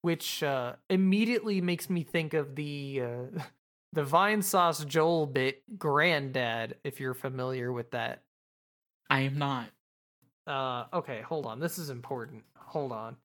Which 0.02 0.44
uh, 0.44 0.76
immediately 0.90 1.60
makes 1.60 1.90
me 1.90 2.04
think 2.04 2.34
of 2.34 2.56
the 2.56 3.02
uh, 3.04 3.40
the 3.94 4.04
Vinesauce 4.04 4.86
Joel 4.86 5.26
bit 5.26 5.64
Granddad, 5.80 6.76
if 6.84 7.00
you're 7.00 7.14
familiar 7.14 7.72
with 7.72 7.92
that. 7.92 8.24
i 9.10 9.22
am 9.22 9.38
not 9.38 9.68
Uh, 10.46 10.86
okay, 10.94 11.22
hold 11.22 11.46
on. 11.46 11.60
This 11.60 11.78
is 11.78 11.90
important. 11.90 12.44
Hold 12.58 12.92
on. 12.92 13.18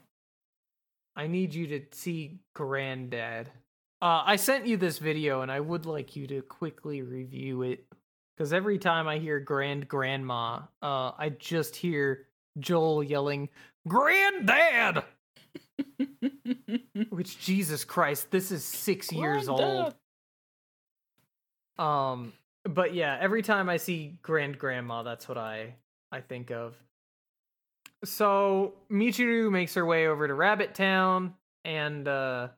I 1.15 1.27
need 1.27 1.53
you 1.55 1.67
to 1.69 1.83
see 1.93 2.39
Granddad. 2.55 3.51
Uh, 4.03 4.25
I 4.27 4.35
sent 4.35 4.67
you 4.67 4.77
this 4.77 4.99
video, 4.99 5.43
and 5.43 5.53
I 5.53 5.61
would 5.61 5.87
like 5.87 6.17
you 6.17 6.27
to 6.27 6.43
quickly 6.43 7.03
review 7.03 7.63
it 7.63 7.87
because 8.37 8.53
every 8.53 8.77
time 8.77 9.07
I 9.07 9.19
hear 9.19 9.39
Grand 9.39 9.87
Grandma, 9.87 10.63
uh, 10.83 11.13
I 11.17 11.33
just 11.39 11.77
hear 11.77 12.27
Joel 12.59 13.05
yelling 13.05 13.49
"Granddad," 13.87 15.05
which 17.11 17.39
Jesus 17.39 17.85
Christ, 17.85 18.33
this 18.33 18.51
is 18.51 18.65
six 18.65 19.13
years 19.13 19.49
old. 19.49 19.95
Um, 21.79 22.33
but 22.65 22.95
yeah, 22.95 23.17
every 23.21 23.43
time 23.43 23.69
I 23.69 23.77
see 23.77 24.19
Grand 24.21 24.59
Grandma, 24.59 25.05
that's 25.05 25.29
what 25.29 25.39
I 25.39 25.77
I 26.11 26.23
think 26.23 26.51
of. 26.51 26.75
So 28.03 28.75
Michiru 28.91 29.49
makes 29.49 29.75
her 29.75 29.87
way 29.87 30.09
over 30.09 30.27
to 30.27 30.35
Rabbit 30.35 30.75
Town, 30.75 31.35
and 31.65 32.09
uh, 32.09 32.49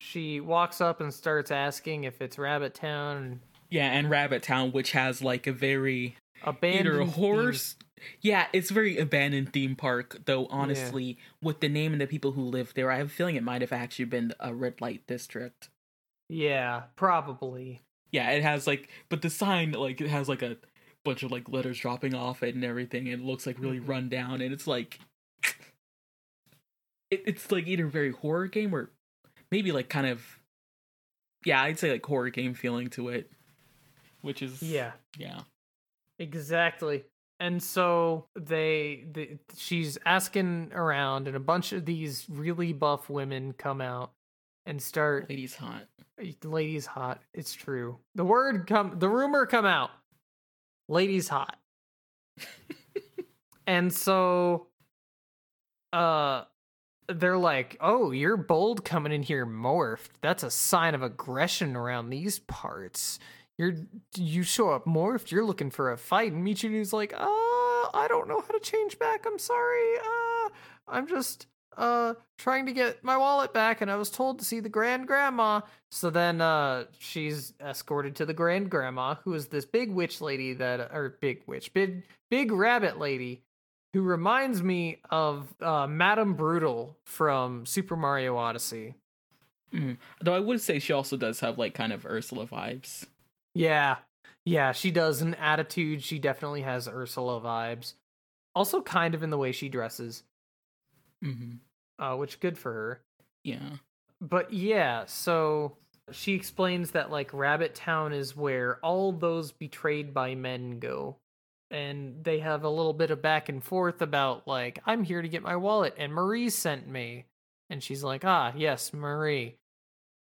she 0.00 0.40
walks 0.40 0.80
up 0.80 1.00
and 1.00 1.12
starts 1.12 1.50
asking 1.50 2.04
if 2.04 2.20
it's 2.20 2.38
Rabbit 2.38 2.74
Town. 2.74 3.40
yeah 3.70 3.90
and 3.92 4.08
rabbit 4.10 4.42
town 4.42 4.70
which 4.72 4.92
has 4.92 5.22
like 5.22 5.46
a 5.46 5.52
very 5.52 6.16
Abandoned 6.44 6.86
either 6.86 7.00
a 7.00 7.04
theme- 7.04 7.14
horse 7.14 7.76
yeah 8.20 8.46
it's 8.52 8.70
very 8.70 8.98
abandoned 8.98 9.52
theme 9.52 9.74
park 9.74 10.18
though 10.26 10.46
honestly 10.46 11.16
with 11.42 11.60
the 11.60 11.68
name 11.68 11.92
and 11.92 12.00
the 12.00 12.06
people 12.06 12.32
who 12.32 12.42
live 12.42 12.72
there 12.74 12.90
i 12.92 12.98
have 12.98 13.06
a 13.06 13.10
feeling 13.10 13.34
it 13.36 13.42
might 13.42 13.62
have 13.62 13.72
actually 13.72 14.04
been 14.04 14.32
a 14.38 14.54
red 14.54 14.80
light 14.82 15.02
district 15.06 15.70
Yeah, 16.28 16.82
probably. 16.94 17.80
yeah 18.12 18.30
it 18.32 18.42
has 18.42 18.66
like 18.66 18.88
but 19.08 19.22
the 19.22 19.30
sign 19.30 19.72
like 19.72 20.00
it 20.00 20.08
has 20.10 20.28
like 20.28 20.42
a 20.42 20.58
bunch 21.04 21.22
of 21.22 21.32
like 21.32 21.48
letters 21.48 21.78
dropping 21.78 22.14
off 22.14 22.42
it 22.42 22.54
and 22.54 22.64
everything 22.64 23.08
and 23.08 23.22
it 23.22 23.24
looks 23.26 23.46
like 23.46 23.58
really 23.58 23.80
Mhm. 23.80 23.88
run 23.88 24.08
down 24.10 24.42
and 24.42 24.52
it's 24.52 24.66
like 24.66 25.00
it, 27.10 27.22
it's 27.26 27.50
like 27.50 27.66
either 27.66 27.86
very 27.86 28.12
horror 28.12 28.46
game 28.46 28.74
or 28.74 28.90
maybe 29.50 29.72
like 29.72 29.88
kind 29.88 30.06
of 30.06 30.22
yeah 31.44 31.62
i'd 31.62 31.78
say 31.78 31.92
like 31.92 32.04
horror 32.04 32.30
game 32.30 32.54
feeling 32.54 32.88
to 32.88 33.08
it 33.08 33.30
which 34.26 34.42
is 34.42 34.60
Yeah, 34.62 34.92
yeah 35.16 35.40
exactly. 36.18 37.04
And 37.38 37.62
so 37.62 38.26
they, 38.34 39.04
the, 39.12 39.38
she's 39.56 39.98
asking 40.06 40.72
around, 40.74 41.28
and 41.28 41.36
a 41.36 41.40
bunch 41.40 41.72
of 41.72 41.84
these 41.84 42.26
really 42.28 42.72
buff 42.72 43.10
women 43.10 43.52
come 43.52 43.80
out 43.80 44.12
and 44.64 44.82
start 44.82 45.30
ladies 45.30 45.54
hot 45.54 45.84
lady's 46.42 46.86
hot. 46.86 47.22
It's 47.34 47.52
true. 47.52 47.98
The 48.16 48.24
word 48.24 48.66
come 48.66 48.98
the 48.98 49.08
rumor 49.08 49.46
come 49.46 49.66
out. 49.66 49.90
Lady's 50.88 51.28
hot. 51.28 51.56
and 53.66 53.92
so 53.92 54.66
uh 55.92 56.44
they're 57.08 57.38
like, 57.38 57.76
"Oh, 57.80 58.10
you're 58.10 58.36
bold 58.36 58.84
coming 58.84 59.12
in 59.12 59.22
here 59.22 59.46
morphed. 59.46 60.10
That's 60.20 60.42
a 60.42 60.50
sign 60.50 60.94
of 60.94 61.02
aggression 61.02 61.76
around 61.76 62.10
these 62.10 62.38
parts. 62.40 63.18
You're 63.58 63.74
you 64.16 64.42
show 64.42 64.70
up 64.70 64.84
morphed, 64.86 65.30
you're 65.30 65.44
looking 65.44 65.70
for 65.70 65.90
a 65.92 65.96
fight." 65.96 66.32
And 66.32 66.46
Michiru's 66.46 66.92
like, 66.92 67.12
"Uh, 67.12 67.26
I 67.94 68.06
don't 68.08 68.28
know 68.28 68.40
how 68.40 68.48
to 68.48 68.60
change 68.60 68.98
back. 68.98 69.24
I'm 69.26 69.38
sorry. 69.38 69.96
Uh, 69.98 70.48
I'm 70.88 71.06
just 71.06 71.46
uh 71.76 72.14
trying 72.38 72.66
to 72.66 72.72
get 72.72 73.04
my 73.04 73.16
wallet 73.16 73.52
back 73.52 73.80
and 73.80 73.90
I 73.90 73.96
was 73.96 74.10
told 74.10 74.38
to 74.38 74.44
see 74.44 74.60
the 74.60 74.68
grand 74.68 75.06
grandma. 75.06 75.60
So 75.90 76.10
then 76.10 76.40
uh 76.40 76.84
she's 76.98 77.52
escorted 77.60 78.16
to 78.16 78.26
the 78.26 78.34
grand 78.34 78.70
grandma 78.70 79.16
who 79.24 79.34
is 79.34 79.48
this 79.48 79.66
big 79.66 79.92
witch 79.92 80.20
lady 80.20 80.54
that 80.54 80.80
or 80.92 81.18
big 81.20 81.42
witch, 81.46 81.74
big 81.74 82.04
big 82.30 82.50
rabbit 82.50 82.98
lady 82.98 83.42
who 83.96 84.02
reminds 84.02 84.62
me 84.62 84.98
of 85.08 85.54
uh 85.62 85.86
Madame 85.86 86.34
Brutal 86.34 86.98
from 87.06 87.64
Super 87.64 87.96
Mario 87.96 88.36
Odyssey. 88.36 88.94
Mm. 89.72 89.96
Though 90.20 90.34
I 90.34 90.38
would 90.38 90.60
say 90.60 90.78
she 90.78 90.92
also 90.92 91.16
does 91.16 91.40
have 91.40 91.56
like 91.56 91.72
kind 91.72 91.94
of 91.94 92.04
Ursula 92.04 92.46
vibes. 92.46 93.06
Yeah. 93.54 93.96
Yeah, 94.44 94.72
she 94.72 94.90
does 94.90 95.22
an 95.22 95.32
attitude. 95.36 96.02
She 96.02 96.18
definitely 96.18 96.60
has 96.60 96.86
Ursula 96.86 97.40
vibes. 97.40 97.94
Also 98.54 98.82
kind 98.82 99.14
of 99.14 99.22
in 99.22 99.30
the 99.30 99.38
way 99.38 99.50
she 99.50 99.70
dresses. 99.70 100.22
Mm-hmm. 101.24 101.52
Uh 101.98 102.16
which 102.16 102.38
good 102.38 102.58
for 102.58 102.72
her. 102.74 103.00
Yeah. 103.44 103.76
but 104.20 104.52
yeah, 104.52 105.04
so 105.06 105.78
she 106.12 106.34
explains 106.34 106.90
that 106.90 107.10
like 107.10 107.32
Rabbit 107.32 107.74
Town 107.74 108.12
is 108.12 108.36
where 108.36 108.78
all 108.82 109.10
those 109.12 109.52
betrayed 109.52 110.12
by 110.12 110.34
men 110.34 110.80
go. 110.80 111.16
And 111.70 112.22
they 112.22 112.38
have 112.38 112.64
a 112.64 112.70
little 112.70 112.92
bit 112.92 113.10
of 113.10 113.22
back 113.22 113.48
and 113.48 113.62
forth 113.62 114.00
about 114.00 114.46
like, 114.46 114.78
I'm 114.86 115.02
here 115.02 115.20
to 115.20 115.28
get 115.28 115.42
my 115.42 115.56
wallet 115.56 115.94
and 115.98 116.12
Marie 116.12 116.50
sent 116.50 116.88
me. 116.88 117.26
And 117.68 117.82
she's 117.82 118.04
like, 118.04 118.24
ah, 118.24 118.52
yes, 118.56 118.92
Marie. 118.92 119.56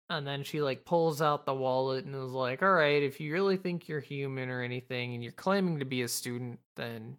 And 0.09 0.27
then 0.27 0.45
she 0.45 0.63
like 0.63 0.85
pulls 0.85 1.21
out 1.21 1.45
the 1.45 1.55
wallet 1.55 2.05
and 2.05 2.15
is 2.15 2.31
like, 2.31 2.63
all 2.63 2.73
right, 2.73 3.03
if 3.03 3.21
you 3.21 3.33
really 3.33 3.57
think 3.57 3.89
you're 3.89 4.01
human 4.01 4.49
or 4.49 4.63
anything 4.63 5.15
and 5.15 5.23
you're 5.23 5.33
claiming 5.33 5.81
to 5.81 5.85
be 5.85 6.03
a 6.03 6.09
student, 6.09 6.61
then 6.77 7.17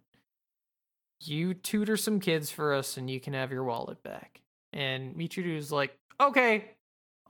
you 1.20 1.54
tutor 1.54 1.96
some 1.96 2.18
kids 2.18 2.50
for 2.50 2.74
us 2.74 2.96
and 2.96 3.10
you 3.10 3.20
can 3.20 3.34
have 3.34 3.52
your 3.52 3.64
wallet 3.64 4.02
back. 4.02 4.40
And 4.72 5.14
Michiru's 5.14 5.70
like, 5.70 5.96
okay, 6.20 6.72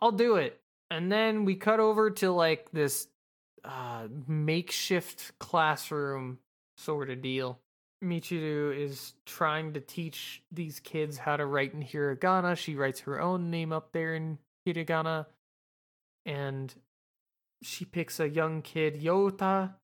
I'll 0.00 0.12
do 0.12 0.36
it. 0.36 0.60
And 0.90 1.10
then 1.10 1.44
we 1.44 1.56
cut 1.56 1.80
over 1.80 2.10
to 2.10 2.30
like 2.30 2.70
this 2.70 3.08
uh, 3.64 4.06
makeshift 4.26 5.38
classroom 5.38 6.38
sort 6.78 7.10
of 7.10 7.20
deal. 7.20 7.58
Michiru 8.02 8.76
is 8.76 9.14
trying 9.26 9.72
to 9.72 9.80
teach 9.80 10.42
these 10.52 10.78
kids 10.80 11.18
how 11.18 11.36
to 11.36 11.44
write 11.44 11.74
in 11.74 11.82
hiragana. 11.82 12.56
She 12.56 12.76
writes 12.76 13.00
her 13.00 13.20
own 13.20 13.50
name 13.50 13.72
up 13.72 13.92
there 13.92 14.14
in 14.14 14.38
hiragana. 14.66 15.26
And 16.24 16.72
she 17.62 17.84
picks 17.84 18.20
a 18.20 18.28
young 18.28 18.62
kid, 18.62 19.02
Yota, 19.02 19.74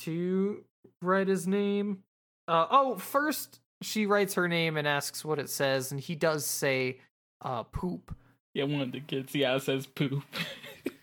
to 0.00 0.64
write 1.02 1.26
his 1.28 1.46
name. 1.46 2.04
Uh, 2.46 2.66
oh, 2.70 2.96
first 2.96 3.60
she 3.82 4.06
writes 4.06 4.34
her 4.34 4.48
name 4.48 4.76
and 4.76 4.86
asks 4.86 5.24
what 5.24 5.38
it 5.38 5.50
says, 5.50 5.90
and 5.90 6.00
he 6.00 6.14
does 6.14 6.46
say 6.46 7.00
uh, 7.42 7.64
poop. 7.64 8.14
Yeah, 8.54 8.64
one 8.64 8.80
of 8.80 8.92
the 8.92 9.00
kids, 9.00 9.34
yeah, 9.34 9.58
says 9.58 9.86
poop. 9.86 10.24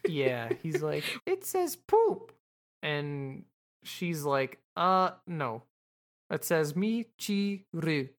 Yeah, 0.08 0.50
he's 0.62 0.84
like, 0.84 1.04
it 1.26 1.46
says 1.46 1.76
poop. 1.76 2.32
And 2.84 3.44
she's 3.84 4.24
like, 4.24 4.60
uh, 4.76 5.12
no. 5.28 5.64
It 6.30 6.44
says 6.44 6.74
Michiru. 6.74 8.10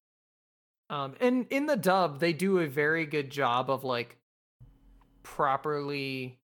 Um, 0.89 1.15
and 1.21 1.47
in 1.51 1.67
the 1.67 1.77
dub, 1.77 2.21
they 2.21 2.33
do 2.33 2.59
a 2.59 2.67
very 2.67 3.07
good 3.07 3.31
job 3.31 3.71
of 3.71 3.83
like 3.83 4.17
properly 5.23 6.39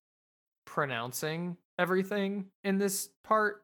pronouncing 0.65 1.57
everything 1.79 2.47
in 2.63 2.77
this 2.77 3.09
part. 3.23 3.63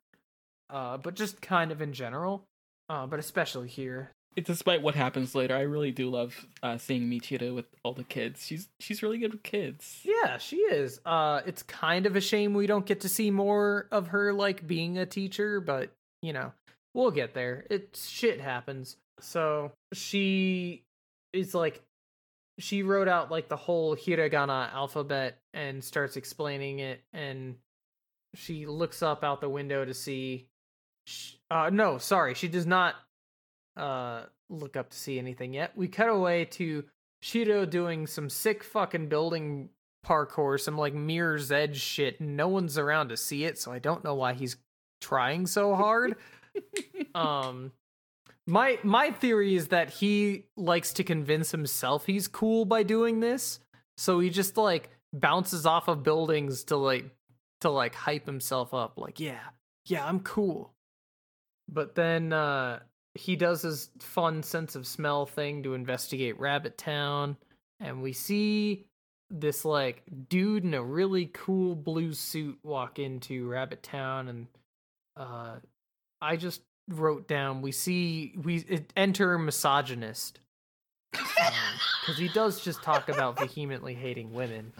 Uh, 0.69 0.97
but 0.97 1.15
just 1.15 1.41
kind 1.41 1.71
of 1.71 1.81
in 1.81 1.93
general. 1.93 2.45
Uh, 2.89 3.05
but 3.05 3.19
especially 3.19 3.67
here. 3.67 4.11
Despite 4.35 4.81
what 4.81 4.95
happens 4.95 5.35
later, 5.35 5.55
I 5.55 5.61
really 5.61 5.91
do 5.91 6.09
love 6.09 6.45
uh, 6.63 6.77
seeing 6.77 7.09
Michiru 7.09 7.53
with 7.53 7.65
all 7.83 7.93
the 7.93 8.03
kids. 8.03 8.45
She's 8.45 8.69
she's 8.79 9.03
really 9.03 9.17
good 9.17 9.33
with 9.33 9.43
kids. 9.43 10.01
Yeah, 10.03 10.37
she 10.37 10.57
is. 10.57 11.01
Uh 11.05 11.41
it's 11.45 11.63
kind 11.63 12.05
of 12.05 12.15
a 12.15 12.21
shame 12.21 12.53
we 12.53 12.67
don't 12.67 12.85
get 12.85 13.01
to 13.01 13.09
see 13.09 13.31
more 13.31 13.87
of 13.91 14.07
her 14.07 14.31
like 14.31 14.65
being 14.65 14.97
a 14.97 15.05
teacher, 15.05 15.59
but 15.59 15.91
you 16.21 16.33
know, 16.33 16.51
we'll 16.93 17.11
get 17.11 17.33
there. 17.33 17.65
It 17.69 17.97
shit 18.01 18.41
happens. 18.41 18.97
So 19.21 19.71
she 19.93 20.83
is 21.33 21.53
like 21.53 21.81
she 22.57 22.83
wrote 22.83 23.07
out 23.07 23.31
like 23.31 23.47
the 23.47 23.55
whole 23.55 23.95
hiragana 23.95 24.71
alphabet 24.73 25.37
and 25.53 25.83
starts 25.83 26.17
explaining 26.17 26.79
it 26.79 27.01
and 27.13 27.55
she 28.35 28.65
looks 28.65 29.01
up 29.01 29.23
out 29.23 29.41
the 29.41 29.49
window 29.49 29.85
to 29.85 29.93
see 29.93 30.47
sh- 31.05 31.33
uh 31.49 31.69
no, 31.71 31.97
sorry, 31.97 32.33
she 32.33 32.47
does 32.47 32.65
not 32.65 32.95
uh 33.77 34.23
look 34.49 34.75
up 34.75 34.89
to 34.89 34.97
see 34.97 35.19
anything 35.19 35.53
yet. 35.53 35.75
We 35.75 35.87
cut 35.87 36.09
away 36.09 36.45
to 36.45 36.85
Shiro 37.21 37.65
doing 37.65 38.07
some 38.07 38.29
sick 38.29 38.63
fucking 38.63 39.07
building 39.07 39.69
parkour, 40.05 40.59
some 40.59 40.77
like 40.77 40.93
mirror's 40.93 41.51
edge 41.51 41.79
shit. 41.79 42.19
No 42.21 42.47
one's 42.47 42.77
around 42.77 43.09
to 43.09 43.17
see 43.17 43.43
it, 43.43 43.57
so 43.57 43.71
I 43.71 43.79
don't 43.79 44.03
know 44.03 44.15
why 44.15 44.33
he's 44.33 44.57
trying 45.01 45.47
so 45.47 45.75
hard. 45.75 46.15
um 47.15 47.71
my 48.47 48.79
my 48.83 49.11
theory 49.11 49.55
is 49.55 49.67
that 49.67 49.89
he 49.91 50.45
likes 50.57 50.93
to 50.93 51.03
convince 51.03 51.51
himself 51.51 52.05
he's 52.05 52.27
cool 52.27 52.65
by 52.65 52.83
doing 52.83 53.19
this. 53.19 53.59
So 53.97 54.19
he 54.19 54.29
just 54.29 54.57
like 54.57 54.89
bounces 55.13 55.65
off 55.65 55.87
of 55.87 56.03
buildings 56.03 56.63
to 56.65 56.77
like 56.77 57.09
to 57.61 57.69
like 57.69 57.93
hype 57.93 58.25
himself 58.25 58.73
up 58.73 58.93
like, 58.97 59.19
yeah, 59.19 59.49
yeah, 59.85 60.05
I'm 60.05 60.21
cool. 60.21 60.73
But 61.67 61.95
then 61.95 62.33
uh 62.33 62.79
he 63.15 63.35
does 63.35 63.63
his 63.63 63.89
fun 63.99 64.43
sense 64.43 64.75
of 64.75 64.87
smell 64.87 65.25
thing 65.25 65.63
to 65.63 65.73
investigate 65.73 66.39
Rabbit 66.39 66.77
Town, 66.77 67.37
and 67.79 68.01
we 68.01 68.13
see 68.13 68.85
this 69.29 69.65
like 69.65 70.03
dude 70.29 70.63
in 70.63 70.73
a 70.73 70.83
really 70.83 71.29
cool 71.33 71.75
blue 71.75 72.13
suit 72.13 72.57
walk 72.63 72.99
into 72.99 73.47
Rabbit 73.47 73.83
Town, 73.83 74.27
and 74.27 74.47
uh, 75.17 75.57
I 76.21 76.35
just 76.35 76.61
wrote 76.89 77.27
down 77.27 77.61
we 77.61 77.71
see 77.71 78.33
we 78.41 78.65
enter 78.97 79.37
misogynist 79.37 80.39
because 81.11 82.17
he 82.17 82.27
does 82.29 82.63
just 82.63 82.81
talk 82.81 83.09
about 83.09 83.39
vehemently 83.39 83.93
hating 83.93 84.33
women. 84.33 84.73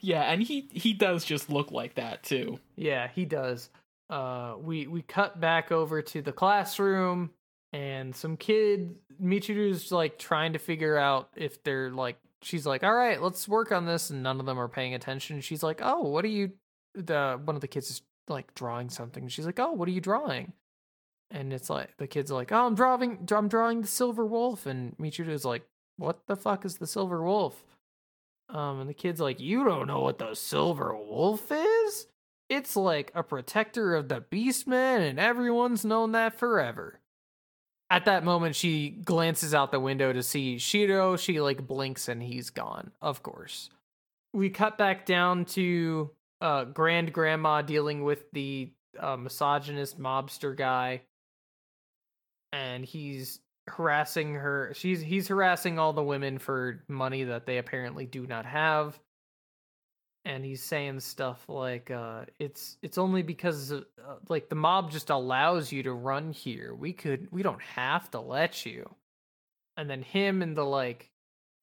Yeah, 0.00 0.22
and 0.22 0.42
he 0.42 0.68
he 0.72 0.92
does 0.92 1.24
just 1.24 1.50
look 1.50 1.70
like 1.70 1.94
that 1.94 2.22
too. 2.22 2.58
Yeah, 2.76 3.08
he 3.08 3.24
does. 3.24 3.70
Uh, 4.08 4.54
we 4.60 4.86
we 4.86 5.02
cut 5.02 5.40
back 5.40 5.72
over 5.72 6.02
to 6.02 6.22
the 6.22 6.32
classroom, 6.32 7.30
and 7.72 8.14
some 8.14 8.36
kid 8.36 8.94
Michiru's 9.22 9.90
like 9.92 10.18
trying 10.18 10.52
to 10.52 10.58
figure 10.58 10.96
out 10.96 11.30
if 11.36 11.62
they're 11.62 11.90
like. 11.90 12.18
She's 12.42 12.66
like, 12.66 12.84
"All 12.84 12.94
right, 12.94 13.20
let's 13.20 13.48
work 13.48 13.72
on 13.72 13.86
this," 13.86 14.10
and 14.10 14.22
none 14.22 14.38
of 14.38 14.46
them 14.46 14.58
are 14.60 14.68
paying 14.68 14.94
attention. 14.94 15.40
She's 15.40 15.62
like, 15.62 15.80
"Oh, 15.82 16.02
what 16.02 16.24
are 16.24 16.28
you?" 16.28 16.52
The 16.94 17.40
one 17.42 17.56
of 17.56 17.60
the 17.60 17.68
kids 17.68 17.90
is 17.90 18.02
like 18.28 18.54
drawing 18.54 18.90
something. 18.90 19.28
She's 19.28 19.46
like, 19.46 19.58
"Oh, 19.58 19.72
what 19.72 19.88
are 19.88 19.92
you 19.92 20.00
drawing?" 20.00 20.52
And 21.30 21.52
it's 21.52 21.70
like 21.70 21.96
the 21.96 22.06
kids 22.06 22.30
are 22.30 22.34
like, 22.34 22.52
"Oh, 22.52 22.66
I'm 22.66 22.74
drawing, 22.74 23.28
I'm 23.30 23.48
drawing 23.48 23.82
the 23.82 23.88
silver 23.88 24.24
wolf," 24.26 24.66
and 24.66 24.96
Michiru's 24.98 25.44
like, 25.44 25.66
"What 25.96 26.26
the 26.26 26.36
fuck 26.36 26.64
is 26.64 26.78
the 26.78 26.86
silver 26.86 27.22
wolf?" 27.22 27.64
Um, 28.48 28.80
and 28.80 28.88
the 28.88 28.94
kid's 28.94 29.20
like, 29.20 29.40
"You 29.40 29.64
don't 29.64 29.88
know 29.88 30.00
what 30.00 30.18
the 30.18 30.34
silver 30.34 30.94
wolf 30.96 31.50
is? 31.50 32.06
It's 32.48 32.76
like 32.76 33.10
a 33.14 33.24
protector 33.24 33.94
of 33.96 34.08
the 34.08 34.20
beastmen, 34.20 35.08
and 35.08 35.18
everyone's 35.18 35.84
known 35.84 36.12
that 36.12 36.38
forever." 36.38 37.00
At 37.88 38.04
that 38.06 38.24
moment, 38.24 38.56
she 38.56 38.90
glances 38.90 39.54
out 39.54 39.70
the 39.70 39.78
window 39.80 40.12
to 40.12 40.22
see 40.22 40.58
Shiro. 40.58 41.16
She 41.16 41.40
like 41.40 41.66
blinks, 41.66 42.08
and 42.08 42.22
he's 42.22 42.50
gone. 42.50 42.92
Of 43.00 43.22
course, 43.22 43.70
we 44.32 44.50
cut 44.50 44.76
back 44.76 45.06
down 45.06 45.44
to 45.46 46.10
uh, 46.40 46.64
Grand 46.64 47.12
Grandma 47.12 47.62
dealing 47.62 48.04
with 48.04 48.30
the 48.32 48.72
uh, 48.98 49.16
misogynist 49.16 49.98
mobster 49.98 50.56
guy, 50.56 51.02
and 52.52 52.84
he's 52.84 53.40
harassing 53.68 54.34
her 54.34 54.72
she's 54.76 55.00
he's 55.00 55.26
harassing 55.26 55.76
all 55.76 55.92
the 55.92 56.02
women 56.02 56.38
for 56.38 56.84
money 56.86 57.24
that 57.24 57.46
they 57.46 57.58
apparently 57.58 58.06
do 58.06 58.26
not 58.26 58.46
have. 58.46 58.98
And 60.24 60.44
he's 60.44 60.62
saying 60.62 61.00
stuff 61.00 61.48
like 61.48 61.90
uh 61.90 62.26
it's 62.38 62.76
it's 62.82 62.98
only 62.98 63.22
because 63.22 63.72
uh, 63.72 63.82
like 64.28 64.48
the 64.48 64.56
mob 64.56 64.90
just 64.90 65.10
allows 65.10 65.72
you 65.72 65.82
to 65.84 65.92
run 65.92 66.32
here. 66.32 66.74
We 66.74 66.92
could 66.92 67.28
we 67.30 67.42
don't 67.42 67.62
have 67.62 68.10
to 68.12 68.20
let 68.20 68.64
you. 68.66 68.94
And 69.76 69.90
then 69.90 70.02
him 70.02 70.42
and 70.42 70.56
the 70.56 70.64
like 70.64 71.10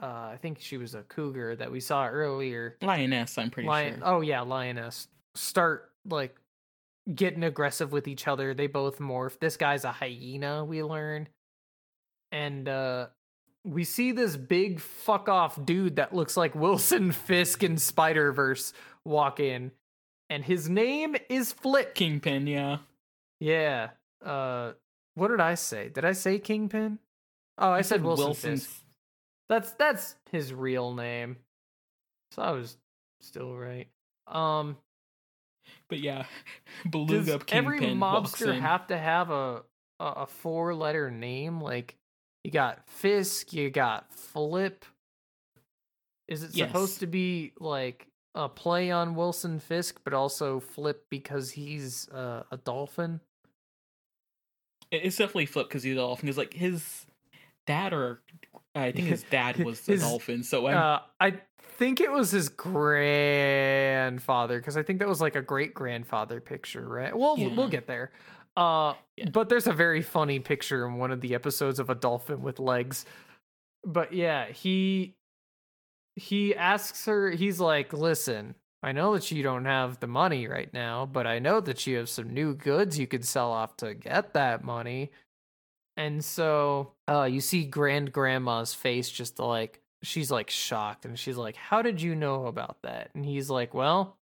uh 0.04 0.30
i 0.34 0.38
think 0.42 0.58
she 0.60 0.78
was 0.78 0.96
a 0.96 1.04
cougar 1.04 1.56
that 1.56 1.72
we 1.72 1.80
saw 1.80 2.08
earlier 2.08 2.78
Lioness, 2.82 3.38
I'm 3.38 3.50
pretty 3.50 3.68
lion 3.68 4.00
sure. 4.00 4.08
oh 4.08 4.22
yeah 4.22 4.42
lioness 4.42 5.08
start 5.36 5.92
like 6.08 6.36
getting 7.14 7.44
aggressive 7.44 7.92
with 7.92 8.08
each 8.08 8.28
other 8.28 8.54
they 8.54 8.68
both 8.68 9.00
morph 9.00 9.40
this 9.40 9.58
guy's 9.58 9.84
a 9.84 9.92
hyena 9.92 10.64
we 10.64 10.84
learn 10.84 11.28
and 12.32 12.70
uh 12.70 13.08
we 13.66 13.84
see 13.84 14.12
this 14.12 14.36
big 14.36 14.80
fuck 14.80 15.30
off 15.30 15.64
dude 15.66 15.96
that 15.96 16.14
looks 16.14 16.36
like 16.36 16.54
Wilson 16.56 17.12
Fisk 17.14 17.64
in 17.64 17.78
Spider 17.78 18.32
Verse 18.32 18.74
walk 19.06 19.40
in, 19.40 19.72
and 20.30 20.44
his 20.44 20.70
name 20.70 21.16
is 21.30 21.54
Flip. 21.54 21.96
Kingpin, 21.96 22.48
yeah. 22.48 22.78
Yeah. 23.40 23.92
Uh, 24.24 24.74
what 25.16 25.30
did 25.30 25.40
I 25.40 25.56
say? 25.56 25.90
Did 25.90 26.06
I 26.06 26.14
say 26.14 26.40
Kingpin? 26.40 27.00
Oh, 27.58 27.72
I, 27.72 27.82
said, 27.82 28.04
Wilson, 28.04 28.58
Fisk. 28.58 28.83
That's 29.54 29.72
that's 29.74 30.16
his 30.32 30.52
real 30.52 30.96
name. 30.96 31.38
So 32.32 32.42
I 32.42 32.52
was 32.52 32.76
still 33.22 33.56
right. 33.56 33.88
Um 34.26 34.78
But 35.90 36.00
yeah, 36.00 36.26
does 36.84 36.92
Beluga 36.92 37.40
every 37.50 37.80
Kingpin 37.80 38.00
walks 38.00 38.32
mobster 38.32 38.60
have 38.60 38.88
to 38.88 38.98
have 38.98 39.30
a 39.30 39.62
a, 40.00 40.06
a 40.06 40.26
four 40.26 40.74
letter 40.74 41.12
name? 41.12 41.62
Like 41.62 41.98
you 42.44 42.50
got 42.50 42.88
Fisk, 42.90 43.54
you 43.54 43.70
got 43.70 44.12
Flip. 44.12 44.86
Is 46.28 46.42
it 46.42 46.54
supposed 46.54 47.02
to 47.02 47.08
be 47.08 47.54
like 47.60 48.08
a 48.34 48.50
play 48.50 48.90
on 48.90 49.14
Wilson 49.14 49.60
Fisk, 49.60 50.00
but 50.04 50.16
also 50.16 50.60
Flip 50.60 51.06
because 51.12 51.52
he's 51.52 52.10
uh, 52.10 52.42
a 52.50 52.58
dolphin? 52.58 53.20
It's 54.90 55.18
definitely 55.18 55.46
Flip 55.46 55.68
because 55.68 55.84
he's 55.84 55.94
a 55.94 55.98
dolphin. 55.98 56.26
Because 56.26 56.38
like 56.40 56.54
his 56.54 57.06
dad 57.66 57.94
or 57.94 58.22
I 58.76 58.92
think 58.92 59.08
his 59.08 59.24
dad 59.24 59.58
was 59.64 59.86
His- 59.86 60.02
a 60.02 60.06
dolphin. 60.06 60.44
So 60.44 60.66
Uh, 60.68 61.00
I 61.20 61.40
think 61.78 62.02
it 62.02 62.12
was 62.12 62.32
his 62.32 62.50
grandfather 62.50 64.60
because 64.60 64.78
I 64.78 64.84
think 64.84 65.00
that 65.00 65.08
was 65.08 65.22
like 65.22 65.36
a 65.36 65.42
great 65.42 65.74
grandfather 65.74 66.40
picture, 66.42 66.88
right? 66.88 67.16
Well, 67.18 67.38
Yeah. 67.38 67.56
we'll 67.56 67.70
get 67.70 67.88
there. 67.88 68.12
Uh, 68.56 68.94
Yeah. 69.18 69.30
but 69.32 69.50
there's 69.50 69.68
a 69.68 69.74
very 69.74 70.02
funny 70.02 70.40
picture 70.40 70.88
in 70.88 70.96
one 70.96 71.12
of 71.12 71.22
the 71.22 71.34
episodes 71.36 71.80
of 71.80 71.90
a 71.90 71.96
dolphin 71.96 72.42
with 72.42 72.60
legs. 72.60 73.06
But 73.84 74.14
yeah, 74.14 74.48
he 74.52 75.16
he 76.16 76.56
asks 76.56 77.06
her. 77.08 77.32
He's 77.32 77.60
like, 77.60 77.92
"Listen, 77.92 78.54
I 78.84 78.92
know 78.92 79.16
that 79.16 79.32
you 79.32 79.42
don't 79.42 79.66
have 79.66 80.00
the 80.00 80.06
money 80.08 80.48
right 80.48 80.72
now, 80.72 81.08
but 81.08 81.26
I 81.26 81.40
know 81.40 81.60
that 81.62 81.88
you 81.88 81.98
have 81.98 82.08
some 82.08 82.30
new 82.30 82.54
goods 82.54 83.00
you 83.00 83.08
could 83.08 83.26
sell 83.26 83.52
off 83.52 83.76
to 83.78 83.96
get 83.96 84.34
that 84.34 84.64
money." 84.64 85.12
And 85.96 86.24
so 86.24 86.94
uh, 87.08 87.24
you 87.24 87.40
see 87.40 87.66
Grand 87.66 88.12
Grandma's 88.12 88.74
face 88.74 89.10
just 89.10 89.40
like 89.40 89.82
she's 90.02 90.30
like 90.30 90.50
shocked 90.50 91.06
and 91.06 91.18
she's 91.18 91.38
like, 91.38 91.56
How 91.56 91.82
did 91.82 92.02
you 92.02 92.16
know 92.16 92.46
about 92.46 92.78
that? 92.84 93.10
And 93.16 93.26
he's 93.26 93.50
like, 93.50 93.74
Well, 93.74 94.18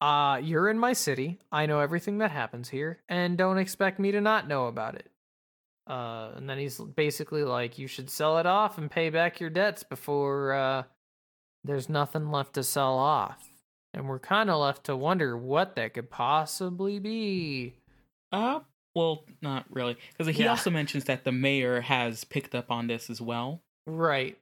uh, 0.00 0.40
you're 0.42 0.68
in 0.68 0.78
my 0.78 0.92
city. 0.92 1.38
I 1.52 1.66
know 1.66 1.80
everything 1.80 2.18
that 2.18 2.32
happens 2.32 2.68
here, 2.68 3.00
and 3.08 3.38
don't 3.38 3.58
expect 3.58 3.98
me 4.00 4.10
to 4.12 4.20
not 4.20 4.48
know 4.48 4.66
about 4.66 4.96
it. 4.96 5.08
Uh, 5.86 6.32
and 6.36 6.48
then 6.48 6.58
he's 6.58 6.78
basically 6.78 7.44
like, 7.44 7.78
You 7.78 7.86
should 7.86 8.10
sell 8.10 8.38
it 8.38 8.46
off 8.46 8.78
and 8.78 8.90
pay 8.90 9.10
back 9.10 9.40
your 9.40 9.50
debts 9.50 9.82
before 9.82 10.52
uh, 10.54 10.82
there's 11.64 11.88
nothing 11.88 12.30
left 12.30 12.54
to 12.54 12.62
sell 12.62 12.98
off. 12.98 13.48
And 13.94 14.08
we're 14.08 14.18
kind 14.18 14.48
of 14.48 14.58
left 14.60 14.84
to 14.84 14.96
wonder 14.96 15.36
what 15.36 15.76
that 15.76 15.94
could 15.94 16.10
possibly 16.10 16.98
be. 16.98 17.74
uh, 18.32 18.60
well, 18.94 19.24
not 19.40 19.64
really. 19.70 19.96
Because 20.16 20.34
he 20.36 20.42
Yeah. 20.44 20.50
also 20.50 20.70
mentions 20.70 21.04
that 21.04 21.24
the 21.24 21.32
mayor 21.32 21.80
has 21.82 22.24
picked 22.24 22.54
up 22.54 22.70
on 22.70 22.86
this 22.86 23.08
as 23.10 23.20
well. 23.20 23.62
Right. 23.86 24.38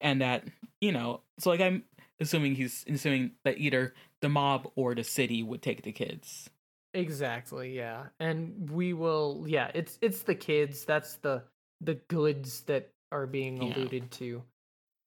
and 0.00 0.20
that 0.20 0.44
you 0.80 0.90
know 0.90 1.20
so 1.38 1.48
like 1.50 1.60
i'm 1.60 1.84
assuming 2.20 2.56
he's 2.56 2.84
assuming 2.88 3.30
that 3.44 3.58
either 3.58 3.94
the 4.20 4.28
mob 4.28 4.68
or 4.74 4.92
the 4.94 5.04
city 5.04 5.42
would 5.42 5.62
take 5.62 5.82
the 5.82 5.92
kids 5.92 6.50
Exactly, 6.96 7.74
yeah. 7.76 8.04
And 8.20 8.70
we 8.70 8.92
will 8.92 9.44
yeah, 9.48 9.70
it's 9.74 9.98
it's 10.00 10.22
the 10.22 10.34
kids, 10.36 10.84
that's 10.84 11.16
the 11.16 11.42
the 11.80 11.94
goods 12.08 12.60
that 12.62 12.88
are 13.10 13.26
being 13.26 13.60
Yeah. 13.60 13.74
alluded 13.76 14.10
to. 14.12 14.42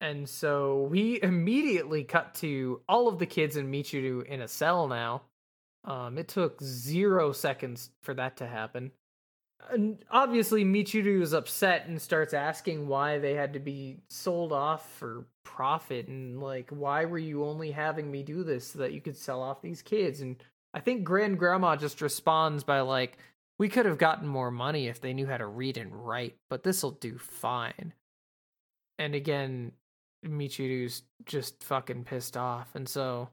And 0.01 0.27
so 0.27 0.83
we 0.91 1.21
immediately 1.21 2.03
cut 2.03 2.35
to 2.35 2.81
all 2.89 3.07
of 3.07 3.19
the 3.19 3.25
kids 3.25 3.55
in 3.55 3.71
Michiru 3.71 4.25
in 4.25 4.41
a 4.41 4.47
cell 4.49 4.87
now. 4.89 5.21
Um 5.87 6.19
it 6.19 6.27
took 6.27 6.61
0 6.61 7.31
seconds 7.31 7.89
for 8.03 8.13
that 8.13 8.37
to 8.37 8.47
happen. 8.47 8.91
And 9.71 10.05
obviously 10.11 10.63
Michiru 10.63 11.21
is 11.21 11.33
upset 11.33 11.87
and 11.87 11.99
starts 11.99 12.33
asking 12.35 12.87
why 12.87 13.17
they 13.17 13.33
had 13.33 13.53
to 13.53 13.59
be 13.59 13.97
sold 14.09 14.53
off 14.53 14.87
for 14.93 15.25
profit 15.43 16.07
and 16.07 16.39
like 16.39 16.69
why 16.69 17.05
were 17.05 17.17
you 17.17 17.43
only 17.43 17.71
having 17.71 18.11
me 18.11 18.21
do 18.21 18.43
this 18.43 18.67
so 18.67 18.79
that 18.79 18.93
you 18.93 19.01
could 19.01 19.17
sell 19.17 19.41
off 19.41 19.61
these 19.61 19.81
kids 19.81 20.21
and 20.21 20.43
I 20.73 20.79
think 20.79 21.03
Grand 21.03 21.39
Grandma 21.39 21.75
just 21.75 22.01
responds 22.01 22.63
by 22.63 22.81
like, 22.81 23.17
"We 23.57 23.69
could 23.69 23.87
have 23.87 23.97
gotten 23.97 24.27
more 24.27 24.51
money 24.51 24.87
if 24.87 25.01
they 25.01 25.13
knew 25.13 25.25
how 25.25 25.37
to 25.37 25.47
read 25.47 25.77
and 25.77 26.05
write, 26.07 26.37
but 26.49 26.63
this'll 26.63 26.91
do 26.91 27.17
fine." 27.17 27.93
And 28.99 29.15
again, 29.15 29.73
Michiru's 30.23 31.03
just 31.25 31.63
fucking 31.63 32.03
pissed 32.03 32.37
off, 32.37 32.75
and 32.75 32.87
so 32.87 33.29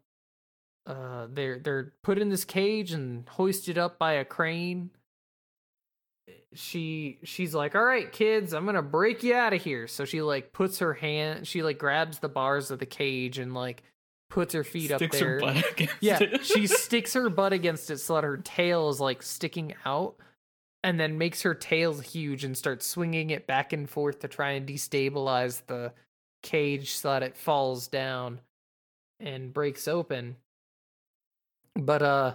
uh, 0.86 1.26
they're 1.32 1.58
they're 1.58 1.92
put 2.02 2.18
in 2.18 2.28
this 2.28 2.44
cage 2.44 2.92
and 2.92 3.28
hoisted 3.28 3.78
up 3.78 3.98
by 3.98 4.12
a 4.14 4.24
crane. 4.24 4.90
She 6.54 7.18
she's 7.24 7.54
like, 7.54 7.74
"All 7.74 7.84
right, 7.84 8.10
kids, 8.10 8.54
I'm 8.54 8.64
gonna 8.64 8.82
break 8.82 9.22
you 9.22 9.34
out 9.34 9.52
of 9.52 9.62
here." 9.62 9.86
So 9.88 10.04
she 10.04 10.22
like 10.22 10.52
puts 10.52 10.78
her 10.78 10.94
hand, 10.94 11.46
she 11.46 11.62
like 11.62 11.78
grabs 11.78 12.20
the 12.20 12.28
bars 12.28 12.70
of 12.70 12.78
the 12.78 12.86
cage 12.86 13.38
and 13.38 13.54
like 13.54 13.82
puts 14.30 14.54
her 14.54 14.64
feet 14.64 14.90
Sticks 14.92 15.16
up 15.16 15.20
there. 15.20 15.28
her 15.34 15.40
butt 15.40 15.70
against 15.72 15.94
Yeah, 16.00 16.18
it. 16.22 16.44
she 16.44 16.66
sticks 16.68 17.12
her 17.14 17.28
butt 17.28 17.52
against 17.52 17.90
it 17.90 17.98
so 17.98 18.14
that 18.14 18.24
her 18.24 18.36
tail 18.36 18.88
is 18.88 19.00
like 19.00 19.22
sticking 19.22 19.74
out, 19.84 20.14
and 20.84 20.98
then 21.00 21.18
makes 21.18 21.42
her 21.42 21.54
tail 21.54 21.98
huge 21.98 22.44
and 22.44 22.56
starts 22.56 22.86
swinging 22.86 23.30
it 23.30 23.46
back 23.46 23.72
and 23.72 23.90
forth 23.90 24.20
to 24.20 24.28
try 24.28 24.52
and 24.52 24.66
destabilize 24.68 25.62
the 25.66 25.92
cage 26.42 26.92
so 26.92 27.08
that 27.08 27.22
it 27.22 27.36
falls 27.36 27.88
down 27.88 28.40
and 29.18 29.52
breaks 29.52 29.88
open. 29.88 30.36
But 31.76 32.02
uh, 32.02 32.34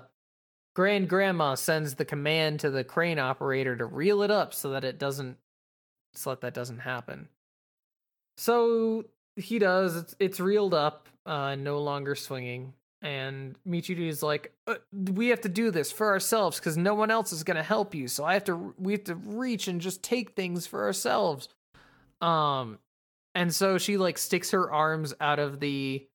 Grand 0.75 1.09
Grandma 1.09 1.55
sends 1.55 1.95
the 1.95 2.05
command 2.05 2.59
to 2.61 2.69
the 2.69 2.83
crane 2.83 3.19
operator 3.19 3.75
to 3.75 3.85
reel 3.85 4.21
it 4.21 4.31
up 4.31 4.53
so 4.53 4.71
that 4.71 4.83
it 4.83 4.99
doesn't, 4.99 5.37
so 6.13 6.31
that 6.31 6.41
that 6.41 6.53
doesn't 6.53 6.79
happen. 6.79 7.29
So 8.37 9.05
he 9.35 9.59
does. 9.59 9.95
It's 9.95 10.15
it's 10.19 10.39
reeled 10.39 10.73
up, 10.73 11.09
uh, 11.25 11.55
no 11.55 11.79
longer 11.79 12.15
swinging. 12.15 12.73
And 13.01 13.55
Michiru 13.65 14.07
is 14.07 14.21
like, 14.21 14.53
uh, 14.67 14.75
"We 14.91 15.29
have 15.29 15.41
to 15.41 15.49
do 15.49 15.71
this 15.71 15.91
for 15.91 16.07
ourselves 16.07 16.59
because 16.59 16.77
no 16.77 16.93
one 16.93 17.11
else 17.11 17.31
is 17.31 17.43
gonna 17.43 17.63
help 17.63 17.95
you. 17.95 18.07
So 18.07 18.25
I 18.25 18.33
have 18.33 18.43
to. 18.45 18.73
We 18.77 18.93
have 18.93 19.05
to 19.05 19.15
reach 19.15 19.67
and 19.67 19.79
just 19.79 20.03
take 20.03 20.31
things 20.31 20.67
for 20.67 20.83
ourselves." 20.83 21.49
Um, 22.21 22.79
and 23.35 23.53
so 23.53 23.77
she 23.77 23.97
like 23.97 24.17
sticks 24.17 24.51
her 24.51 24.71
arms 24.71 25.13
out 25.21 25.39
of 25.39 25.59
the 25.59 26.07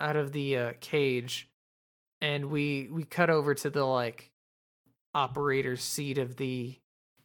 out 0.00 0.16
of 0.16 0.32
the 0.32 0.56
uh, 0.56 0.72
cage, 0.80 1.48
and 2.24 2.46
we 2.46 2.88
we 2.90 3.04
cut 3.04 3.28
over 3.28 3.54
to 3.54 3.68
the 3.68 3.84
like 3.84 4.30
operator's 5.14 5.82
seat 5.82 6.16
of 6.16 6.36
the 6.36 6.74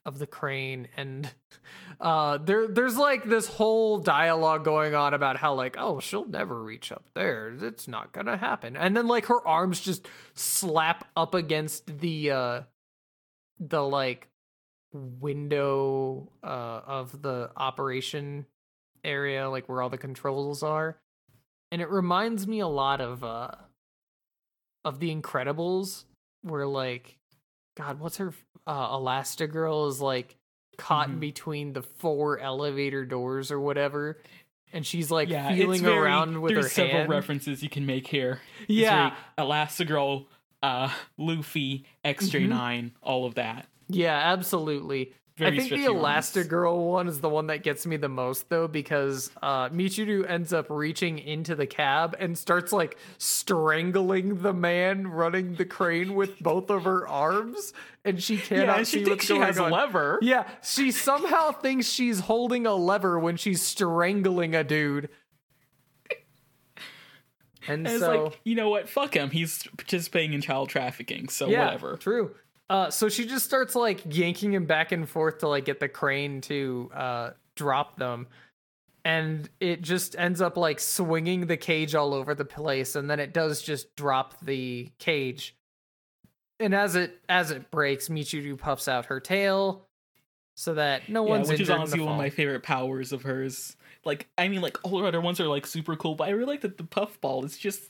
of 0.05 0.19
the 0.19 0.27
crane 0.27 0.89
and 0.97 1.33
uh 2.01 2.37
there 2.37 2.67
there's 2.67 2.97
like 2.97 3.23
this 3.23 3.47
whole 3.47 3.99
dialogue 3.99 4.65
going 4.65 4.93
on 4.93 5.13
about 5.13 5.37
how 5.37 5.53
like 5.53 5.77
oh 5.79 6.01
she'll 6.01 6.27
never 6.27 6.61
reach 6.61 6.91
up 6.91 7.05
there. 7.15 7.55
It's 7.61 7.87
not 7.87 8.11
gonna 8.11 8.35
happen. 8.35 8.75
And 8.75 8.95
then 8.95 9.07
like 9.07 9.27
her 9.27 9.47
arms 9.47 9.79
just 9.79 10.05
slap 10.33 11.07
up 11.15 11.33
against 11.33 11.99
the 11.99 12.31
uh 12.31 12.61
the 13.57 13.81
like 13.81 14.27
window 14.91 16.29
uh 16.43 16.81
of 16.85 17.21
the 17.21 17.51
operation 17.55 18.45
area 19.05 19.49
like 19.49 19.69
where 19.69 19.81
all 19.81 19.89
the 19.89 19.97
controls 19.97 20.61
are. 20.61 20.99
And 21.71 21.81
it 21.81 21.89
reminds 21.89 22.47
me 22.47 22.59
a 22.59 22.67
lot 22.67 22.99
of 22.99 23.23
uh 23.23 23.51
of 24.85 24.99
the 24.99 25.13
incredibles 25.15 26.05
where 26.41 26.65
like 26.67 27.17
god 27.75 27.99
what's 27.99 28.17
her 28.17 28.33
uh 28.67 28.89
elastigirl 28.97 29.89
is 29.89 29.99
like 30.01 30.35
caught 30.77 31.09
in 31.09 31.15
Mhm. 31.17 31.19
between 31.19 31.73
the 31.73 31.81
four 31.81 32.39
elevator 32.39 33.03
doors 33.05 33.51
or 33.51 33.59
whatever 33.59 34.17
and 34.71 34.85
she's 34.85 35.09
like 35.11 35.29
yeah, 35.29 35.53
feeling 35.55 35.81
very, 35.81 35.97
around 35.97 36.41
with 36.41 36.53
there's 36.53 36.65
her 36.65 36.69
several 36.69 36.97
hand 36.99 37.09
references 37.09 37.63
you 37.63 37.69
can 37.69 37.85
make 37.87 38.05
here. 38.07 38.39
It's 38.61 38.69
yeah 38.69 39.15
very 39.35 39.49
Elastigirl, 39.49 40.27
uh, 40.61 40.93
Luffy, 41.17 41.85
XJ-9, 42.05 42.91
all 43.01 43.25
of 43.25 43.35
that. 43.35 43.67
yeah 43.89 44.15
absolutely 44.31 45.13
I 45.41 45.55
think 45.55 45.69
the. 45.69 45.85
Elastigirl 45.85 46.85
one 46.91 47.07
is 47.07 47.19
the 47.21 47.29
one 47.29 47.47
that 47.47 47.63
gets 47.63 47.85
me 47.85 47.97
the 47.97 48.09
most 48.09 48.49
though 48.49 48.67
because 48.67 49.31
uh 49.41 49.69
Michiru 49.69 50.29
ends 50.29 50.53
up 50.53 50.67
reaching 50.69 51.19
into 51.19 51.55
the 51.55 51.65
cab 51.65 52.15
and 52.19 52.37
starts 52.37 52.71
like 52.71 52.97
strangling 53.17 54.41
the 54.41 54.53
man 54.53 55.07
running 55.07 55.55
the 55.55 55.65
crane 55.65 56.15
with 56.15 56.39
both 56.39 56.69
of 56.69 56.83
her 56.83 57.07
arms 57.07 57.73
and 58.05 58.21
she 58.21 58.37
cannot 58.37 58.65
Yeah, 58.65 58.77
and 58.77 58.87
she 58.87 58.99
see 58.99 59.03
thinks 59.05 59.09
what's 59.09 59.25
she 59.25 59.33
going 59.33 59.45
has 59.47 59.57
a 59.57 59.63
lever. 59.63 60.19
Yeah, 60.21 60.47
she 60.63 60.91
somehow 60.91 61.51
thinks 61.51 61.87
she's 61.87 62.21
holding 62.21 62.65
a 62.65 62.75
lever 62.75 63.19
when 63.19 63.35
she's 63.37 63.61
strangling 63.61 64.55
a 64.55 64.63
dude. 64.63 65.09
And, 67.67 67.85
And 67.85 67.87
it's 67.87 67.99
so 67.99 68.23
like, 68.25 68.39
you 68.43 68.55
know 68.55 68.69
what? 68.69 68.89
Fuck 68.89 69.15
him. 69.15 69.29
He's 69.29 69.63
participating 69.77 70.33
in 70.33 70.41
child 70.41 70.69
trafficking, 70.69 71.29
so 71.29 71.47
yeah, 71.47 71.65
whatever. 71.65 71.97
True. 71.97 72.33
Uh, 72.69 72.89
so 72.91 73.09
she 73.09 73.25
just 73.25 73.45
starts 73.45 73.73
like 73.75 74.01
yanking 74.15 74.53
him 74.53 74.65
back 74.65 74.91
and 74.91 75.09
forth 75.09 75.39
to 75.39 75.47
like 75.47 75.65
get 75.65 75.79
the 75.79 75.89
crane 75.89 76.39
to 76.41 76.91
uh, 76.93 77.31
drop 77.55 77.97
them, 77.97 78.27
and 79.03 79.49
it 79.59 79.81
just 79.81 80.15
ends 80.17 80.39
up 80.41 80.55
like 80.55 80.79
swinging 80.79 81.47
the 81.47 81.57
cage 81.57 81.95
all 81.95 82.13
over 82.13 82.35
the 82.35 82.45
place, 82.45 82.95
and 82.95 83.09
then 83.09 83.19
it 83.19 83.33
does 83.33 83.61
just 83.61 83.95
drop 83.95 84.39
the 84.41 84.89
cage. 84.99 85.55
And 86.59 86.75
as 86.75 86.95
it 86.95 87.19
as 87.27 87.51
it 87.51 87.71
breaks, 87.71 88.09
Michiru 88.09 88.57
puffs 88.57 88.87
out 88.87 89.05
her 89.05 89.19
tail, 89.19 89.87
so 90.55 90.75
that 90.75 91.09
no 91.09 91.23
Yeah, 91.23 91.29
one's 91.31 91.49
which 91.49 91.59
is 91.61 91.69
honestly 91.69 92.01
one 92.01 92.11
of 92.11 92.17
my 92.17 92.29
favorite 92.29 92.63
powers 92.63 93.11
of 93.13 93.23
hers. 93.23 93.77
Like, 94.05 94.27
I 94.37 94.47
mean, 94.47 94.61
like 94.61 94.77
all 94.85 94.99
her 94.99 95.07
other 95.07 95.21
ones 95.21 95.39
are 95.39 95.47
like 95.47 95.65
super 95.65 95.95
cool, 95.95 96.15
but 96.15 96.27
I 96.27 96.31
really 96.31 96.45
like 96.53 96.61
that 96.61 96.77
the 96.77 96.83
puffball 96.83 97.43
is 97.45 97.57
just, 97.57 97.81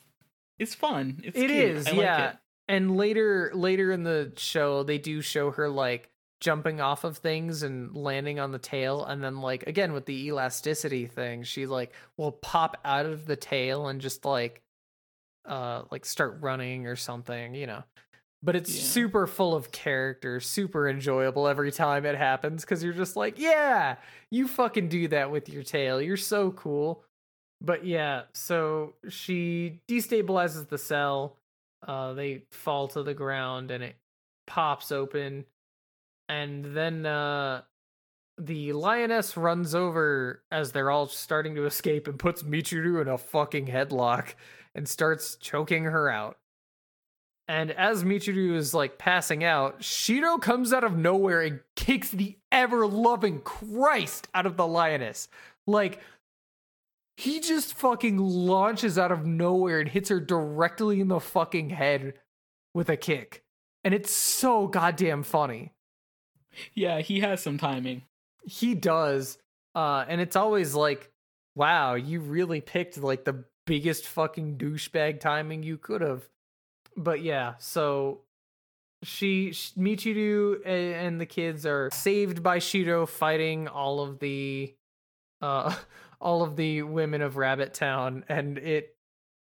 it's 0.58 0.74
fun. 0.76 1.22
It's 1.24 1.38
It 1.38 1.48
cute. 1.50 1.52
is, 1.52 1.88
I 1.88 1.92
like 1.92 2.00
yeah. 2.02 2.30
it. 2.32 2.36
And 2.70 2.96
later 2.96 3.52
later 3.54 3.92
in 3.92 4.04
the 4.04 4.32
show, 4.38 4.84
they 4.84 4.98
do 5.00 5.22
show 5.22 5.52
her 5.52 5.70
like 5.70 6.10
jumping 6.40 6.80
off 6.80 7.04
of 7.04 7.18
things 7.18 7.64
and 7.64 7.94
landing 7.96 8.40
on 8.40 8.52
the 8.54 8.60
tail 8.60 9.04
and 9.04 9.22
then 9.22 9.42
like 9.42 9.68
again 9.68 9.92
with 9.92 10.06
the 10.06 10.28
elasticity 10.28 11.08
thing, 11.08 11.44
she 11.44 11.66
like 11.66 11.94
will 12.18 12.32
pop 12.32 12.78
out 12.86 13.06
of 13.06 13.26
the 13.26 13.36
tail 13.36 13.88
and 13.90 14.00
just 14.02 14.24
like 14.26 14.62
uh 15.46 15.84
like 15.92 16.06
start 16.06 16.38
running 16.42 16.88
or 16.88 16.96
something, 16.96 17.56
you 17.56 17.68
know. 17.68 17.84
But 18.44 18.56
it's 18.56 18.74
Yeah. 18.74 18.82
super 18.82 19.28
full 19.28 19.56
of 19.56 19.72
character, 19.72 20.40
super 20.40 20.88
enjoyable 20.90 21.48
every 21.48 21.72
time 21.72 22.06
it 22.06 22.16
happens 22.18 22.64
cuz 22.66 22.84
you're 22.84 22.94
just 22.94 23.16
like, 23.18 23.40
"Yeah, 23.40 23.98
you 24.32 24.48
fucking 24.48 24.90
do 24.90 25.08
that 25.10 25.32
with 25.32 25.50
your 25.50 25.64
tail. 25.64 26.02
You're 26.02 26.18
so 26.18 26.52
cool." 26.52 27.04
But 27.62 27.86
yeah, 27.86 28.24
so 28.34 28.96
she 29.10 29.82
destabilizes 29.90 30.70
the 30.70 30.78
cell. 30.78 31.39
Uh, 31.86 32.14
they 32.14 32.44
fall 32.52 32.88
to 32.90 33.04
the 33.04 33.14
ground 33.14 33.72
and 33.72 33.84
it 33.84 33.96
pops 34.48 34.92
open. 34.92 35.46
And 36.28 36.76
then 36.76 37.06
uh, 37.06 37.62
the 38.38 38.74
lioness 38.74 39.36
runs 39.36 39.76
over 39.76 40.44
as 40.52 40.72
they're 40.72 40.92
all 40.92 41.08
starting 41.08 41.56
to 41.56 41.66
escape 41.66 42.08
and 42.08 42.20
puts 42.20 42.44
Michiru 42.44 43.02
in 43.02 43.08
a 43.08 43.18
fucking 43.18 43.68
headlock 43.68 44.34
and 44.76 44.88
starts 44.88 45.36
choking 45.36 45.86
her 45.86 46.10
out. 46.10 46.38
And 47.48 47.72
as 47.72 48.04
Michiru 48.04 48.56
is 48.56 48.76
like 48.76 49.00
passing 49.00 49.44
out, 49.44 49.84
Shiro 49.84 50.38
comes 50.38 50.72
out 50.72 50.84
of 50.84 50.96
nowhere 50.96 51.42
and 51.42 51.62
kicks 51.76 52.12
the 52.12 52.38
ever 52.52 52.86
loving 52.86 53.42
Christ 53.42 54.28
out 54.36 54.46
of 54.46 54.56
the 54.56 54.68
lioness. 54.68 55.28
Like, 55.66 56.00
he 57.20 57.42
just 57.42 57.74
fucking 57.74 58.18
launches 58.18 58.98
out 58.98 59.12
of 59.12 59.26
nowhere 59.26 59.82
and 59.82 59.90
hits 59.90 60.08
her 60.08 60.22
directly 60.22 61.02
in 61.02 61.10
the 61.10 61.20
fucking 61.20 61.70
head 61.70 62.14
with 62.74 62.88
a 62.88 62.96
kick. 62.96 63.44
And 63.84 63.94
it's 63.94 64.14
so 64.14 64.68
goddamn 64.68 65.24
funny. 65.24 65.74
Yeah, 66.74 67.02
he 67.02 67.20
has 67.20 67.42
some 67.42 67.58
timing. 67.58 68.04
He 68.46 68.74
does. 68.74 69.38
Uh, 69.76 70.06
and 70.08 70.22
it's 70.22 70.38
always 70.38 70.74
like, 70.74 71.12
wow, 71.56 71.96
you 71.96 72.22
really 72.22 72.62
picked 72.62 72.98
like 72.98 73.26
the 73.26 73.44
biggest 73.68 74.08
fucking 74.08 74.58
douchebag 74.58 75.20
timing 75.20 75.62
you 75.62 75.78
could 75.78 76.00
have. 76.00 76.24
But 76.96 77.22
yeah, 77.22 77.56
so 77.60 78.22
she, 79.04 79.52
sh- 79.52 79.74
Michiru 79.78 80.66
and 80.66 81.20
the 81.20 81.26
kids 81.26 81.66
are 81.66 81.90
saved 81.92 82.42
by 82.42 82.60
Shiro 82.60 83.06
fighting 83.06 83.68
all 83.68 84.00
of 84.00 84.20
the 84.20 84.74
uh 85.42 85.76
all 86.22 86.44
of 86.44 86.56
the 86.56 86.82
women 86.84 87.22
of 87.22 87.38
Rabbit 87.38 87.74
Town 87.74 88.24
and 88.28 88.58
it 88.58 88.96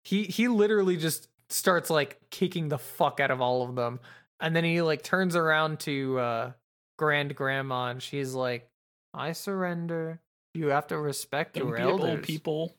he 0.04 0.24
he 0.24 0.48
literally 0.48 0.98
just 0.98 1.28
starts 1.50 1.90
like 1.90 2.20
kicking 2.30 2.70
the 2.70 2.78
fuck 2.78 3.20
out 3.20 3.32
of 3.32 3.42
all 3.42 3.64
of 3.68 3.76
them 3.76 4.00
and 4.40 4.56
then 4.56 4.64
he 4.64 4.82
like 4.82 5.04
turns 5.04 5.36
around 5.36 5.80
to 5.82 6.18
uh 6.20 6.52
grand 6.98 7.36
grandma 7.36 7.88
and 7.88 8.02
she's 8.02 8.34
like 8.34 8.70
I 9.14 9.34
surrender 9.34 10.20
you 10.54 10.68
have 10.68 10.88
to 10.88 10.98
respect 11.00 11.56
Don't 11.56 11.68
your 11.68 11.78
be 11.78 11.82
a 11.84 11.86
bold 11.86 12.02
elders 12.02 12.26
people. 12.26 12.76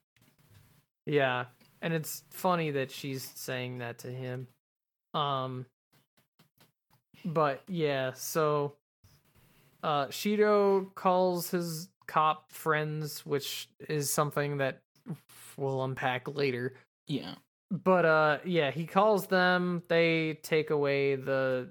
yeah, 1.07 1.47
and 1.83 1.93
it's 1.93 2.23
funny 2.31 2.71
that 2.73 2.91
she's 2.91 3.29
saying 3.35 3.79
that 3.79 3.99
to 3.99 4.09
him. 4.09 4.47
Um 5.13 5.67
but 7.25 7.63
yeah, 7.69 8.13
so 8.15 8.75
uh 9.83 10.09
Shiro 10.11 10.91
calls 10.95 11.51
his 11.51 11.89
cop 12.07 12.51
friends, 12.51 13.25
which 13.25 13.69
is 13.89 14.13
something 14.13 14.59
that 14.59 14.81
we'll 15.57 15.85
unpack 15.85 16.29
later. 16.35 16.75
Yeah. 17.07 17.35
But 17.71 18.05
uh 18.05 18.39
yeah, 18.45 18.71
he 18.71 18.87
calls 18.87 19.27
them, 19.27 19.83
they 19.89 20.39
take 20.43 20.71
away 20.71 21.17
the 21.17 21.71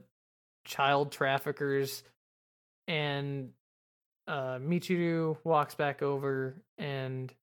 child 0.65 1.11
traffickers 1.11 2.03
and 2.87 3.51
uh 4.27 4.57
Michiru 4.57 5.37
walks 5.43 5.75
back 5.75 6.01
over 6.01 6.55
and 6.77 7.33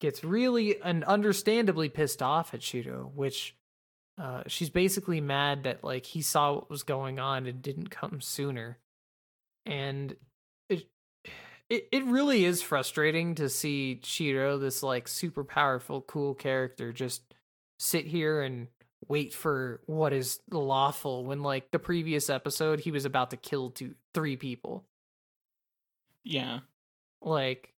gets 0.00 0.24
really 0.24 0.80
and 0.82 1.04
understandably 1.04 1.88
pissed 1.88 2.22
off 2.22 2.54
at 2.54 2.62
Shiro, 2.62 3.10
which 3.14 3.54
uh 4.20 4.42
she's 4.46 4.70
basically 4.70 5.20
mad 5.20 5.64
that 5.64 5.84
like 5.84 6.06
he 6.06 6.22
saw 6.22 6.54
what 6.54 6.70
was 6.70 6.82
going 6.82 7.18
on 7.18 7.46
and 7.46 7.62
didn't 7.62 7.90
come 7.90 8.20
sooner. 8.20 8.78
And 9.64 10.16
it, 11.72 11.88
it 11.90 12.04
really 12.04 12.44
is 12.44 12.60
frustrating 12.60 13.34
to 13.36 13.48
see 13.48 13.98
Shiro, 14.04 14.58
this 14.58 14.82
like 14.82 15.08
super 15.08 15.42
powerful, 15.42 16.02
cool 16.02 16.34
character, 16.34 16.92
just 16.92 17.22
sit 17.78 18.06
here 18.06 18.42
and 18.42 18.68
wait 19.08 19.32
for 19.32 19.80
what 19.86 20.12
is 20.12 20.40
lawful 20.50 21.24
when 21.24 21.42
like 21.42 21.70
the 21.70 21.78
previous 21.78 22.28
episode 22.28 22.80
he 22.80 22.90
was 22.90 23.06
about 23.06 23.30
to 23.30 23.38
kill 23.38 23.70
two 23.70 23.94
three 24.12 24.36
people. 24.36 24.84
Yeah. 26.24 26.60
Like 27.22 27.72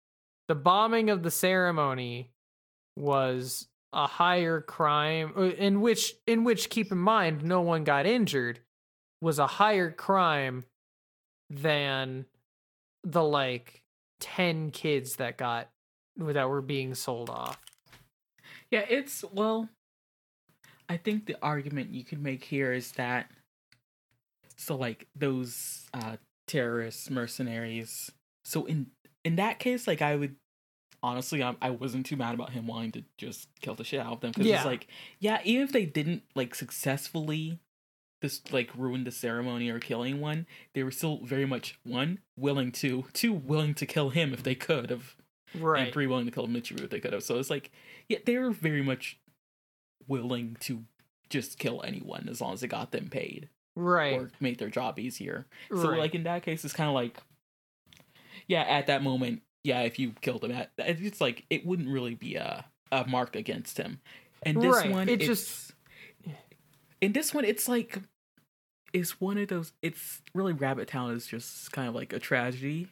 the 0.47 0.55
bombing 0.55 1.11
of 1.11 1.21
the 1.21 1.31
ceremony 1.31 2.31
was 2.95 3.67
a 3.93 4.07
higher 4.07 4.59
crime 4.59 5.33
uh, 5.37 5.41
in 5.41 5.81
which 5.81 6.15
in 6.25 6.43
which 6.43 6.71
keep 6.71 6.91
in 6.91 6.97
mind 6.97 7.43
no 7.43 7.61
one 7.61 7.83
got 7.83 8.07
injured 8.07 8.59
was 9.21 9.37
a 9.37 9.45
higher 9.45 9.91
crime 9.91 10.63
than 11.51 12.25
the 13.03 13.23
like 13.23 13.82
10 14.23 14.71
kids 14.71 15.17
that 15.17 15.37
got 15.37 15.69
that 16.17 16.49
were 16.49 16.61
being 16.61 16.95
sold 16.95 17.29
off. 17.29 17.59
Yeah, 18.71 18.85
it's 18.89 19.23
well 19.33 19.67
I 20.87 20.95
think 20.97 21.25
the 21.25 21.35
argument 21.41 21.93
you 21.93 22.05
could 22.05 22.21
make 22.23 22.45
here 22.45 22.71
is 22.71 22.93
that 22.93 23.29
so 24.55 24.75
like 24.77 25.07
those 25.13 25.87
uh 25.93 26.15
terrorists, 26.47 27.09
mercenaries. 27.09 28.09
So 28.45 28.65
in 28.65 28.87
in 29.25 29.35
that 29.35 29.59
case 29.59 29.87
like 29.87 30.01
I 30.01 30.15
would 30.15 30.37
honestly 31.01 31.43
I, 31.43 31.55
I 31.61 31.71
wasn't 31.71 32.05
too 32.05 32.15
mad 32.15 32.33
about 32.33 32.51
him 32.51 32.65
wanting 32.65 32.93
to 32.93 33.03
just 33.17 33.49
kill 33.59 33.75
the 33.75 33.83
shit 33.83 33.99
out 33.99 34.13
of 34.13 34.21
them 34.21 34.31
cuz 34.31 34.45
Yeah. 34.45 34.55
it's 34.57 34.65
like 34.65 34.87
yeah, 35.19 35.41
even 35.43 35.63
if 35.65 35.73
they 35.73 35.85
didn't 35.85 36.23
like 36.33 36.55
successfully 36.55 37.59
this 38.23 38.41
like 38.51 38.71
ruin 38.75 39.03
the 39.03 39.11
ceremony 39.11 39.69
or 39.69 39.77
kill 39.79 40.01
anyone, 40.03 40.47
they 40.73 40.81
were 40.81 40.89
still 40.91 41.19
very 41.23 41.45
much 41.45 41.77
one 41.83 42.17
willing 42.35 42.71
to, 42.71 43.05
two 43.13 43.31
willing 43.31 43.75
to 43.75 43.85
kill 43.85 44.09
him 44.09 44.33
if 44.33 44.41
they 44.41 44.55
could 44.55 44.89
have 44.89 45.15
Right. 45.55 45.83
and 45.83 45.93
three 45.93 46.07
willing 46.07 46.25
to 46.25 46.31
kill 46.31 46.47
Michiru 46.47 46.81
if 46.83 46.89
they 46.89 46.99
could 46.99 47.13
have. 47.13 47.21
So 47.23 47.37
it's 47.37 47.51
like, 47.51 47.69
yeah, 48.09 48.17
they 48.25 48.39
were 48.39 48.49
very 48.49 48.81
much 48.81 49.19
willing 50.07 50.57
to 50.61 50.83
just 51.29 51.59
kill 51.59 51.83
anyone 51.83 52.27
as 52.29 52.41
long 52.41 52.53
as 52.53 52.63
it 52.63 52.69
got 52.69 52.91
them 52.91 53.07
paid 53.09 53.49
Right. 53.75 54.13
or 54.19 54.31
made 54.39 54.57
their 54.57 54.69
job 54.69 54.97
easier. 54.97 55.45
So 55.69 55.91
right. 55.91 55.99
like 55.99 56.15
in 56.15 56.23
that 56.23 56.41
case, 56.43 56.65
it's 56.65 56.73
kind 56.73 56.87
of 56.89 56.95
like, 56.95 57.17
yeah, 58.47 58.61
at 58.63 58.87
that 58.87 59.03
moment, 59.03 59.43
yeah, 59.63 59.81
if 59.81 59.99
you 59.99 60.13
killed 60.21 60.43
him, 60.43 60.51
at 60.51 60.71
it's 60.77 61.21
like 61.21 61.45
it 61.49 61.65
wouldn't 61.65 61.89
really 61.89 62.15
be 62.15 62.35
a 62.35 62.65
a 62.91 63.05
mark 63.07 63.35
against 63.35 63.77
him. 63.77 63.99
And 64.43 64.61
this 64.61 64.75
Right, 64.75 64.91
one, 64.91 65.07
it 65.09 65.21
it's, 65.21 65.25
just- 65.25 65.71
in 67.01 67.13
this 67.13 67.33
one, 67.33 67.43
it's 67.45 67.67
like 67.67 67.97
it's 68.93 69.19
one 69.19 69.37
of 69.37 69.47
those. 69.49 69.73
It's 69.81 70.21
really 70.35 70.53
Rabbit 70.53 70.87
Town 70.87 71.11
is 71.11 71.25
just 71.27 71.71
kind 71.71 71.87
of 71.89 71.95
like 71.95 72.13
a 72.13 72.19
tragedy 72.19 72.87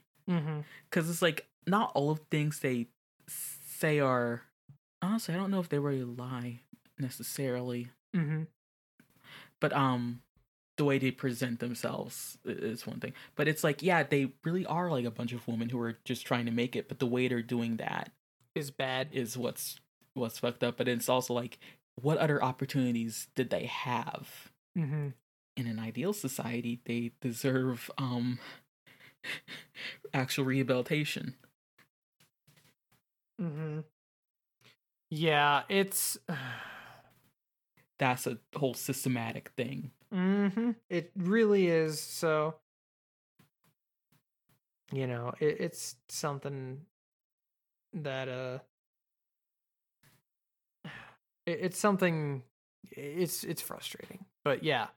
because 0.90 1.10
it's 1.10 1.22
like 1.22 1.48
not 1.68 1.92
all 1.96 2.10
of 2.12 2.20
things 2.32 2.60
they 2.60 2.88
say 3.28 4.00
are 4.00 4.44
honestly 5.02 5.34
i 5.34 5.38
don't 5.38 5.52
know 5.52 5.60
if 5.60 5.68
they 5.70 5.80
really 5.80 6.04
lie 6.04 6.60
necessarily 7.00 7.88
Mhm. 8.16 8.48
but 9.60 9.74
um 9.74 10.22
the 10.78 10.86
way 10.86 10.98
they 11.00 11.12
present 11.12 11.60
themselves 11.60 12.38
is 12.46 12.88
one 12.88 13.00
thing 13.00 13.14
but 13.36 13.48
it's 13.48 13.64
like 13.64 13.82
yeah 13.82 14.04
they 14.04 14.32
really 14.44 14.66
are 14.66 14.90
like 14.90 15.06
a 15.06 15.12
bunch 15.12 15.34
of 15.34 15.48
women 15.48 15.70
who 15.70 15.80
are 15.82 15.98
just 16.06 16.26
trying 16.26 16.46
to 16.46 16.52
make 16.52 16.76
it 16.76 16.88
but 16.88 17.00
the 17.00 17.06
way 17.08 17.28
they're 17.28 17.42
doing 17.42 17.78
that 17.78 18.12
Is 18.56 18.72
bad. 18.72 19.10
is 19.12 19.38
what's 19.38 19.80
what's 20.14 20.40
fucked 20.40 20.64
up 20.64 20.78
but 20.78 20.88
it's 20.88 21.10
also 21.10 21.34
like 21.34 21.58
what 22.02 22.18
other 22.20 22.42
opportunities 22.44 23.28
did 23.36 23.50
they 23.50 23.66
have 23.66 24.52
Mhm. 24.78 25.14
In 25.58 25.68
an 25.68 25.80
ideal 25.80 26.14
society 26.14 26.82
they 26.86 27.12
deserve 27.22 27.90
um 27.98 28.40
actual 30.14 30.46
rehabilitation 30.46 31.36
Mm-hmm. 33.42 33.80
Yeah, 35.10 35.64
it's 35.68 36.18
that's 37.98 38.28
a 38.28 38.38
whole 38.56 38.74
systematic 38.76 39.50
thing 39.58 39.92
Mm-hmm. 40.14 40.72
It 40.90 41.12
really 41.16 41.68
is. 41.68 42.00
So, 42.00 42.56
you 44.92 45.08
know, 45.08 45.34
it, 45.40 45.58
it's 45.62 45.96
something 46.10 46.82
that 47.94 48.28
uh, 48.28 48.60
it, 51.46 51.60
it's 51.62 51.80
something. 51.80 52.44
It's 52.92 53.44
it's 53.46 53.62
frustrating, 53.62 54.26
but 54.44 54.64
yeah, 54.64 54.88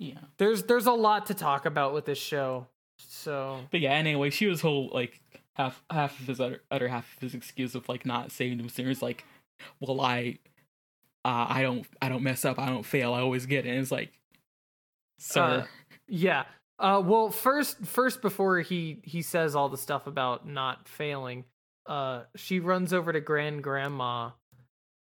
yeah 0.00 0.18
there's 0.38 0.64
there's 0.64 0.86
a 0.86 0.92
lot 0.92 1.26
to 1.26 1.34
talk 1.34 1.64
about 1.66 1.94
with 1.94 2.06
this 2.06 2.18
show. 2.18 2.66
So 2.98 3.60
But 3.70 3.80
yeah, 3.80 3.92
anyway, 3.92 4.30
she 4.30 4.46
was 4.46 4.60
whole 4.60 4.90
like 4.92 5.20
half 5.54 5.82
half 5.90 6.18
of 6.20 6.26
his 6.26 6.40
other, 6.40 6.62
other 6.70 6.88
half 6.88 7.16
of 7.16 7.22
his 7.22 7.34
excuse 7.34 7.74
of 7.74 7.88
like 7.88 8.06
not 8.06 8.32
saving 8.32 8.58
him 8.58 8.66
is 8.66 9.02
like, 9.02 9.24
well, 9.80 10.00
I, 10.00 10.38
uh, 11.24 11.46
I 11.48 11.62
don't 11.62 11.86
I 12.00 12.08
don't 12.08 12.22
mess 12.22 12.44
up, 12.44 12.58
I 12.58 12.66
don't 12.66 12.84
fail, 12.84 13.14
I 13.14 13.20
always 13.20 13.46
get 13.46 13.66
it. 13.66 13.70
And 13.70 13.78
it's 13.78 13.90
like, 13.90 14.12
sir, 15.18 15.42
Uh, 15.42 15.66
yeah. 16.08 16.44
Uh, 16.78 17.02
well, 17.04 17.30
first, 17.30 17.84
first 17.84 18.22
before 18.22 18.60
he 18.60 19.00
he 19.04 19.20
says 19.22 19.54
all 19.54 19.68
the 19.68 19.76
stuff 19.76 20.06
about 20.06 20.48
not 20.48 20.88
failing, 20.88 21.44
uh, 21.86 22.22
she 22.36 22.58
runs 22.58 22.92
over 22.92 23.12
to 23.12 23.20
grand 23.20 23.62
grandma 23.62 24.30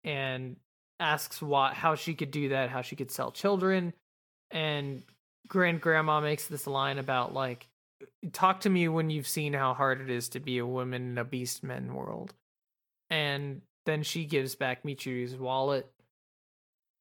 and 0.03 0.57
asks 0.99 1.41
what 1.41 1.73
how 1.73 1.95
she 1.95 2.13
could 2.13 2.31
do 2.31 2.49
that, 2.49 2.69
how 2.69 2.81
she 2.81 2.97
could 2.97 3.11
sell 3.11 3.31
children, 3.31 3.93
and 4.51 5.03
grand 5.47 5.81
grandma 5.81 6.19
makes 6.21 6.47
this 6.47 6.67
line 6.67 6.97
about 6.97 7.33
like, 7.33 7.67
talk 8.31 8.61
to 8.61 8.69
me 8.69 8.87
when 8.87 9.09
you've 9.09 9.27
seen 9.27 9.53
how 9.53 9.73
hard 9.73 10.01
it 10.01 10.09
is 10.09 10.29
to 10.29 10.39
be 10.39 10.57
a 10.57 10.65
woman 10.65 11.11
in 11.11 11.17
a 11.17 11.23
beast 11.23 11.63
men 11.63 11.93
world, 11.93 12.33
and 13.09 13.61
then 13.85 14.03
she 14.03 14.25
gives 14.25 14.55
back 14.55 14.83
Michiru's 14.83 15.35
wallet. 15.35 15.89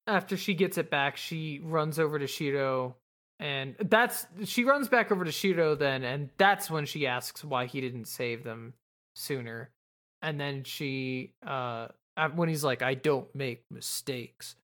After 0.07 0.37
she 0.37 0.55
gets 0.55 0.79
it 0.79 0.91
back, 0.91 1.17
she 1.19 1.61
runs 1.63 1.99
over 1.99 2.19
to 2.19 2.27
Shiro 2.27 2.97
and 3.41 3.77
that's 3.79 4.27
she 4.45 4.65
runs 4.65 4.89
back 4.89 5.13
over 5.13 5.25
to 5.25 5.31
Shiro 5.33 5.75
then, 5.75 6.03
and 6.03 6.31
that's 6.39 6.71
when 6.71 6.87
she 6.87 7.07
asks 7.07 7.45
why 7.45 7.67
he 7.67 7.81
didn't 7.81 8.07
save 8.07 8.43
them 8.43 8.75
sooner. 9.15 9.71
And 10.23 10.41
then 10.41 10.65
she, 10.65 11.35
uh, 11.47 11.89
when 12.35 12.49
he's 12.49 12.65
like, 12.65 12.83
"I 12.83 12.95
don't 12.95 13.33
make 13.35 13.63
mistakes," 13.71 14.57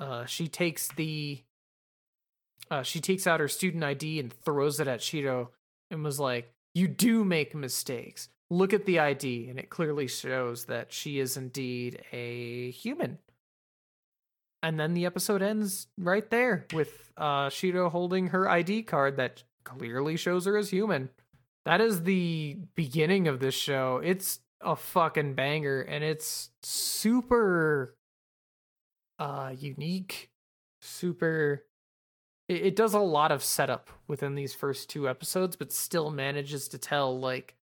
uh, 0.00 0.24
she 0.26 0.46
takes 0.46 0.88
the, 0.92 1.42
uh, 2.72 2.82
she 2.82 3.00
takes 3.00 3.26
out 3.26 3.40
her 3.40 3.48
student 3.48 3.84
ID 3.84 4.18
and 4.18 4.32
throws 4.32 4.80
it 4.80 4.88
at 4.88 5.02
Shiro, 5.02 5.50
and 5.90 6.02
was 6.02 6.18
like, 6.18 6.52
"You 6.74 6.88
do 6.88 7.24
make 7.24 7.54
mistakes. 7.54 8.28
Look 8.50 8.72
at 8.72 8.86
the 8.86 8.98
ID, 8.98 9.48
and 9.48 9.58
it 9.58 9.70
clearly 9.70 10.06
shows 10.08 10.64
that 10.64 10.92
she 10.92 11.18
is 11.18 11.36
indeed 11.36 12.02
a 12.12 12.70
human." 12.70 13.18
and 14.62 14.78
then 14.78 14.94
the 14.94 15.06
episode 15.06 15.42
ends 15.42 15.88
right 15.98 16.30
there 16.30 16.66
with 16.72 17.12
uh 17.16 17.48
Shiro 17.48 17.90
holding 17.90 18.28
her 18.28 18.48
ID 18.48 18.84
card 18.84 19.16
that 19.16 19.42
clearly 19.64 20.16
shows 20.16 20.46
her 20.46 20.56
as 20.56 20.70
human. 20.70 21.10
That 21.64 21.80
is 21.80 22.04
the 22.04 22.58
beginning 22.74 23.28
of 23.28 23.40
this 23.40 23.54
show. 23.54 24.00
It's 24.02 24.40
a 24.60 24.76
fucking 24.76 25.34
banger 25.34 25.80
and 25.80 26.04
it's 26.04 26.50
super 26.62 27.96
uh 29.18 29.52
unique, 29.58 30.30
super 30.80 31.64
it, 32.52 32.66
it 32.66 32.76
does 32.76 32.94
a 32.94 33.00
lot 33.00 33.32
of 33.32 33.42
setup 33.42 33.90
within 34.08 34.34
these 34.34 34.54
first 34.54 34.88
two 34.90 35.08
episodes 35.08 35.56
but 35.56 35.72
still 35.72 36.10
manages 36.10 36.68
to 36.68 36.78
tell 36.78 37.18
like 37.18 37.54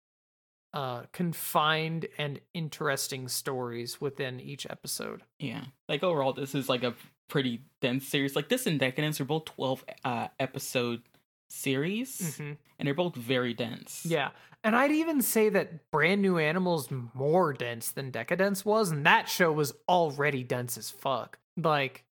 uh 0.73 1.03
confined 1.13 2.07
and 2.19 2.41
interesting 2.55 3.27
stories 3.29 4.01
within 4.01 4.39
each 4.41 4.67
episode. 4.71 5.23
yeah, 5.39 5.65
like 5.89 6.03
overall, 6.05 6.33
this 6.33 6.55
is 6.55 6.69
like 6.69 6.83
a 6.85 6.95
pretty 7.29 7.63
dense 7.81 8.07
series. 8.07 8.37
Like 8.37 8.49
this 8.49 8.67
and 8.67 8.79
Decadence 8.79 9.21
are 9.21 9.25
both 9.25 9.47
twelve 9.47 9.85
uh, 10.05 10.29
episode 10.39 11.03
series, 11.49 12.37
Mhm. 12.39 12.57
and 12.79 12.87
they're 12.87 12.95
both 12.95 13.15
very 13.17 13.55
dense. 13.55 14.05
Yeah. 14.07 14.31
And 14.63 14.77
I'd 14.77 14.93
even 14.93 15.23
say 15.23 15.49
that 15.49 15.91
Brand 15.91 16.21
New 16.23 16.39
Animals 16.39 16.89
more 17.15 17.53
dense 17.53 17.91
than 17.91 18.11
Decadence 18.11 18.65
was, 18.65 18.91
and 18.91 19.05
that 19.07 19.29
show 19.29 19.51
was 19.51 19.73
already 19.89 20.45
dense 20.45 20.77
as 20.79 20.91
fuck. 20.91 21.39
Like, 21.57 22.05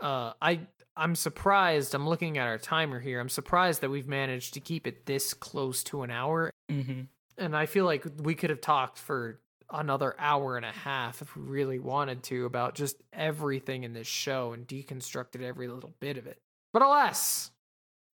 uh 0.00 0.32
I 0.40 0.60
I'm 0.96 1.14
surprised, 1.14 1.94
I'm 1.94 2.08
looking 2.08 2.38
at 2.38 2.48
our 2.48 2.58
timer 2.58 2.98
here. 2.98 3.20
I'm 3.20 3.28
surprised 3.28 3.82
that 3.82 3.90
we've 3.90 4.08
managed 4.08 4.54
to 4.54 4.60
keep 4.60 4.86
it 4.86 5.06
this 5.06 5.32
close 5.32 5.84
to 5.84 6.02
an 6.02 6.10
hour. 6.10 6.50
hmm 6.68 7.02
And 7.36 7.56
I 7.56 7.66
feel 7.66 7.84
like 7.84 8.04
we 8.18 8.34
could 8.34 8.50
have 8.50 8.60
talked 8.60 8.98
for 8.98 9.40
another 9.70 10.14
hour 10.18 10.56
and 10.56 10.64
a 10.64 10.72
half 10.72 11.22
if 11.22 11.36
we 11.36 11.42
really 11.42 11.78
wanted 11.78 12.22
to 12.24 12.46
about 12.46 12.74
just 12.74 12.96
everything 13.12 13.84
in 13.84 13.92
this 13.92 14.06
show 14.06 14.52
and 14.52 14.66
deconstructed 14.66 15.42
every 15.42 15.68
little 15.68 15.94
bit 16.00 16.16
of 16.16 16.26
it. 16.26 16.38
But 16.72 16.82
alas, 16.82 17.50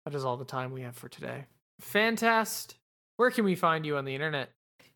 that 0.06 0.16
is 0.16 0.26
all 0.26 0.38
the 0.38 0.46
time 0.46 0.72
we 0.72 0.82
have 0.82 0.96
for 0.96 1.08
today. 1.08 1.46
Fantast, 1.82 2.76
where 3.18 3.32
can 3.32 3.46
we 3.46 3.56
find 3.56 3.86
you 3.86 3.98
on 3.98 4.06
the 4.06 4.16
internet? 4.16 4.50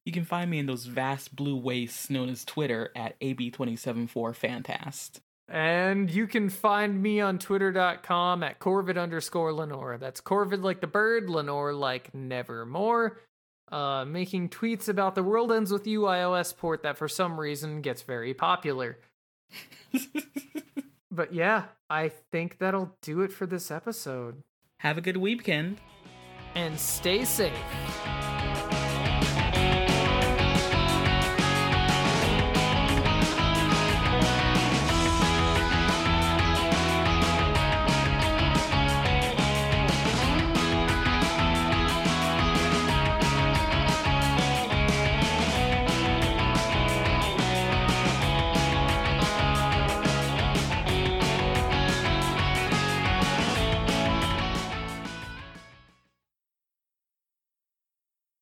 You 0.05 0.11
can 0.11 0.25
find 0.25 0.49
me 0.49 0.59
in 0.59 0.65
those 0.65 0.85
vast 0.85 1.35
blue 1.35 1.55
wastes 1.55 2.09
known 2.09 2.29
as 2.29 2.45
Twitter 2.45 2.91
at 2.95 3.19
AB274Fantast. 3.19 5.19
And 5.49 6.11
you 6.11 6.27
can 6.27 6.49
find 6.49 7.01
me 7.01 7.21
on 7.21 7.39
twitter.com 7.39 8.43
at 8.43 8.59
Corvid 8.59 8.97
underscore 9.01 9.53
Lenore. 9.53 9.97
That's 9.97 10.19
Corvid 10.19 10.61
like 10.61 10.81
the 10.81 10.87
bird, 10.87 11.29
Lenore 11.29 11.73
like 11.73 12.13
nevermore. 12.13 13.19
Uh, 13.71 14.05
making 14.05 14.49
tweets 14.49 14.87
about 14.87 15.15
the 15.15 15.23
World 15.23 15.51
Ends 15.51 15.71
With 15.71 15.87
You 15.87 16.01
iOS 16.01 16.55
port 16.55 16.83
that 16.83 16.97
for 16.97 17.07
some 17.07 17.39
reason 17.39 17.81
gets 17.81 18.01
very 18.01 18.33
popular. 18.33 18.97
But 21.17 21.33
yeah, 21.33 21.63
I 21.89 22.11
think 22.31 22.59
that'll 22.59 22.95
do 23.01 23.21
it 23.21 23.31
for 23.31 23.47
this 23.47 23.71
episode. 23.71 24.43
Have 24.81 24.99
a 24.99 25.01
good 25.01 25.17
weekend. 25.17 25.79
And 26.53 26.79
stay 26.79 27.25
safe. 27.25 27.53